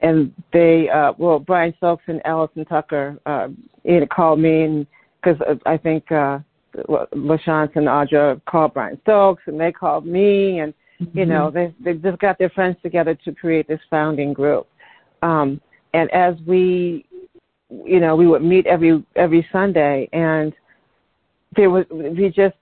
and 0.00 0.32
they 0.52 0.90
uh, 0.90 1.12
well 1.16 1.38
Brian 1.38 1.72
Stokes 1.78 2.04
and 2.08 2.20
Allison 2.26 2.66
Tucker 2.66 3.18
uh, 3.24 3.48
you 3.84 4.00
know, 4.00 4.06
called 4.06 4.38
me 4.38 4.62
and 4.64 4.86
because 5.22 5.40
I 5.66 5.76
think 5.76 6.10
uh, 6.12 6.38
LaChanze 6.86 7.74
and 7.76 7.86
Audra 7.86 8.40
called 8.46 8.74
Brian 8.74 8.98
Stokes 9.02 9.42
and 9.46 9.60
they 9.60 9.72
called 9.72 10.06
me 10.06 10.60
and 10.60 10.74
mm-hmm. 11.00 11.18
you 11.18 11.26
know 11.26 11.50
they 11.50 11.74
they 11.82 11.94
just 11.94 12.18
got 12.18 12.38
their 12.38 12.50
friends 12.50 12.76
together 12.82 13.14
to 13.24 13.32
create 13.32 13.68
this 13.68 13.80
founding 13.90 14.32
group. 14.32 14.66
Um, 15.22 15.60
and 15.94 16.10
as 16.12 16.34
we 16.46 17.04
you 17.70 18.00
know 18.00 18.16
we 18.16 18.26
would 18.26 18.42
meet 18.42 18.66
every 18.66 19.04
every 19.16 19.46
Sunday 19.52 20.08
and 20.12 20.52
there 21.56 21.70
was 21.70 21.84
we 21.90 22.28
just 22.34 22.56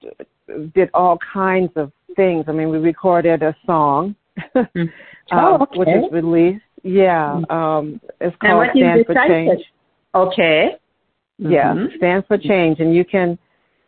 did 0.74 0.90
all 0.94 1.18
kinds 1.32 1.70
of 1.76 1.92
things. 2.14 2.44
I 2.48 2.52
mean, 2.52 2.70
we 2.70 2.78
recorded 2.78 3.42
a 3.42 3.54
song, 3.66 4.14
mm-hmm. 4.54 4.82
oh, 5.32 5.62
okay. 5.62 5.78
which 5.78 5.88
is 5.88 6.04
released. 6.12 6.62
Yeah, 6.82 7.40
mm-hmm. 7.40 7.52
um, 7.52 8.00
it's 8.20 8.36
called 8.40 8.68
Stand 8.74 9.06
for 9.06 9.14
Change. 9.26 9.62
Okay. 10.14 10.70
Yeah, 11.38 11.74
mm-hmm. 11.74 11.96
Stand 11.96 12.24
for 12.26 12.38
Change, 12.38 12.80
and 12.80 12.94
you 12.94 13.04
can 13.04 13.38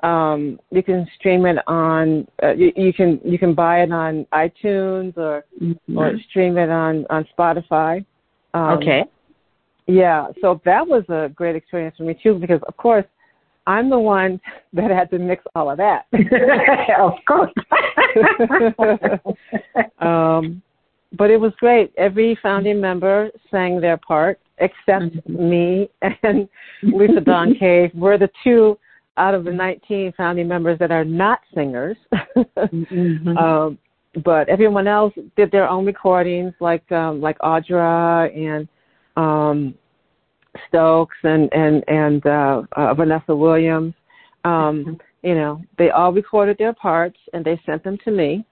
um, 0.03 0.61
you 0.71 0.83
can 0.83 1.07
stream 1.19 1.45
it 1.47 1.59
on 1.67 2.27
uh, 2.43 2.53
you, 2.53 2.73
you, 2.77 2.93
can 2.93 3.21
you 3.25 3.39
can 3.39 3.55
buy 3.55 3.83
it 3.83 3.91
on 3.91 4.27
iTunes 4.33 5.17
or 5.17 5.45
mm-hmm. 5.61 5.99
or 5.99 6.13
stream 6.31 6.57
it 6.57 6.71
on 6.71 7.05
on 7.11 7.27
Spotify. 7.37 8.05
Um, 8.55 8.79
okay. 8.79 9.05
Yeah, 9.87 10.29
so 10.41 10.61
that 10.65 10.87
was 10.87 11.03
a 11.09 11.31
great 11.35 11.57
experience 11.57 11.97
for 11.97 12.05
me 12.05 12.19
too 12.23 12.35
because 12.35 12.61
of 12.69 12.77
course 12.77 13.07
I'm 13.67 13.91
the 13.91 13.99
one 13.99 14.41
that 14.73 14.91
had 14.91 15.11
to 15.11 15.19
mix 15.19 15.45
all 15.55 15.71
of 15.71 15.79
that. 15.79 16.07
of 16.99 17.13
course. 17.27 17.53
um, 19.99 20.63
but 21.17 21.31
it 21.31 21.41
was 21.41 21.53
great. 21.59 21.93
Every 21.97 22.39
founding 22.43 22.81
member 22.81 23.31
sang 23.51 23.81
their 23.81 23.97
part 23.97 24.39
except 24.59 25.17
mm-hmm. 25.17 25.49
me 25.51 25.91
and 26.23 26.49
Lisa 26.83 27.21
Dawn 27.21 27.55
Cave. 27.59 27.91
We're 27.95 28.19
the 28.19 28.31
two 28.45 28.79
out 29.19 29.35
of 29.35 29.45
the 29.45 29.53
19 29.53 30.13
founding 30.17 30.49
members 30.49 30.79
that 30.79 30.91
are 30.91 31.05
not 31.05 31.41
singers. 31.55 31.97
mm-hmm. 32.37 33.29
um, 33.39 33.79
but 34.25 34.49
everyone 34.49 34.87
else 34.87 35.13
did 35.37 35.51
their 35.51 35.69
own 35.69 35.85
recordings, 35.85 36.53
like 36.61 36.91
um, 36.93 37.21
like 37.21 37.39
Audra 37.41 38.35
and 38.35 38.69
um, 39.17 39.75
Stokes 40.69 41.17
and 41.23 41.53
and 41.53 41.85
and 41.89 42.27
uh, 42.27 42.63
uh, 42.73 42.95
Vanessa 42.95 43.35
Williams. 43.35 43.95
Um, 44.45 44.53
mm-hmm. 44.53 44.93
You 45.23 45.35
know, 45.35 45.63
they 45.77 45.91
all 45.91 46.13
recorded 46.13 46.57
their 46.59 46.73
parts 46.73 47.19
and 47.33 47.45
they 47.45 47.61
sent 47.67 47.85
them 47.85 47.99
to 48.05 48.11
me, 48.11 48.45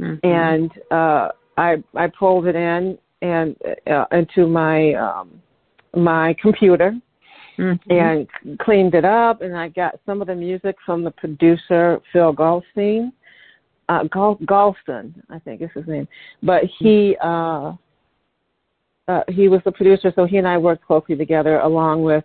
mm-hmm. 0.00 0.26
and 0.26 0.70
uh, 0.90 1.28
I 1.56 1.82
I 1.96 2.08
pulled 2.08 2.46
it 2.46 2.54
in 2.54 2.98
and 3.22 3.56
uh, 3.90 4.04
into 4.12 4.46
my 4.46 4.92
um, 4.94 5.42
my 5.94 6.34
computer 6.40 6.94
mm-hmm. 7.58 7.90
and 7.90 8.58
cleaned 8.60 8.94
it 8.94 9.04
up, 9.04 9.42
and 9.42 9.56
I 9.56 9.68
got 9.68 10.00
some 10.06 10.20
of 10.20 10.28
the 10.28 10.34
music 10.34 10.76
from 10.86 11.04
the 11.04 11.10
producer 11.10 12.00
Phil 12.12 12.34
Galstein. 12.34 13.12
Uh, 13.88 14.04
Gal- 14.12 14.38
Galdston, 14.44 15.14
I 15.30 15.38
think 15.38 15.62
is 15.62 15.70
his 15.74 15.86
name, 15.86 16.06
but 16.42 16.62
he 16.78 17.16
uh, 17.22 17.72
uh, 19.08 19.22
he 19.28 19.48
was 19.48 19.62
the 19.64 19.72
producer, 19.72 20.12
so 20.14 20.26
he 20.26 20.36
and 20.36 20.46
I 20.46 20.58
worked 20.58 20.84
closely 20.84 21.16
together, 21.16 21.60
along 21.60 22.02
with 22.02 22.24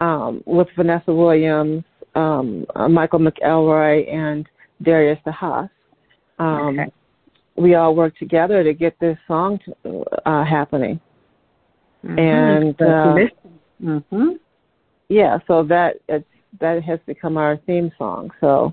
um, 0.00 0.42
with 0.44 0.66
Vanessa 0.76 1.14
Williams, 1.14 1.84
um, 2.14 2.66
uh, 2.74 2.88
Michael 2.88 3.20
McElroy, 3.20 4.12
and 4.12 4.46
Darius 4.82 5.18
DeHaas. 5.26 5.70
Um, 6.38 6.80
okay. 6.80 6.92
We 7.56 7.76
all 7.76 7.94
worked 7.94 8.18
together 8.18 8.62
to 8.62 8.74
get 8.74 8.98
this 9.00 9.16
song 9.26 9.58
to, 9.64 10.04
uh, 10.26 10.44
happening, 10.44 11.00
mm-hmm. 12.04 12.18
and 12.18 12.82
uh, 12.82 13.14
mm-hmm. 13.82 14.28
Yeah, 15.08 15.38
so 15.46 15.62
that 15.64 15.96
it's, 16.08 16.24
that 16.60 16.82
has 16.82 16.98
become 17.06 17.36
our 17.36 17.56
theme 17.66 17.90
song. 17.98 18.30
So, 18.40 18.72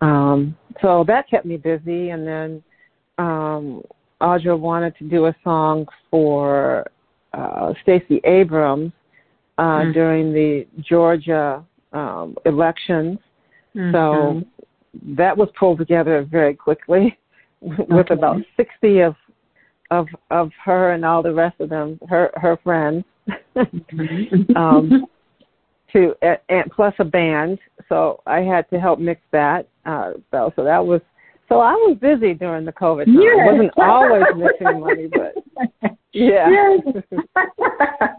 um, 0.00 0.56
so 0.82 1.04
that 1.06 1.28
kept 1.28 1.46
me 1.46 1.56
busy, 1.56 2.10
and 2.10 2.26
then 2.26 2.62
um, 3.18 3.82
Audra 4.20 4.58
wanted 4.58 4.96
to 4.98 5.04
do 5.04 5.26
a 5.26 5.36
song 5.44 5.86
for 6.10 6.86
uh, 7.32 7.72
Stacey 7.82 8.20
Abrams 8.24 8.92
uh, 9.58 9.62
mm-hmm. 9.62 9.92
during 9.92 10.32
the 10.32 10.66
Georgia 10.80 11.64
um, 11.92 12.36
elections. 12.44 13.18
Mm-hmm. 13.76 13.92
So 13.94 14.42
that 15.16 15.36
was 15.36 15.48
pulled 15.58 15.78
together 15.78 16.26
very 16.28 16.54
quickly 16.54 17.18
with 17.60 18.06
okay. 18.10 18.14
about 18.14 18.38
60 18.56 19.00
of 19.00 19.14
of 19.90 20.06
of 20.30 20.50
her 20.64 20.92
and 20.92 21.04
all 21.04 21.22
the 21.22 21.32
rest 21.32 21.60
of 21.60 21.68
them, 21.68 21.98
her 22.08 22.30
her 22.36 22.58
friends, 22.64 23.04
mm-hmm. 23.56 24.56
um, 24.56 25.06
to 25.94 26.14
and 26.48 26.70
plus 26.70 26.94
a 26.98 27.04
band. 27.04 27.58
So 27.88 28.20
I 28.26 28.40
had 28.40 28.68
to 28.70 28.78
help 28.78 28.98
mix 28.98 29.20
that. 29.32 29.68
Uh, 29.86 30.12
so, 30.30 30.52
so 30.56 30.64
that 30.64 30.84
was 30.84 31.00
so 31.48 31.60
I 31.60 31.72
was 31.72 31.96
busy 32.00 32.34
during 32.34 32.64
the 32.64 32.72
COVID 32.72 33.06
time. 33.06 33.20
Yes. 33.20 33.36
I 33.40 33.52
wasn't 33.52 33.72
always 33.78 34.24
mixing 34.36 34.80
money, 34.80 35.08
but 35.12 35.96
yeah. 36.12 36.48
Yes. 36.50 37.04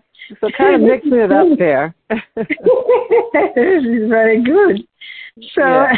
so 0.41 0.49
kind 0.57 0.75
of 0.75 0.81
mixing 0.81 1.13
it 1.13 1.31
up 1.31 1.57
there. 1.57 1.95
this 2.09 2.47
is 3.55 4.09
very 4.09 4.43
good. 4.43 4.81
So 5.53 5.61
yeah. 5.61 5.93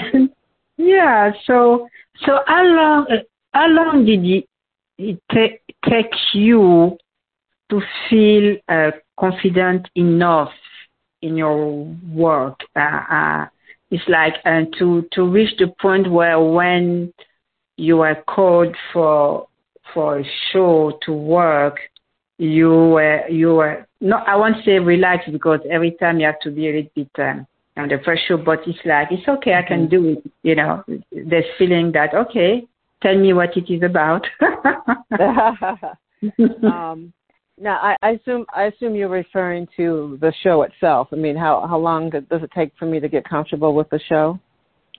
yeah, 0.78 1.32
so 1.46 1.88
so 2.26 2.40
how 2.48 2.64
long 2.64 3.08
how 3.54 3.68
long 3.68 4.06
did 4.06 4.24
it, 4.24 4.46
it 4.98 5.22
take, 5.32 5.62
take 5.88 6.14
you 6.34 6.98
to 7.70 7.82
feel 8.10 8.56
uh, 8.70 8.92
confident 9.20 9.88
enough 9.96 10.52
in 11.22 11.38
your 11.38 11.86
work? 12.12 12.60
Uh, 12.76 13.02
uh, 13.10 13.46
it's 13.90 14.04
like 14.08 14.34
and 14.46 14.68
uh, 14.68 14.78
to 14.80 15.08
to 15.14 15.30
reach 15.30 15.58
the 15.58 15.68
point 15.82 16.12
where 16.12 16.40
when 16.40 17.14
you 17.78 18.02
are 18.02 18.22
called 18.24 18.76
for 18.92 19.48
for 19.94 20.20
a 20.20 20.24
show 20.52 20.98
to 21.04 21.14
work, 21.14 21.80
you 22.38 22.70
were 22.70 23.28
you 23.30 23.56
were 23.56 23.88
no 24.02 24.18
I 24.18 24.36
won't 24.36 24.64
say 24.66 24.80
relaxed 24.80 25.32
because 25.32 25.60
every 25.70 25.92
time 25.92 26.20
you 26.20 26.26
have 26.26 26.40
to 26.42 26.52
be 26.52 26.70
a 26.70 26.74
little 26.74 26.92
bit 26.96 27.10
um, 27.20 27.48
under 27.78 27.98
pressure, 27.98 28.38
but 28.38 28.68
it's 28.68 28.80
like 28.84 29.08
it's 29.12 29.28
okay, 29.28 29.54
I 29.54 29.62
can 29.62 29.88
mm-hmm. 29.88 29.90
do 29.90 30.10
it. 30.10 30.32
You 30.44 30.56
know, 30.56 30.84
this 31.12 31.46
feeling 31.58 31.92
that 31.94 32.14
okay, 32.14 32.68
tell 33.02 33.18
me 33.18 33.34
what 33.34 33.56
it 33.56 33.72
is 33.74 33.84
about. 33.84 34.28
um, 36.64 37.14
now, 37.60 37.78
I, 37.82 37.96
I 38.04 38.10
assume 38.12 38.46
I 38.56 38.64
assume 38.66 38.96
you're 38.96 39.10
referring 39.10 39.68
to 39.78 40.18
the 40.22 40.32
show 40.44 40.62
itself. 40.62 41.08
I 41.12 41.16
mean, 41.16 41.36
how 41.36 41.66
how 41.68 41.78
long 41.78 42.10
does 42.12 42.24
it 42.30 42.52
take 42.56 42.72
for 42.78 42.86
me 42.86 43.00
to 43.00 43.10
get 43.10 43.28
comfortable 43.28 43.74
with 43.74 43.90
the 43.90 44.00
show? 44.08 44.40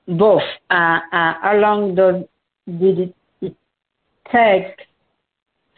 Both. 0.06 0.42
Uh, 0.70 0.98
uh, 1.12 1.34
how 1.42 1.56
long 1.56 1.94
does 1.94 2.24
did 2.66 3.14
it 3.40 3.56
take 4.32 4.74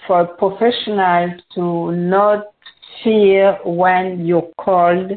for 0.06 0.22
a 0.22 0.26
professional 0.26 1.34
to 1.54 1.92
not 1.92 2.46
fear 3.04 3.58
when 3.64 4.24
you're 4.24 4.50
called? 4.58 5.12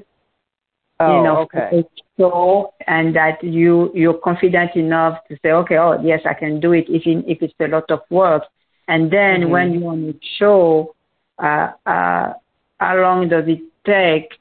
Oh, 1.00 1.18
you 1.18 1.24
know, 1.24 1.38
okay. 1.42 1.84
So, 2.18 2.74
and 2.88 3.16
that 3.16 3.44
you 3.44 3.90
you're 3.94 4.20
confident 4.20 4.76
enough 4.76 5.20
to 5.30 5.38
say, 5.42 5.52
okay, 5.52 5.78
oh 5.78 5.98
yes, 6.04 6.22
I 6.30 6.34
can 6.34 6.60
do 6.60 6.74
it, 6.74 6.90
even 6.90 7.24
if 7.26 7.42
it's 7.42 7.54
a 7.62 7.68
lot 7.68 7.90
of 7.90 8.00
work. 8.10 8.44
And 8.90 9.10
then 9.12 9.42
mm-hmm. 9.42 9.50
when 9.50 9.74
you're 9.74 9.92
on 9.92 10.08
the 10.08 10.20
show, 10.38 10.94
how 11.40 12.36
long 12.82 13.30
does 13.30 13.46
it 13.48 13.62
take 13.86 14.40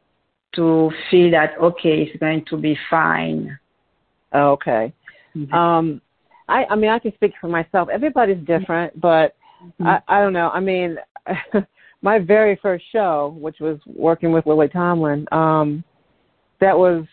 to 0.54 0.90
feel 1.10 1.30
that 1.30 1.58
okay, 1.60 2.02
it's 2.02 2.18
going 2.18 2.44
to 2.46 2.56
be 2.56 2.76
fine? 2.90 3.58
Okay. 4.34 4.92
Mm-hmm. 5.36 5.54
Um, 5.54 6.00
I, 6.48 6.64
I 6.70 6.76
mean, 6.76 6.90
I 6.90 6.98
can 6.98 7.14
speak 7.14 7.32
for 7.40 7.48
myself. 7.48 7.88
Everybody's 7.92 8.44
different, 8.46 8.98
but 9.00 9.34
mm-hmm. 9.62 9.86
I, 9.86 10.00
I 10.08 10.20
don't 10.20 10.32
know. 10.32 10.50
I 10.50 10.60
mean, 10.60 10.96
my 12.02 12.18
very 12.18 12.58
first 12.60 12.84
show, 12.92 13.36
which 13.38 13.56
was 13.60 13.78
working 13.86 14.32
with 14.32 14.46
Lily 14.46 14.68
Tomlin, 14.68 15.26
um, 15.32 15.84
that 16.60 16.76
was, 16.76 17.04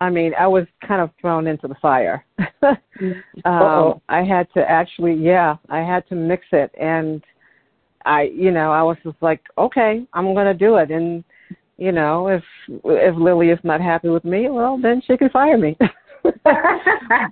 I 0.00 0.10
mean, 0.10 0.32
I 0.38 0.46
was 0.46 0.66
kind 0.86 1.00
of 1.00 1.10
thrown 1.20 1.46
into 1.46 1.68
the 1.68 1.76
fire. 1.76 2.24
um, 3.44 4.00
I 4.08 4.22
had 4.22 4.48
to 4.54 4.60
actually, 4.68 5.14
yeah, 5.14 5.56
I 5.68 5.78
had 5.78 6.06
to 6.08 6.14
mix 6.14 6.44
it, 6.52 6.72
and 6.78 7.22
I, 8.04 8.22
you 8.34 8.50
know, 8.50 8.72
I 8.72 8.82
was 8.82 8.96
just 9.04 9.16
like, 9.20 9.40
okay, 9.58 10.06
I'm 10.12 10.34
gonna 10.34 10.54
do 10.54 10.76
it, 10.76 10.90
and 10.90 11.24
you 11.78 11.92
know, 11.92 12.28
if 12.28 12.42
if 12.68 13.16
Lily 13.16 13.50
is 13.50 13.58
not 13.64 13.80
happy 13.80 14.08
with 14.08 14.24
me, 14.24 14.48
well, 14.48 14.78
then 14.80 15.02
she 15.06 15.16
can 15.16 15.30
fire 15.30 15.58
me. 15.58 15.76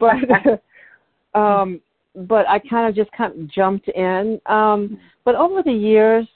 but 0.00 0.60
um 1.38 1.80
but 2.14 2.48
I 2.48 2.58
kind 2.58 2.88
of 2.88 2.94
just 2.94 3.10
kind 3.16 3.32
of 3.32 3.50
jumped 3.50 3.88
in. 3.88 4.40
Um, 4.46 4.98
but 5.24 5.34
over 5.34 5.62
the 5.62 5.72
years, 5.72 6.26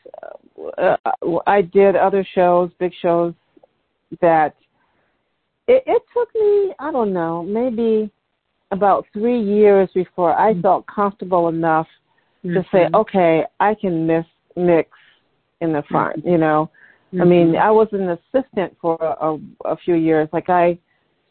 uh, 0.78 0.96
I 1.46 1.62
did 1.62 1.96
other 1.96 2.26
shows, 2.34 2.70
big 2.78 2.92
shows 3.02 3.34
that 4.20 4.54
it, 5.66 5.82
it 5.86 6.02
took 6.12 6.32
me, 6.34 6.74
I 6.78 6.92
don't 6.92 7.12
know, 7.12 7.42
maybe 7.42 8.10
about 8.70 9.06
three 9.12 9.40
years 9.40 9.88
before 9.94 10.38
I 10.38 10.60
felt 10.60 10.86
comfortable 10.86 11.48
enough 11.48 11.86
to 12.52 12.64
say, 12.70 12.88
okay, 12.94 13.44
I 13.58 13.74
can 13.74 14.06
miss, 14.06 14.24
mix 14.56 14.90
in 15.60 15.72
the 15.72 15.82
front. 15.90 16.24
You 16.24 16.38
know, 16.38 16.70
I 17.20 17.24
mean, 17.24 17.56
I 17.56 17.70
was 17.70 17.88
an 17.92 18.10
assistant 18.10 18.76
for 18.80 18.96
a, 19.00 19.38
a 19.68 19.76
few 19.76 19.94
years. 19.94 20.28
Like 20.32 20.48
I, 20.50 20.78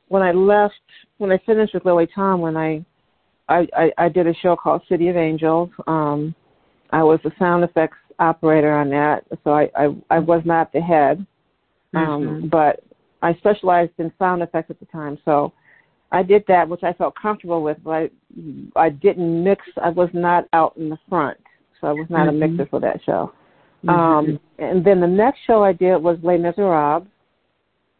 when 0.07 0.21
I 0.21 0.31
left, 0.31 0.73
when 1.17 1.31
I 1.31 1.39
finished 1.45 1.73
with 1.73 1.85
Lily 1.85 2.07
Tomlin, 2.13 2.57
I, 2.57 2.85
I, 3.49 3.67
I, 3.75 3.91
I 3.97 4.09
did 4.09 4.27
a 4.27 4.33
show 4.35 4.55
called 4.55 4.81
City 4.87 5.09
of 5.09 5.17
Angels. 5.17 5.69
Um, 5.87 6.33
I 6.91 7.03
was 7.03 7.19
a 7.25 7.31
sound 7.37 7.63
effects 7.63 7.97
operator 8.19 8.71
on 8.71 8.89
that, 8.91 9.25
so 9.43 9.51
I, 9.51 9.69
I, 9.75 9.95
I 10.09 10.19
was 10.19 10.41
not 10.45 10.71
the 10.71 10.81
head, 10.81 11.25
um, 11.95 12.23
Mhm. 12.43 12.49
but 12.49 12.83
I 13.21 13.33
specialized 13.35 13.93
in 13.97 14.11
sound 14.19 14.43
effects 14.43 14.69
at 14.69 14.79
the 14.79 14.85
time. 14.85 15.17
So 15.25 15.51
I 16.13 16.21
did 16.21 16.45
that, 16.47 16.69
which 16.69 16.83
I 16.83 16.93
felt 16.93 17.15
comfortable 17.15 17.63
with, 17.63 17.77
but 17.83 17.89
I, 17.89 18.09
I 18.75 18.89
didn't 18.89 19.43
mix. 19.43 19.65
I 19.81 19.89
was 19.89 20.09
not 20.13 20.45
out 20.53 20.77
in 20.77 20.89
the 20.89 20.99
front, 21.09 21.37
so 21.81 21.87
I 21.87 21.91
was 21.91 22.07
not 22.09 22.27
Mhm. 22.27 22.29
a 22.29 22.31
mixer 22.33 22.65
for 22.67 22.79
that 22.79 23.01
show. 23.03 23.31
Mhm. 23.83 23.89
Um, 23.89 24.39
and 24.59 24.85
then 24.85 25.01
the 25.01 25.07
next 25.07 25.39
show 25.39 25.63
I 25.63 25.73
did 25.73 25.97
was 25.97 26.23
Les 26.23 26.37
Miserables. 26.37 27.07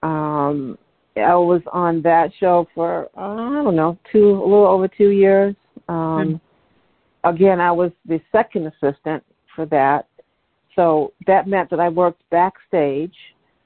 Um, 0.03 0.78
I 1.18 1.36
was 1.36 1.61
on 1.72 2.01
that 2.03 2.32
show 2.36 2.68
for 2.76 3.09
uh, 3.18 3.59
I 3.59 3.64
don't 3.64 3.76
know 3.76 3.97
two, 4.11 4.30
a 4.30 4.45
little 4.45 4.68
over 4.68 4.88
two 4.88 5.09
years. 5.09 5.55
Um, 5.89 6.39
Again, 7.26 7.61
I 7.61 7.72
was 7.72 7.89
the 8.05 8.20
second 8.34 8.68
assistant 8.68 9.24
for 9.55 9.66
that, 9.68 10.07
so 10.76 11.14
that 11.26 11.47
meant 11.47 11.70
that 11.70 11.80
I 11.80 11.88
worked 11.88 12.22
backstage, 12.32 13.16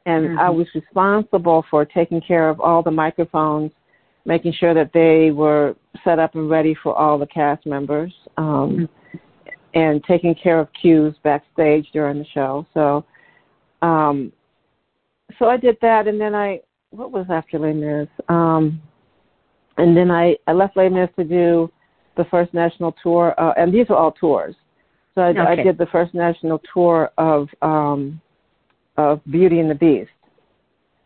and 0.05 0.39
I 0.39 0.47
Mhm. 0.49 0.57
was 0.57 0.75
responsible 0.75 1.63
for 1.63 1.83
taking 1.83 2.21
care 2.21 2.49
of 2.49 2.61
all 2.61 2.83
the 2.83 2.91
microphones, 2.91 3.71
making 4.27 4.53
sure 4.53 4.75
that 4.75 4.91
they 4.93 5.31
were 5.31 5.75
set 6.03 6.19
up 6.19 6.35
and 6.35 6.49
ready 6.49 6.75
for 6.83 6.95
all 6.95 7.17
the 7.17 7.25
cast 7.25 7.65
members. 7.65 8.13
Um, 8.37 8.87
and 9.73 10.03
taking 10.05 10.33
care 10.33 10.59
of 10.59 10.67
cues 10.79 11.13
backstage 11.23 11.87
during 11.93 12.17
the 12.17 12.25
show. 12.33 12.65
So, 12.73 13.05
um, 13.81 14.31
so 15.37 15.45
I 15.49 15.57
did 15.57 15.77
that, 15.81 16.07
and 16.07 16.19
then 16.19 16.33
I 16.33 16.61
what 16.91 17.11
was 17.11 17.27
after 17.29 17.59
Les 17.59 17.73
Mis? 17.73 18.07
Um, 18.29 18.81
and 19.77 19.95
then 19.95 20.09
I 20.09 20.35
I 20.47 20.53
left 20.53 20.77
Les 20.77 20.89
Mis 20.89 21.09
to 21.17 21.23
do 21.23 21.71
the 22.15 22.25
first 22.25 22.53
national 22.53 22.95
tour, 23.03 23.35
uh, 23.39 23.53
and 23.57 23.71
these 23.73 23.85
are 23.89 23.95
all 23.95 24.11
tours. 24.11 24.55
So 25.13 25.21
I, 25.21 25.51
I 25.51 25.55
did 25.55 25.77
the 25.77 25.87
first 25.87 26.13
national 26.13 26.61
tour 26.73 27.11
of 27.17 27.47
um, 27.61 28.19
of 28.97 29.21
Beauty 29.29 29.59
and 29.59 29.69
the 29.69 29.75
Beast. 29.75 30.09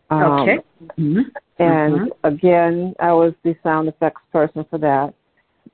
Um, 0.10 0.24
okay. 0.42 0.58
Mhm. 0.98 1.24
And 1.62 2.02
Mhm. 2.02 2.10
again, 2.24 2.96
I 3.00 3.14
was 3.14 3.34
the 3.44 3.56
sound 3.64 3.88
effects 3.88 4.22
person 4.32 4.64
for 4.70 4.78
that 4.80 5.14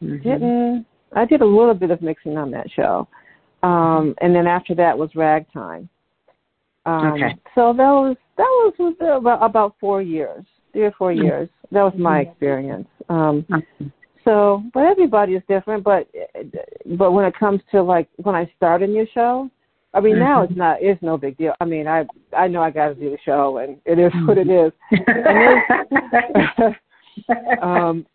Mhm. 0.04 0.24
didn't 0.24 0.86
I 1.14 1.26
did 1.26 1.42
a 1.42 1.46
little 1.46 1.74
bit 1.74 1.92
of 1.92 2.02
mixing 2.02 2.38
on 2.38 2.52
that 2.52 2.70
show. 2.70 3.08
Um 3.64 4.16
and 4.22 4.36
then 4.36 4.48
after 4.48 4.76
that 4.76 4.98
was 4.98 5.16
ragtime. 5.16 5.90
Um 6.86 7.14
Okay. 7.14 7.36
so 7.56 7.74
that 7.74 7.92
was 7.92 8.18
that 8.38 8.44
was, 8.44 8.74
was 8.78 8.96
about 9.00 9.42
about 9.42 9.76
four 9.80 10.02
years. 10.02 10.46
Three 10.74 10.84
or 10.84 10.92
4 10.92 11.12
Mhm. 11.12 11.24
years. 11.24 11.50
That 11.72 11.84
was 11.84 11.94
my 11.96 12.20
experience. 12.20 12.88
Um 13.10 13.44
Mhm. 13.50 13.92
so 14.24 14.64
but 14.74 14.84
everybody 14.84 15.36
is 15.36 15.44
different 15.48 15.84
but 15.84 16.08
but 16.98 17.12
when 17.12 17.26
it 17.26 17.36
comes 17.36 17.62
to 17.72 17.82
like 17.82 18.08
when 18.18 18.36
I 18.36 18.52
start 18.58 18.84
a 18.84 18.88
new 18.88 19.08
show, 19.14 19.50
I 19.94 20.00
mean 20.00 20.20
now 20.20 20.44
it's 20.44 20.56
not 20.56 20.78
it's 20.82 21.02
no 21.02 21.18
big 21.18 21.38
deal. 21.38 21.54
I 21.60 21.66
mean 21.66 21.88
I 21.88 22.06
I 22.36 22.48
know 22.48 22.62
I 22.62 22.72
gotta 22.72 22.96
do 22.96 23.10
the 23.10 23.18
show 23.26 23.58
and 23.58 23.78
it 23.86 24.00
is 24.00 24.12
what 24.26 24.38
it 24.38 24.50
is. 24.50 24.72
um, 27.62 28.06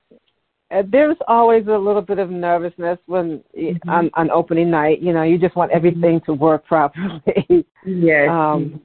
uh, 0.71 0.83
there's 0.91 1.17
always 1.29 1.67
a 1.67 1.77
little 1.77 2.01
bit 2.03 2.19
of 2.19 2.31
nervousness 2.31 2.99
when 3.07 3.43
Mhm. 3.57 3.79
on, 3.89 4.11
on 4.15 4.31
opening 4.31 4.71
night. 4.71 5.01
You 5.03 5.13
know, 5.13 5.23
you 5.23 5.39
just 5.39 5.57
want 5.57 5.71
everything 5.71 6.21
to 6.27 6.35
work 6.35 6.65
properly. 6.65 7.67
yes. 7.85 8.29
um, 8.31 8.81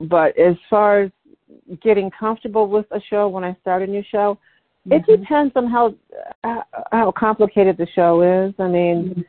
but 0.00 0.36
as 0.38 0.56
far 0.68 1.00
as 1.02 1.10
getting 1.82 2.10
comfortable 2.10 2.68
with 2.68 2.86
a 2.90 3.00
show 3.10 3.28
when 3.28 3.44
I 3.44 3.56
start 3.60 3.82
a 3.82 3.86
new 3.86 4.02
show, 4.10 4.38
it 4.86 5.02
Mhm. 5.02 5.20
depends 5.20 5.52
on 5.56 5.66
how 5.66 5.94
how 6.92 7.12
complicated 7.12 7.76
the 7.76 7.86
show 7.94 8.22
is. 8.22 8.54
I 8.58 8.68
mean, 8.68 9.24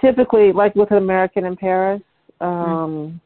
typically, 0.00 0.52
like 0.52 0.74
with 0.74 0.90
an 0.90 0.98
American 0.98 1.44
in 1.44 1.56
Paris, 1.56 2.02
um, 2.40 3.20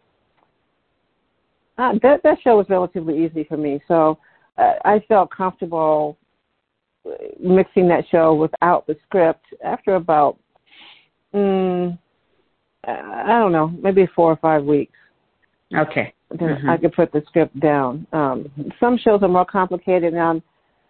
uh, 1.79 1.95
that 2.03 2.23
that 2.23 2.39
show 2.43 2.57
was 2.57 2.67
relatively 2.69 3.25
easy 3.25 3.45
for 3.45 3.57
me. 3.57 3.81
So 3.89 4.19
uh, 4.59 4.75
I 4.85 5.01
felt 5.09 5.31
comfortable 5.31 6.17
uh, 7.07 7.11
mixing 7.41 7.89
that 7.89 8.05
show 8.11 8.35
without 8.35 8.87
the 8.87 8.97
script 9.07 9.45
after 9.65 9.97
about 9.97 10.39
mm, 11.35 11.99
I 12.85 13.27
don't 13.29 13.53
know, 13.53 13.69
maybe 13.81 14.07
four 14.15 14.31
or 14.33 14.37
five 14.37 14.65
weeks. 14.65 14.95
Okay. 15.75 16.13
Then 16.31 16.57
Mhm. 16.57 16.69
I 16.69 16.77
could 16.77 16.93
put 16.93 17.13
the 17.13 17.23
script 17.23 17.59
down. 17.61 18.07
Um, 18.13 18.51
some 18.81 18.97
shows 18.97 19.23
are 19.23 19.29
more 19.29 19.45
complicated, 19.45 20.17
um, 20.17 20.43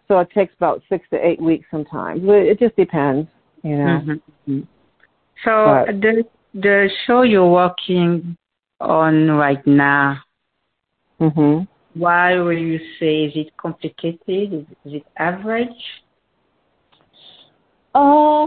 so 0.07 0.19
it 0.19 0.29
takes 0.31 0.53
about 0.55 0.81
six 0.89 1.07
to 1.09 1.25
eight 1.25 1.41
weeks 1.41 1.67
sometimes. 1.69 2.21
It 2.25 2.59
just 2.59 2.75
depends, 2.75 3.29
you 3.63 3.77
know. 3.77 4.19
Mhm. 4.47 4.67
So 5.43 5.85
the 5.87 6.23
the 6.53 6.89
show 7.05 7.23
you're 7.23 7.49
working 7.49 8.37
on 8.79 9.31
right 9.31 9.65
now, 9.65 10.19
hmm 11.19 11.63
why 11.95 12.39
will 12.39 12.57
you 12.57 12.79
say 12.99 13.25
is 13.25 13.33
it 13.35 13.55
complicated? 13.57 14.53
Is, 14.53 14.65
is 14.85 14.93
it 14.93 15.03
average? 15.17 15.67
Uh, 17.93 18.45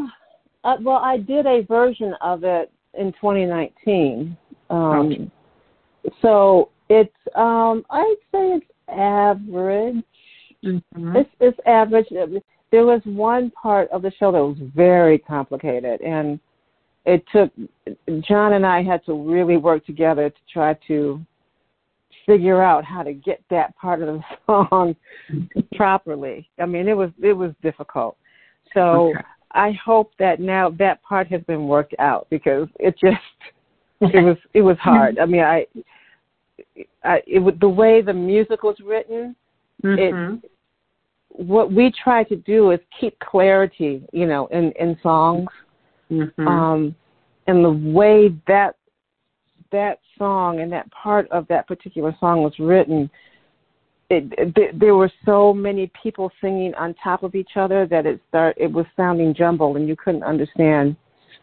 uh, 0.64 0.76
well, 0.82 0.97
I 0.97 1.18
did 1.18 1.47
a 1.47 1.62
version 1.62 2.14
of 2.20 2.43
it 2.43 2.72
in 2.95 3.12
2019. 3.12 4.37
Um, 4.70 4.80
Okay. 4.80 5.30
So 6.22 6.70
it's, 6.89 7.14
um, 7.34 7.84
I'd 7.91 8.14
say 8.32 8.59
it's 8.59 8.66
average. 8.89 10.05
Mm-hmm. 10.64 11.16
It's, 11.16 11.30
it's 11.41 11.59
average. 11.66 12.07
There 12.70 12.84
was 12.84 13.01
one 13.05 13.51
part 13.51 13.89
of 13.91 14.03
the 14.03 14.12
show 14.18 14.32
that 14.32 14.39
was 14.39 14.57
very 14.74 15.18
complicated, 15.18 16.01
and 16.01 16.41
it 17.07 17.24
took 17.32 17.50
Jon 18.28 18.54
and 18.54 18.66
I 18.66 18.82
had 18.82 19.04
to 19.07 19.14
really 19.14 19.57
work 19.57 19.86
together 19.86 20.28
to 20.28 20.36
try 20.52 20.76
to 20.88 21.24
figure 22.26 22.61
out 22.61 22.84
how 22.84 23.04
to 23.04 23.12
get 23.12 23.40
that 23.48 23.76
part 23.76 24.02
of 24.02 24.09
the 24.09 24.22
song 24.46 24.96
properly. 25.76 26.50
I 26.59 26.66
mean, 26.66 26.88
it 26.88 26.96
was 26.96 27.11
it 27.22 27.32
was 27.32 27.52
difficult. 27.62 28.16
So 28.74 29.11
Okay. 29.11 29.20
I 29.52 29.72
hope 29.72 30.12
that 30.18 30.40
now 30.40 30.68
that 30.70 31.02
part 31.02 31.28
has 31.28 31.40
been 31.42 31.66
worked 31.66 31.94
out 31.98 32.26
because 32.28 32.68
it 32.78 32.96
just 32.98 33.16
it 34.00 34.22
was 34.22 34.36
it 34.52 34.62
was 34.62 34.76
hard. 34.78 35.18
I 35.18 35.26
mean, 35.26 35.42
I, 35.42 35.66
I 37.04 37.22
it 37.26 37.38
was 37.38 37.54
the 37.61 37.68
way 37.68 38.02
the 38.02 38.12
music 38.12 38.64
was 38.64 38.76
written. 38.84 39.36
Mhm. 39.82 40.42
What 41.28 41.70
we 41.70 41.92
try 41.92 42.24
to 42.24 42.36
do 42.36 42.70
is 42.72 42.80
keep 42.98 43.18
clarity, 43.20 44.02
you 44.12 44.26
know, 44.26 44.46
in 44.48 44.72
in 44.72 44.98
songs. 45.02 45.48
Mhm. 46.11 46.46
Um, 46.46 46.94
and 47.46 47.64
the 47.64 47.92
way 47.92 48.34
that 48.46 48.76
that 49.72 49.98
song 50.16 50.61
and 50.61 50.70
that 50.72 50.90
part 50.90 51.28
of 51.30 51.46
that 51.48 51.66
particular 51.66 52.14
song 52.20 52.42
was 52.42 52.59
written, 52.59 53.11
it, 54.11 54.24
it, 54.38 54.78
there 54.78 54.94
were 54.94 55.11
so 55.24 55.52
many 55.52 55.90
people 56.00 56.30
singing 56.40 56.74
on 56.74 56.94
top 56.94 57.22
of 57.22 57.34
each 57.34 57.57
other 57.57 57.86
that 57.86 58.07
it 58.07 58.20
start 58.28 58.57
it 58.57 58.70
was 58.70 58.86
sounding 58.96 59.34
jumbled 59.34 59.76
and 59.76 59.88
you 59.88 59.96
couldn't 59.96 60.22
understand 60.22 60.96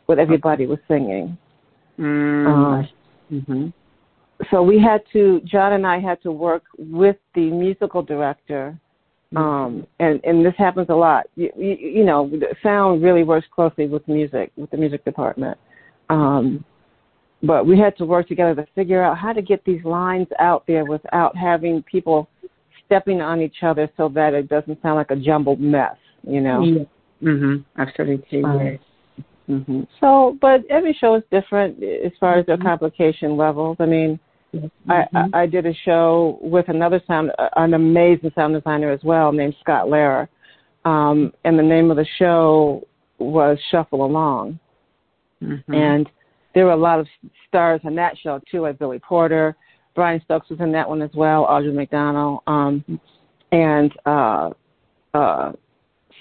what 0.06 0.20
everybody 0.20 0.66
was 0.66 0.80
singing. 0.88 1.38
Mm. 2.00 2.48
Um, 2.48 2.88
Mhm. 3.32 3.74
so 4.50 4.64
we 4.64 4.80
had 4.80 5.04
to 5.12 5.42
Jon 5.42 5.74
and 5.74 5.86
I 5.86 6.00
had 6.00 6.22
to 6.24 6.32
work 6.32 6.64
with 6.78 7.18
the 7.34 7.50
musical 7.52 8.02
director 8.02 8.78
um 9.36 9.88
and 10.00 10.24
and 10.24 10.46
this 10.46 10.54
happens 10.58 10.88
a 10.90 10.94
lot 10.94 11.26
you, 11.36 11.50
you, 11.58 11.76
you 11.76 12.04
know 12.04 12.30
the 12.30 12.56
sound 12.62 13.02
really 13.02 13.24
works 13.24 13.48
closely 13.54 13.88
with 13.88 14.08
music 14.08 14.52
with 14.56 14.70
the 14.72 14.78
music 14.78 15.04
department 15.06 15.58
um 16.10 16.64
but 17.42 17.66
we 17.66 17.78
had 17.78 17.98
to 17.98 18.06
work 18.06 18.28
together 18.28 18.56
to 18.56 18.66
figure 18.74 19.04
out 19.04 19.18
how 19.18 19.34
to 19.34 19.42
get 19.42 19.64
these 19.66 19.84
lines 19.84 20.28
out 20.40 20.64
there 20.68 20.86
without 20.86 21.36
having 21.36 21.84
people 21.84 22.30
stepping 22.86 23.22
on 23.22 23.42
each 23.42 23.64
other 23.64 23.90
so 23.98 24.08
that 24.10 24.34
it 24.34 24.48
doesn't 24.48 24.82
sound 24.82 24.96
like 24.96 25.12
a 25.12 25.16
jumbled 25.16 25.60
mess 25.60 25.98
you 26.26 26.40
know. 26.40 26.88
Mhm. 27.22 27.66
Absolutely. 27.78 28.44
Um, 28.44 28.60
yes. 28.60 28.80
Mhm. 29.50 29.88
so 30.00 30.38
but 30.40 30.64
every 30.70 30.94
show 30.94 31.16
is 31.16 31.24
different 31.32 31.82
as 31.84 32.12
far 32.20 32.36
as 32.36 32.46
their 32.46 32.58
Mhm. 32.58 32.64
complication 32.64 33.36
levels 33.36 33.76
i 33.80 33.86
mean 33.86 34.18
I, 34.54 34.58
Mhm. 34.58 35.30
I 35.34 35.42
I 35.42 35.46
did 35.46 35.66
a 35.66 35.74
show 35.74 36.38
with 36.42 36.70
another 36.70 37.02
sound, 37.08 37.32
an 37.56 37.74
amazing 37.74 38.32
sound 38.36 38.54
designer 38.54 38.92
as 38.92 39.04
well, 39.04 39.32
named 39.32 39.56
Scott 39.60 39.88
Lehrer, 39.88 40.28
um, 40.86 41.34
and 41.44 41.58
the 41.58 41.64
name 41.64 41.90
of 41.90 41.98
the 41.98 42.06
show 42.18 42.84
was 43.18 43.58
Shuffle 43.70 44.06
Along. 44.06 44.60
Mhm. 45.42 45.64
And 45.74 46.10
there 46.54 46.66
were 46.66 46.72
a 46.72 46.78
lot 46.78 47.00
of 47.00 47.08
stars 47.48 47.82
on 47.84 47.96
that 47.96 48.18
show 48.18 48.40
too, 48.50 48.62
like 48.62 48.78
Billy 48.78 49.00
Porter, 49.00 49.56
Brian 49.96 50.22
Stokes 50.22 50.50
was 50.50 50.60
in 50.60 50.72
that 50.72 50.88
one 50.88 51.02
as 51.02 51.14
well, 51.16 51.46
Audra 51.48 51.74
McDonald, 51.74 52.42
um, 52.48 52.84
and 53.52 53.94
uh, 54.06 54.52
uh, 55.14 55.52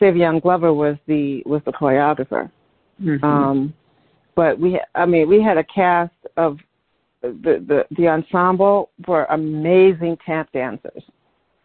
Savion 0.01 0.41
Glover 0.43 0.73
was 0.73 0.97
the 1.07 1.43
was 1.47 1.63
the 1.65 1.73
choreographer. 1.73 2.51
Mhm. 3.03 3.23
Um, 3.23 3.75
but 4.35 4.59
we, 4.59 4.81
I 4.95 5.07
mean, 5.07 5.29
we 5.29 5.43
had 5.43 5.59
a 5.59 5.65
cast 5.65 6.15
of 6.37 6.59
the 7.23 7.65
the, 7.67 7.85
the 7.97 8.09
ensemble 8.09 8.91
were 9.07 9.25
amazing 9.27 10.17
tap 10.25 10.53
dancers. 10.53 11.03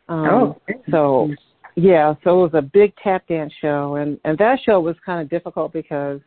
Um, 0.10 0.26
oh, 0.26 0.62
so 0.90 1.30
yeah, 1.76 2.14
so 2.24 2.40
it 2.40 2.52
was 2.52 2.52
a 2.54 2.62
big 2.62 2.94
tap 3.04 3.28
dance 3.28 3.54
show, 3.60 3.96
and 3.96 4.20
and 4.24 4.38
that 4.38 4.60
show 4.66 4.80
was 4.80 4.96
kind 5.06 5.22
of 5.22 5.30
difficult 5.30 5.74
because 5.74 6.20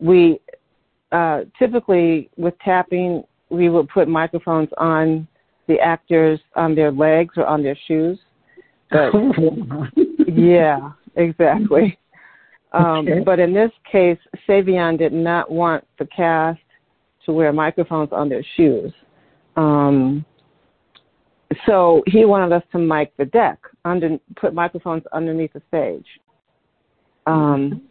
we 0.00 0.40
uh, 1.12 1.42
typically 1.58 2.30
with 2.36 2.54
tapping 2.64 3.22
we 3.50 3.68
would 3.68 3.88
put 3.88 4.08
microphones 4.08 4.70
on 4.78 5.28
the 5.68 5.78
actors 5.78 6.40
on 6.56 6.74
their 6.74 6.90
legs 6.90 7.34
or 7.36 7.46
on 7.46 7.62
their 7.62 7.76
shoes. 7.86 8.18
But 8.90 9.12
yeah, 10.26 10.92
exactly. 11.16 11.98
Um, 12.74 13.06
Okay. 13.06 13.20
But 13.20 13.38
in 13.38 13.52
this 13.52 13.70
case, 13.84 14.16
Savion 14.48 14.96
did 14.96 15.12
not 15.12 15.50
want 15.50 15.84
the 15.98 16.06
cast 16.06 16.58
to 17.26 17.32
wear 17.32 17.52
microphones 17.52 18.10
on 18.12 18.28
their 18.28 18.44
shoes. 18.56 18.92
Um, 19.56 20.24
so 21.66 22.02
he 22.06 22.24
wanted 22.24 22.54
us 22.54 22.62
to 22.72 22.78
mic 22.78 23.16
the 23.16 23.26
deck, 23.26 23.58
under, 23.84 24.18
put 24.36 24.54
microphones 24.54 25.02
underneath 25.12 25.52
the 25.52 25.62
stage. 25.68 26.06
Um, 27.26 27.82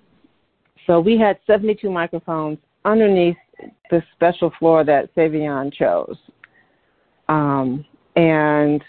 so 0.88 1.00
we 1.00 1.18
had 1.18 1.38
72 1.48 1.90
microphones 1.90 2.58
underneath 2.86 3.38
the 3.90 4.02
special 4.16 4.52
floor 4.58 4.84
that 4.84 5.14
Savion 5.16 5.72
chose. 5.72 6.18
Um, 7.30 7.86
and 8.16 8.84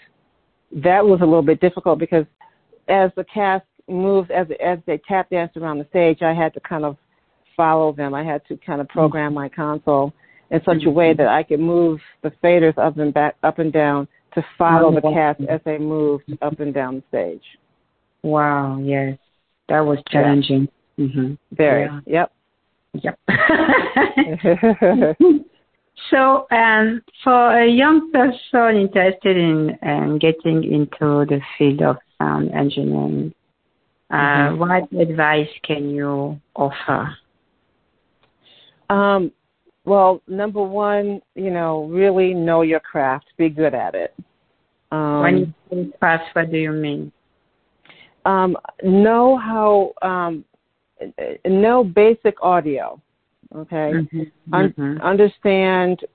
that 0.71 1.05
was 1.05 1.21
a 1.21 1.25
little 1.25 1.43
bit 1.43 1.61
difficult 1.61 1.99
because 1.99 2.25
as 2.87 3.11
the 3.15 3.23
cast 3.25 3.65
moved, 3.87 4.31
as 4.31 4.47
as 4.61 4.79
they 4.85 4.99
tap 5.07 5.29
danced 5.29 5.55
around 5.55 5.77
the 5.77 5.87
stage, 5.89 6.21
I 6.21 6.33
had 6.33 6.53
to 6.55 6.59
kind 6.61 6.83
of 6.83 6.97
follow 7.55 7.93
them. 7.93 8.13
I 8.13 8.23
had 8.23 8.45
to 8.47 8.57
kind 8.57 8.81
of 8.81 8.89
program 8.89 9.33
my 9.33 9.47
console 9.47 10.13
in 10.53 10.61
such 10.63 10.83
a 10.85 10.89
way 10.89 11.13
that 11.13 11.27
I 11.27 11.43
could 11.43 11.59
move 11.59 11.99
the 12.21 12.31
faders 12.43 12.77
up 12.77 12.97
and 12.97 13.13
back, 13.13 13.35
up 13.43 13.57
and 13.59 13.73
down 13.73 14.07
to 14.35 14.45
follow 14.57 14.93
the 14.93 15.01
cast 15.01 15.41
as 15.49 15.59
they 15.65 15.77
moved 15.79 16.31
up 16.41 16.59
and 16.59 16.73
down 16.73 16.95
the 16.97 17.03
stage. 17.09 17.43
wow, 18.21 18.79
yes, 18.81 19.17
that 19.67 19.81
was 19.81 19.97
challenging. 20.09 20.67
hmm 20.97 21.33
Very. 21.51 21.89
Yeah. 22.05 22.25
Yep. 22.93 23.19
Yep. 23.27 25.15
so, 26.11 26.47
um, 26.51 27.01
for 27.23 27.59
a 27.59 27.67
young 27.67 28.11
person 28.11 28.75
interested 28.77 29.35
in 29.35 29.77
um, 29.81 30.19
getting 30.19 30.63
into 30.63 31.25
the 31.27 31.41
field 31.57 31.81
of 31.81 31.97
sound 32.19 32.51
engineering, 32.53 33.33
uh, 34.11 34.15
Mhm. 34.51 34.57
what 34.59 34.83
advice 35.01 35.49
can 35.63 35.89
you 35.89 36.39
offer? 36.55 37.17
Um, 38.89 39.31
well, 39.85 40.21
number 40.27 40.63
one, 40.63 41.21
you 41.35 41.51
know, 41.51 41.85
really 41.85 42.33
know 42.33 42.61
your 42.61 42.79
craft. 42.79 43.25
Be 43.37 43.49
good 43.49 43.73
at 43.73 43.95
it. 43.95 44.13
Um, 44.91 45.21
when 45.21 45.37
you 45.37 45.53
say 45.69 45.93
fast, 45.99 46.23
what 46.33 46.51
do 46.51 46.57
you 46.57 46.71
mean? 46.71 47.11
um, 48.25 48.57
know 48.83 49.37
how 49.37 49.93
um, 50.01 50.45
know 51.45 51.83
basic 51.83 52.41
audio. 52.41 52.99
Okay, 53.55 53.91
Mhm. 53.93 54.31
Un- 54.51 54.73
Mhm. 54.73 55.01
understand 55.01 56.05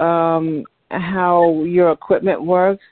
um, 0.00 0.64
how 0.90 1.62
your 1.64 1.92
equipment 1.92 2.42
works. 2.42 2.84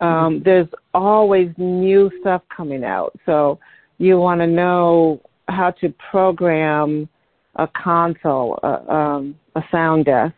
Um, 0.00 0.40
there's 0.42 0.68
always 0.94 1.56
new 1.58 2.10
stuff 2.20 2.42
coming 2.48 2.84
out, 2.84 3.14
so 3.24 3.58
you 3.98 4.18
want 4.18 4.40
to 4.40 4.46
know 4.46 5.20
how 5.48 5.70
to 5.72 5.90
program 6.10 7.08
a 7.56 7.68
console, 7.68 8.58
a, 8.62 8.92
um, 8.92 9.38
a 9.56 9.62
sound 9.70 10.04
desk. 10.04 10.34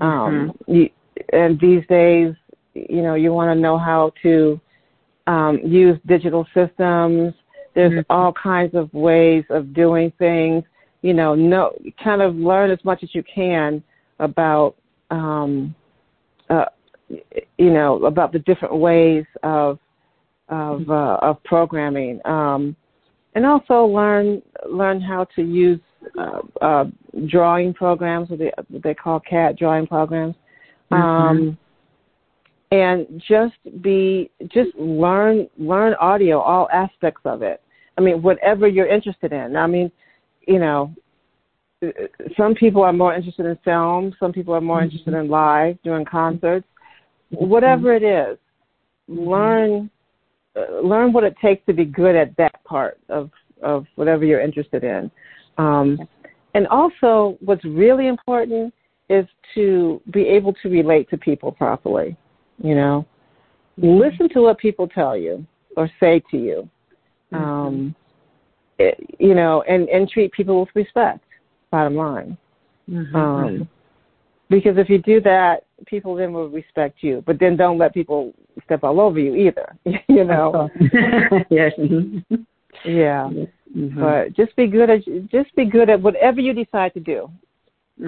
Um, 0.00 0.56
you, 0.66 0.90
and 1.32 1.58
these 1.60 1.86
days, 1.88 2.34
you 2.74 3.02
know, 3.02 3.14
you 3.14 3.32
want 3.32 3.54
to 3.56 3.60
know 3.60 3.78
how 3.78 4.12
to 4.22 4.60
um, 5.26 5.58
use 5.64 5.98
digital 6.06 6.46
systems. 6.54 7.34
There's 7.74 7.92
Mhm. 7.92 8.06
all 8.10 8.32
kinds 8.32 8.74
of 8.74 8.92
ways 8.94 9.44
of 9.50 9.72
doing 9.74 10.10
things. 10.18 10.64
You 11.02 11.14
know, 11.14 11.34
know 11.34 11.72
kind 12.02 12.22
of 12.22 12.36
learn 12.36 12.70
as 12.70 12.82
much 12.84 13.02
as 13.02 13.14
you 13.14 13.22
can 13.22 13.82
about, 14.18 14.76
um, 15.10 15.74
uh, 16.48 16.66
you 17.58 17.70
know, 17.70 18.04
about 18.04 18.32
the 18.32 18.38
different 18.40 18.76
ways 18.76 19.24
of 19.42 19.78
of 20.48 20.88
uh, 20.88 21.18
of 21.22 21.42
programming, 21.44 22.20
um, 22.24 22.76
and 23.34 23.44
also 23.44 23.84
learn 23.84 24.42
learn 24.68 25.00
how 25.00 25.24
to 25.36 25.42
use 25.42 25.80
uh, 26.18 26.40
uh, 26.60 26.84
drawing 27.26 27.74
programs, 27.74 28.30
what 28.30 28.38
they, 28.38 28.52
what 28.68 28.82
they 28.82 28.94
call 28.94 29.20
CAD 29.20 29.56
drawing 29.56 29.86
programs. 29.86 30.34
Um, 30.90 31.58
and 32.72 33.22
just 33.28 33.54
be 33.82 34.30
just 34.48 34.74
learn 34.76 35.48
learn 35.56 35.94
audio 36.00 36.40
all 36.40 36.68
aspects 36.72 37.20
of 37.24 37.42
it. 37.42 37.62
I 37.96 38.00
mean 38.00 38.22
whatever 38.22 38.66
you're 38.66 38.88
interested 38.88 39.32
in. 39.32 39.56
I 39.56 39.66
mean 39.66 39.90
you 40.46 40.58
know 40.58 40.94
some 42.36 42.54
people 42.54 42.82
are 42.82 42.92
more 42.92 43.14
interested 43.14 43.46
in 43.46 43.56
film 43.64 44.14
some 44.18 44.32
people 44.32 44.54
are 44.54 44.60
more 44.60 44.82
interested 44.82 45.14
in 45.14 45.28
live 45.28 45.80
doing 45.82 46.04
concerts. 46.04 46.66
Whatever 47.30 47.94
it 47.94 48.02
is 48.02 48.38
learn 49.08 49.88
uh, 50.56 50.80
learn 50.80 51.12
what 51.12 51.22
it 51.22 51.36
takes 51.40 51.64
to 51.66 51.72
be 51.72 51.84
good 51.84 52.16
at 52.16 52.36
that 52.36 52.62
part 52.64 52.98
of 53.08 53.30
of 53.62 53.86
whatever 53.94 54.24
you're 54.24 54.40
interested 54.40 54.82
in 54.82 55.10
um 55.58 55.98
and 56.54 56.66
also 56.68 57.36
what's 57.40 57.64
really 57.64 58.06
important 58.08 58.72
is 59.08 59.26
to 59.54 60.00
be 60.10 60.22
able 60.26 60.52
to 60.52 60.68
relate 60.68 61.08
to 61.10 61.16
people 61.16 61.52
properly 61.52 62.16
you 62.62 62.74
know? 62.74 63.06
Listen 63.78 64.28
to 64.30 64.40
what 64.40 64.58
people 64.58 64.88
tell 64.88 65.16
you 65.16 65.44
or 65.76 65.90
say 66.00 66.22
to 66.30 66.38
you. 66.38 66.68
Um 67.32 67.94
it, 68.78 68.98
you 69.18 69.34
know 69.34 69.62
and 69.62 69.88
and 69.88 70.08
treat 70.08 70.32
people 70.32 70.60
with 70.60 70.68
respect 70.74 71.24
bottom 71.70 71.96
line. 71.96 72.36
Mhm. 72.88 73.14
um 73.14 73.68
because 74.48 74.78
if 74.78 74.88
you 74.88 74.98
do 74.98 75.20
that 75.22 75.64
people 75.86 76.14
then 76.14 76.32
will 76.32 76.48
respect 76.48 77.02
you 77.02 77.22
but 77.26 77.38
then 77.40 77.56
don't 77.56 77.78
let 77.78 77.92
people 77.92 78.32
step 78.64 78.84
all 78.84 79.00
over 79.00 79.18
you 79.18 79.34
either 79.34 79.76
you 80.08 80.24
know? 80.24 80.70
Yes. 81.50 81.72
Mhm. 81.78 82.24
yeah 82.84 83.30
Mhm. 83.76 84.00
but 84.00 84.32
just 84.34 84.56
be 84.56 84.66
good 84.66 84.90
at 84.90 85.04
just 85.30 85.54
be 85.56 85.66
good 85.66 85.90
at 85.90 86.00
whatever 86.00 86.40
you 86.40 86.52
decide 86.54 86.94
to 86.94 87.00
do 87.00 87.30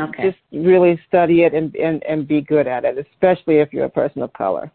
okay. 0.01 0.31
just 0.31 0.39
really 0.53 0.99
study 1.09 1.43
it 1.43 1.55
and 1.55 1.75
and 1.77 2.03
and 2.05 2.27
be 2.29 2.41
good 2.41 2.67
at 2.67 2.85
it 2.85 2.99
especially 2.99 3.59
if 3.59 3.73
you're 3.73 3.85
a 3.87 3.91
person 4.03 4.23
of 4.23 4.33
color 4.33 4.71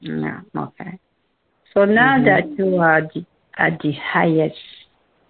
Yeah, 0.00 0.40
okay. 0.56 0.98
So 1.74 1.84
now 1.84 2.18
Mhm. 2.18 2.24
that 2.26 2.58
you 2.58 2.76
are 2.78 3.02
the, 3.02 3.24
at 3.58 3.80
the 3.80 3.92
highest 3.92 4.58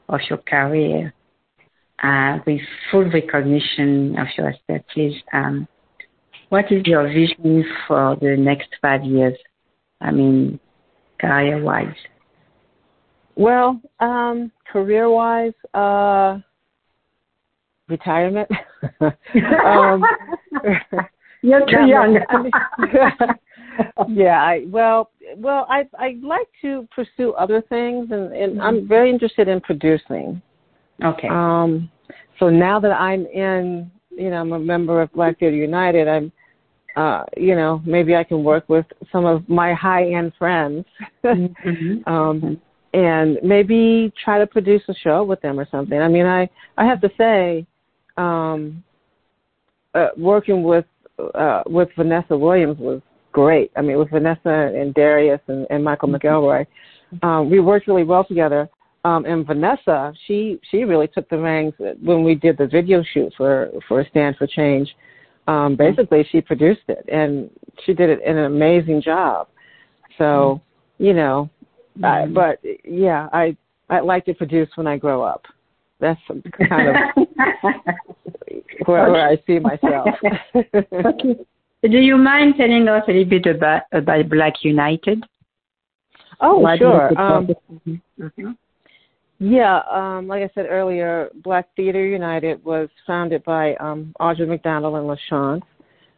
of 0.09 0.21
your 0.29 0.39
career, 0.39 1.13
uh, 2.03 2.39
with 2.47 2.61
full 2.91 3.05
recognition 3.05 4.19
of 4.19 4.29
your 4.37 4.49
expertise, 4.49 5.23
um, 5.33 5.67
what 6.51 6.71
is 6.73 6.87
your 6.87 7.05
vision 7.09 7.65
for 7.87 8.17
the 8.21 8.37
next 8.37 8.69
five 8.83 9.05
years? 9.05 9.37
I 10.01 10.11
mean, 10.13 10.59
career-wise. 11.21 11.97
Well, 13.37 13.81
um, 14.01 14.51
career 14.71 15.11
wise, 15.11 15.53
uh, 15.75 16.39
retirement. 17.89 18.49
um, 19.65 20.05
You're 21.43 21.67
too 21.67 21.87
young. 21.87 22.19
I 22.29 22.43
mean- 22.43 22.53
yeah, 24.17 24.43
I, 24.43 24.65
well, 24.69 25.11
well, 25.37 25.67
I 25.69 25.85
I 25.99 26.17
like 26.23 26.49
to 26.63 26.87
pursue 26.95 27.33
other 27.35 27.63
things, 27.69 28.09
and, 28.11 28.33
and 28.33 28.61
I'm 28.61 28.89
very 28.89 29.11
interested 29.11 29.49
in 29.49 29.61
producing. 29.61 30.41
okay. 31.05 31.29
Um, 31.29 31.91
so 32.39 32.49
now 32.49 32.79
that 32.81 32.93
I'm 32.93 33.27
in, 33.27 33.91
you 34.11 34.31
know, 34.31 34.41
I'm 34.41 34.53
a 34.53 34.59
member 34.59 35.01
of 35.03 35.13
Black 35.13 35.39
Theater 35.39 35.57
United, 35.57 36.09
I'm, 36.09 36.33
uh, 36.97 37.25
you 37.37 37.55
know, 37.55 37.83
maybe 37.85 38.15
I 38.17 38.25
can 38.25 38.43
work 38.45 38.69
with 38.69 38.87
some 39.13 39.25
of 39.25 39.49
my 39.49 39.75
high 39.75 40.11
end 40.13 40.33
friends. 40.39 40.85
Mhm. 41.25 42.07
um, 42.07 42.61
and 42.95 43.39
maybe 43.43 44.13
try 44.25 44.39
to 44.39 44.47
produce 44.47 44.83
a 44.89 44.95
show 44.95 45.23
with 45.23 45.41
them 45.41 45.59
or 45.61 45.67
something. 45.71 45.99
I 45.99 46.09
mean, 46.09 46.27
I 46.27 46.49
I 46.77 46.85
have 46.87 47.01
to 47.03 47.11
say, 47.19 47.67
um, 48.17 48.83
uh, 49.95 50.09
working 50.17 50.63
with 50.63 50.87
uh, 51.35 51.63
with 51.67 51.89
Vanessa 51.97 52.37
Williams 52.37 52.79
was 52.79 53.01
great. 53.33 53.71
I 53.77 53.83
mean, 53.83 53.99
with 53.99 54.11
Vanessa 54.11 54.73
and 54.75 54.95
Darius 54.95 55.41
and, 55.49 55.67
and 55.71 55.85
Michael 55.85 56.09
McElroy, 56.09 56.67
um, 57.23 57.51
we 57.51 57.61
worked 57.61 57.87
really 57.87 58.05
well 58.05 58.25
together. 58.25 58.69
Um, 59.05 59.25
and 59.27 59.47
Vanessa, 59.47 60.13
she 60.27 60.59
she 60.71 60.85
really 60.85 61.09
took 61.09 61.29
the 61.29 61.39
reins 61.39 61.73
when 61.79 62.25
we 62.25 62.35
did 62.35 62.59
the 62.59 62.67
video 62.67 63.03
shoot 63.13 63.33
for 63.37 63.71
for 63.87 64.05
Stand 64.11 64.37
for 64.37 64.47
Change. 64.47 64.95
Um, 65.47 65.77
basically, 65.77 66.29
she 66.31 66.41
produced 66.43 66.83
it, 66.89 67.09
and 67.11 67.49
she 67.85 67.95
did 67.95 68.11
it 68.11 68.21
in 68.23 68.37
an 68.37 68.45
amazing 68.45 69.01
job. 69.01 69.49
So, 70.19 70.61
you 70.99 71.15
know, 71.15 71.49
I, 72.03 72.27
Mhm. 72.27 72.35
but 72.35 72.61
yeah, 72.85 73.29
I 73.33 73.57
I'd 73.91 74.05
like 74.05 74.25
to 74.27 74.35
produce 74.35 74.69
when 74.77 74.87
I 74.87 74.97
grow 74.97 75.23
up. 75.23 75.47
That's 76.01 76.21
kind 76.69 76.89
of 76.89 77.27
where, 78.87 79.11
where 79.13 79.29
I 79.29 79.37
see 79.47 79.59
myself. 79.59 80.09
okay. 80.55 81.37
Do 81.83 81.99
you 81.99 82.17
mind 82.17 82.55
telling 82.57 82.89
us 82.89 83.05
a 83.07 83.13
little 83.13 83.25
bit 83.25 83.47
about, 83.47 83.83
about 83.93 84.29
Black 84.29 84.55
United? 84.63 85.25
Oh, 86.41 86.67
sure. 86.77 87.19
Um, 87.21 87.49
mm-hmm. 87.87 88.51
Yeah, 89.39 89.81
um, 89.91 90.27
like 90.27 90.43
I 90.43 90.51
said 90.55 90.67
earlier, 90.69 91.31
Black 91.45 91.69
Theater 91.77 92.05
United 92.05 92.65
was 92.65 92.89
founded 93.07 93.45
by 93.45 93.75
um, 93.77 94.13
Audra 94.21 94.49
McDonald 94.49 94.97
and 94.97 95.09
LaChanze. 95.09 95.63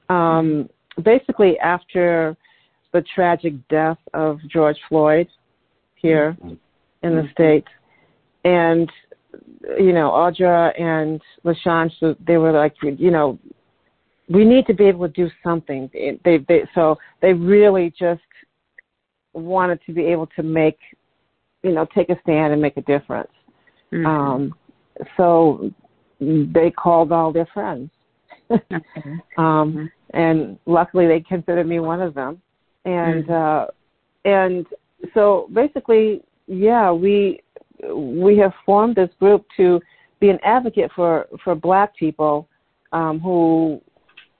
Um, 0.08 0.70
basically, 1.02 1.58
after 1.58 2.34
the 2.92 3.04
tragic 3.14 3.52
death 3.68 3.98
of 4.14 4.38
George 4.48 4.78
Floyd 4.88 5.28
here 6.01 6.36
in 7.03 7.16
the 7.16 7.28
States, 7.32 7.68
and 8.44 8.90
you 9.78 9.92
know, 9.92 10.11
Audra 10.11 10.78
and 10.80 11.20
LaChanze, 11.44 11.92
so 12.01 12.16
they 12.26 12.36
were 12.36 12.53
like, 12.53 12.74
you 12.82 13.11
know, 13.11 13.38
we 14.28 14.44
need 14.44 14.66
to 14.66 14.74
be 14.74 14.84
able 14.84 15.07
to 15.07 15.12
do 15.12 15.28
something. 15.42 15.90
They, 15.92 16.38
they, 16.48 16.62
so 16.74 16.96
they 17.20 17.32
really 17.32 17.92
just 17.98 18.22
wanted 19.32 19.80
to 19.86 19.92
be 19.92 20.05
able 20.07 20.28
to 20.36 20.42
make, 20.42 20.78
you 21.62 21.72
know, 21.72 21.86
take 21.94 22.11
a 22.11 22.18
stand 22.22 22.53
and 22.53 22.62
make 22.62 22.76
a 22.76 22.82
difference. 22.82 23.30
Mm-hmm. 23.92 24.07
Um, 24.07 24.55
so 25.16 25.70
they 26.20 26.70
called 26.70 27.12
all 27.12 27.32
their 27.32 27.48
friends. 27.53 27.90
um, 28.51 28.61
mm-hmm. 29.38 29.84
and 30.14 30.59
luckily 30.66 31.07
they 31.07 31.20
considered 31.20 31.66
me 31.66 31.80
one 31.80 32.01
of 32.01 32.14
them. 32.14 32.40
And, 32.84 33.26
mm-hmm. 33.26 33.32
uh, 33.32 34.30
and 34.30 34.66
so 35.14 35.48
basically, 35.53 36.22
yeah, 36.46 36.90
we, 36.92 37.40
we 37.94 38.36
have 38.38 38.53
formed 38.64 38.96
this 38.96 39.11
group 39.18 39.46
to 39.57 39.80
be 40.20 40.28
an 40.28 40.38
advocate 40.44 40.90
for, 40.94 41.26
for 41.42 41.55
black 41.55 41.96
people 41.96 42.48
um, 42.92 43.20
who, 43.20 43.80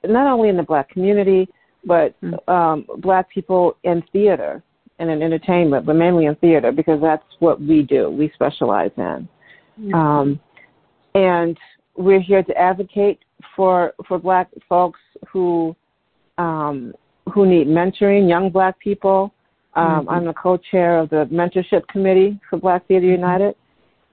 not 0.05 0.27
only 0.27 0.49
in 0.49 0.57
the 0.57 0.63
black 0.63 0.91
community, 0.91 1.49
but 1.85 2.21
mm-hmm. 2.21 2.51
um, 2.51 2.87
black 2.99 3.31
people 3.31 3.77
in 3.85 4.03
theater 4.13 4.63
and 4.99 5.11
in 5.11 5.23
entertainment, 5.23 5.87
but 5.87 5.95
mainly 5.95 6.27
in 6.27 6.35
theater 6.37 6.73
because 6.73 7.01
that's 7.01 7.25
what 7.39 7.61
we 7.61 7.83
do. 7.83 8.11
We 8.11 8.31
specialize 8.35 8.91
in. 8.97 9.29
Mm-hmm. 9.81 9.95
Um, 9.95 10.41
and 11.15 11.57
we're 11.97 12.21
here 12.21 12.43
to 12.43 12.57
advocate 12.57 13.21
for 13.57 13.95
for 14.07 14.19
black 14.19 14.49
folks 14.69 15.01
who 15.33 15.75
um, 16.39 16.93
who 17.33 17.47
need 17.47 17.67
mentoring, 17.67 18.29
young 18.29 18.51
black 18.51 18.79
people, 18.79 19.33
um, 19.75 19.85
mm-hmm. 19.85 20.09
I'm 20.09 20.25
the 20.25 20.33
co-chair 20.33 20.99
of 20.99 21.11
the 21.11 21.29
mentorship 21.33 21.87
committee 21.89 22.41
for 22.49 22.59
Black 22.59 22.87
Theater 22.89 23.07
mm-hmm. 23.07 23.23
United, 23.23 23.55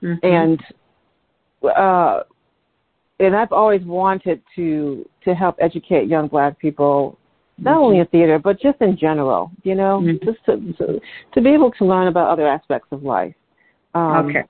mm-hmm. 0.03 0.25
and 0.25 0.61
uh, 1.75 2.23
and 3.19 3.35
I've 3.35 3.51
always 3.51 3.81
wanted 3.83 4.41
to 4.55 5.07
to 5.25 5.33
help 5.33 5.55
educate 5.59 6.07
young 6.07 6.27
Black 6.27 6.59
people, 6.59 7.17
not 7.57 7.71
mm-hmm. 7.71 7.83
only 7.83 7.99
in 7.99 8.07
theater 8.07 8.37
but 8.37 8.61
just 8.61 8.79
in 8.81 8.97
general. 8.97 9.51
You 9.63 9.75
know, 9.75 10.01
mm-hmm. 10.03 10.23
just 10.23 10.45
to, 10.45 10.73
to, 10.73 10.99
to 11.33 11.41
be 11.41 11.49
able 11.49 11.71
to 11.71 11.85
learn 11.85 12.07
about 12.07 12.29
other 12.29 12.47
aspects 12.47 12.89
of 12.91 13.01
life. 13.01 13.33
Um, 13.95 14.27
okay. 14.29 14.43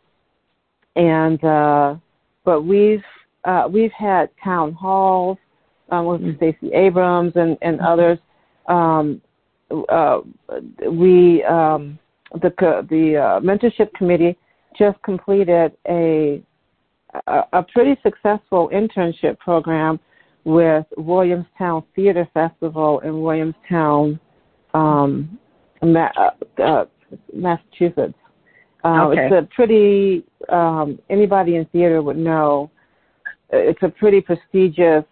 And 0.97 1.41
uh, 1.43 1.95
but 2.43 2.63
we've 2.63 3.03
uh, 3.45 3.69
we've 3.71 3.93
had 3.93 4.29
town 4.43 4.73
halls 4.73 5.37
um, 5.89 6.05
with 6.05 6.19
mm-hmm. 6.19 6.35
Stacey 6.35 6.73
Abrams 6.73 7.31
and 7.35 7.57
and 7.61 7.79
others. 7.79 8.19
Um, 8.67 9.21
uh, 9.89 10.19
we 10.89 11.43
um, 11.43 11.99
the 12.33 12.51
the 12.89 13.17
uh, 13.17 13.39
mentorship 13.39 13.93
committee 13.93 14.37
just 14.77 15.01
completed 15.03 15.73
a, 15.89 16.41
a, 17.27 17.41
a 17.53 17.63
pretty 17.73 17.99
successful 18.03 18.69
internship 18.73 19.37
program 19.39 19.99
with 20.43 20.85
Williamstown 20.95 21.83
Theater 21.95 22.27
Festival 22.33 22.99
in 22.99 23.21
Williamstown, 23.21 24.19
um, 24.73 25.37
Ma- 25.81 26.11
uh, 26.17 26.61
uh, 26.61 26.85
Massachusetts. 27.33 28.13
Uh, 28.83 29.07
okay. 29.07 29.25
It's 29.25 29.33
a 29.33 29.55
pretty 29.55 30.23
um, 30.49 30.99
anybody 31.09 31.55
in 31.55 31.65
theater 31.65 32.01
would 32.01 32.17
know. 32.17 32.71
It's 33.49 33.81
a 33.81 33.89
pretty 33.89 34.21
prestigious 34.21 35.03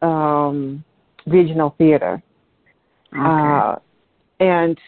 um, 0.00 0.84
regional 1.26 1.74
theater. 1.76 2.22
Okay. 3.12 3.22
Uh, 3.22 3.76
and 4.40 4.78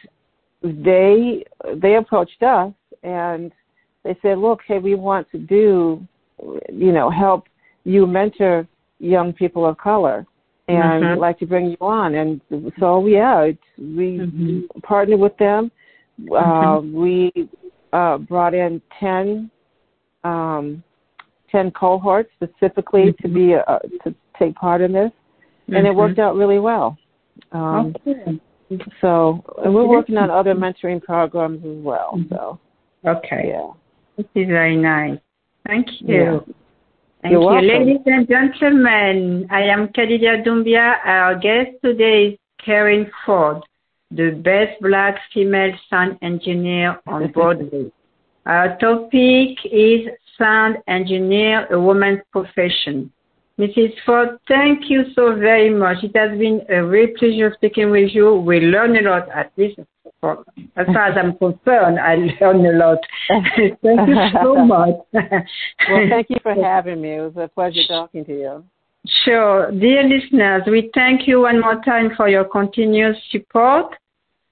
they 0.63 1.45
they 1.77 1.97
approached 1.97 2.43
us 2.43 2.73
and 3.03 3.53
they 4.03 4.17
said, 4.23 4.39
"Look, 4.39 4.61
hey, 4.67 4.79
we 4.79 4.95
want 4.95 5.31
to 5.33 5.39
do, 5.39 6.07
you 6.41 6.93
know, 6.93 7.11
help 7.11 7.45
you 7.85 8.07
mentor 8.07 8.67
young 8.99 9.33
people 9.33 9.67
of 9.67 9.77
color, 9.79 10.27
and 10.69 11.05
mm-hmm. 11.05 11.21
like 11.21 11.39
to 11.41 11.47
bring 11.47 11.71
you 11.71 11.77
on." 11.81 12.15
And 12.15 12.41
so, 12.79 13.07
yeah, 13.07 13.51
we 13.79 14.19
mm-hmm. 14.19 14.61
partnered 14.83 15.21
with 15.21 15.37
them. 15.39 15.71
Uh, 16.31 16.81
mm-hmm. 16.81 16.97
we 16.97 17.33
uh, 17.93 18.19
brought 18.19 18.55
in 18.55 18.81
ten 19.01 19.51
um, 20.25 20.83
ten 21.51 21.71
cohorts 21.71 22.31
specifically 22.37 23.15
to 23.21 23.29
be 23.29 23.53
a, 23.53 23.61
uh, 23.61 23.79
to 24.03 24.15
take 24.39 24.55
part 24.55 24.81
in 24.81 24.93
this, 24.93 25.11
and 25.69 25.77
it 25.77 25.85
mm-hmm. 25.85 25.99
worked 25.99 26.19
out 26.19 26.37
really 26.37 26.59
well. 26.59 26.97
Um, 27.55 27.95
okay. 28.07 28.41
So, 29.01 29.45
and 29.65 29.75
we're 29.75 29.87
working 29.87 30.17
on 30.17 30.31
other 30.31 30.55
mentoring 30.55 31.03
programs 31.03 31.65
as 31.65 31.85
well. 31.85 32.15
Mm-hmm. 32.17 32.35
So, 32.35 32.59
okay, 33.07 33.45
yeah, 33.49 33.71
this 34.17 34.27
is 34.35 34.49
very 34.49 34.77
nice. 34.77 35.19
Thank 35.67 35.87
you. 36.01 36.15
Yeah. 36.15 36.39
Thank 37.23 37.33
You're 37.33 37.41
you, 37.41 37.47
welcome. 37.47 37.69
ladies 37.69 38.03
and 38.07 38.29
gentlemen. 38.29 39.47
I 39.51 39.63
am 39.63 39.89
Kadidia 39.89 40.45
Doumbia. 40.45 40.97
Our 41.07 41.39
guest 41.39 41.71
today 41.83 42.33
is 42.33 42.39
Carin 42.63 43.11
Ford, 43.25 43.63
the 44.11 44.31
best 44.31 44.81
black 44.83 45.17
female 45.33 45.73
sound 45.89 46.19
engineer 46.21 47.01
on 47.07 47.31
Broadway. 47.33 47.91
Our 48.45 48.77
topic 48.77 49.57
is 49.65 50.09
sound 50.37 50.77
engineer, 50.87 51.67
a 51.73 51.81
woman's 51.81 52.21
profession. 52.31 53.11
Mrs. 53.59 53.93
Ford, 54.05 54.39
thank 54.49 54.91
you 54.91 55.05
so 55.15 55.37
very 55.37 55.71
much. 55.71 56.03
It 56.03 56.17
has 56.17 56.37
been 56.39 56.63
a 56.69 56.85
real 56.85 57.09
pleasure 57.17 57.53
speaking 57.55 57.91
with 57.91 58.11
you. 58.13 58.35
We 58.35 58.61
learn 58.61 58.97
a 58.97 59.03
lot, 59.09 59.29
at 59.31 59.53
least 59.57 59.79
for, 60.21 60.45
as 60.77 60.87
far 60.87 61.07
as 61.07 61.17
I'm 61.17 61.37
concerned, 61.37 62.01
I 62.01 62.17
learn 62.41 62.67
a 62.67 62.77
lot. 62.77 62.99
thank 63.29 64.09
you 64.09 64.17
so 64.43 64.65
much. 64.65 64.97
well, 65.13 66.07
thank 66.09 66.31
you 66.31 66.39
for 66.43 66.55
having 66.55 67.01
me. 67.01 67.17
It 67.17 67.21
was 67.21 67.37
a 67.37 67.49
pleasure 67.49 67.83
talking 67.87 68.25
to 68.25 68.33
you. 68.33 68.65
Sure. 69.25 69.71
Dear 69.71 70.03
listeners, 70.03 70.63
we 70.67 70.91
thank 70.95 71.29
you 71.29 71.43
one 71.43 71.61
more 71.61 71.81
time 71.85 72.11
for 72.17 72.29
your 72.29 72.45
continuous 72.45 73.17
support. 73.31 73.95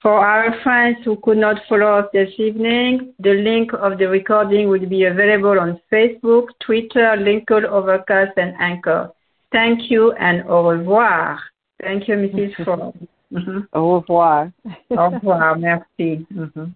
For 0.03 0.19
our 0.19 0.61
friends 0.63 0.99
who 1.05 1.17
could 1.23 1.39
not 1.39 1.61
follow 1.69 2.01
us 2.01 2.07
this 2.13 2.31
evening, 2.37 3.15
the 3.21 3.35
link 3.35 3.73
of 3.73 3.99
the 3.99 4.09
recording 4.09 4.69
will 4.69 4.85
be 4.85 5.05
available 5.05 5.61
on 5.61 5.81
Facebook, 5.93 6.47
Twitter, 6.59 7.15
LinkedIn, 7.17 7.65
Overcast, 7.65 8.33
and 8.37 8.53
Anchor. 8.59 9.13
Thank 9.53 9.93
you 9.93 10.11
and 10.13 10.43
au 10.49 10.67
revoir. 10.67 11.39
Thank 11.81 12.09
you, 12.09 12.17
Mrs. 12.17 12.53
Ford. 12.65 12.95
Mm-hmm. 13.33 13.61
Au 13.73 14.01
revoir. 14.01 14.51
au 14.91 15.09
revoir. 15.11 15.57
Merci. 15.57 16.27
Mm-hmm. 16.35 16.67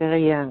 De 0.00 0.06
rien. 0.06 0.48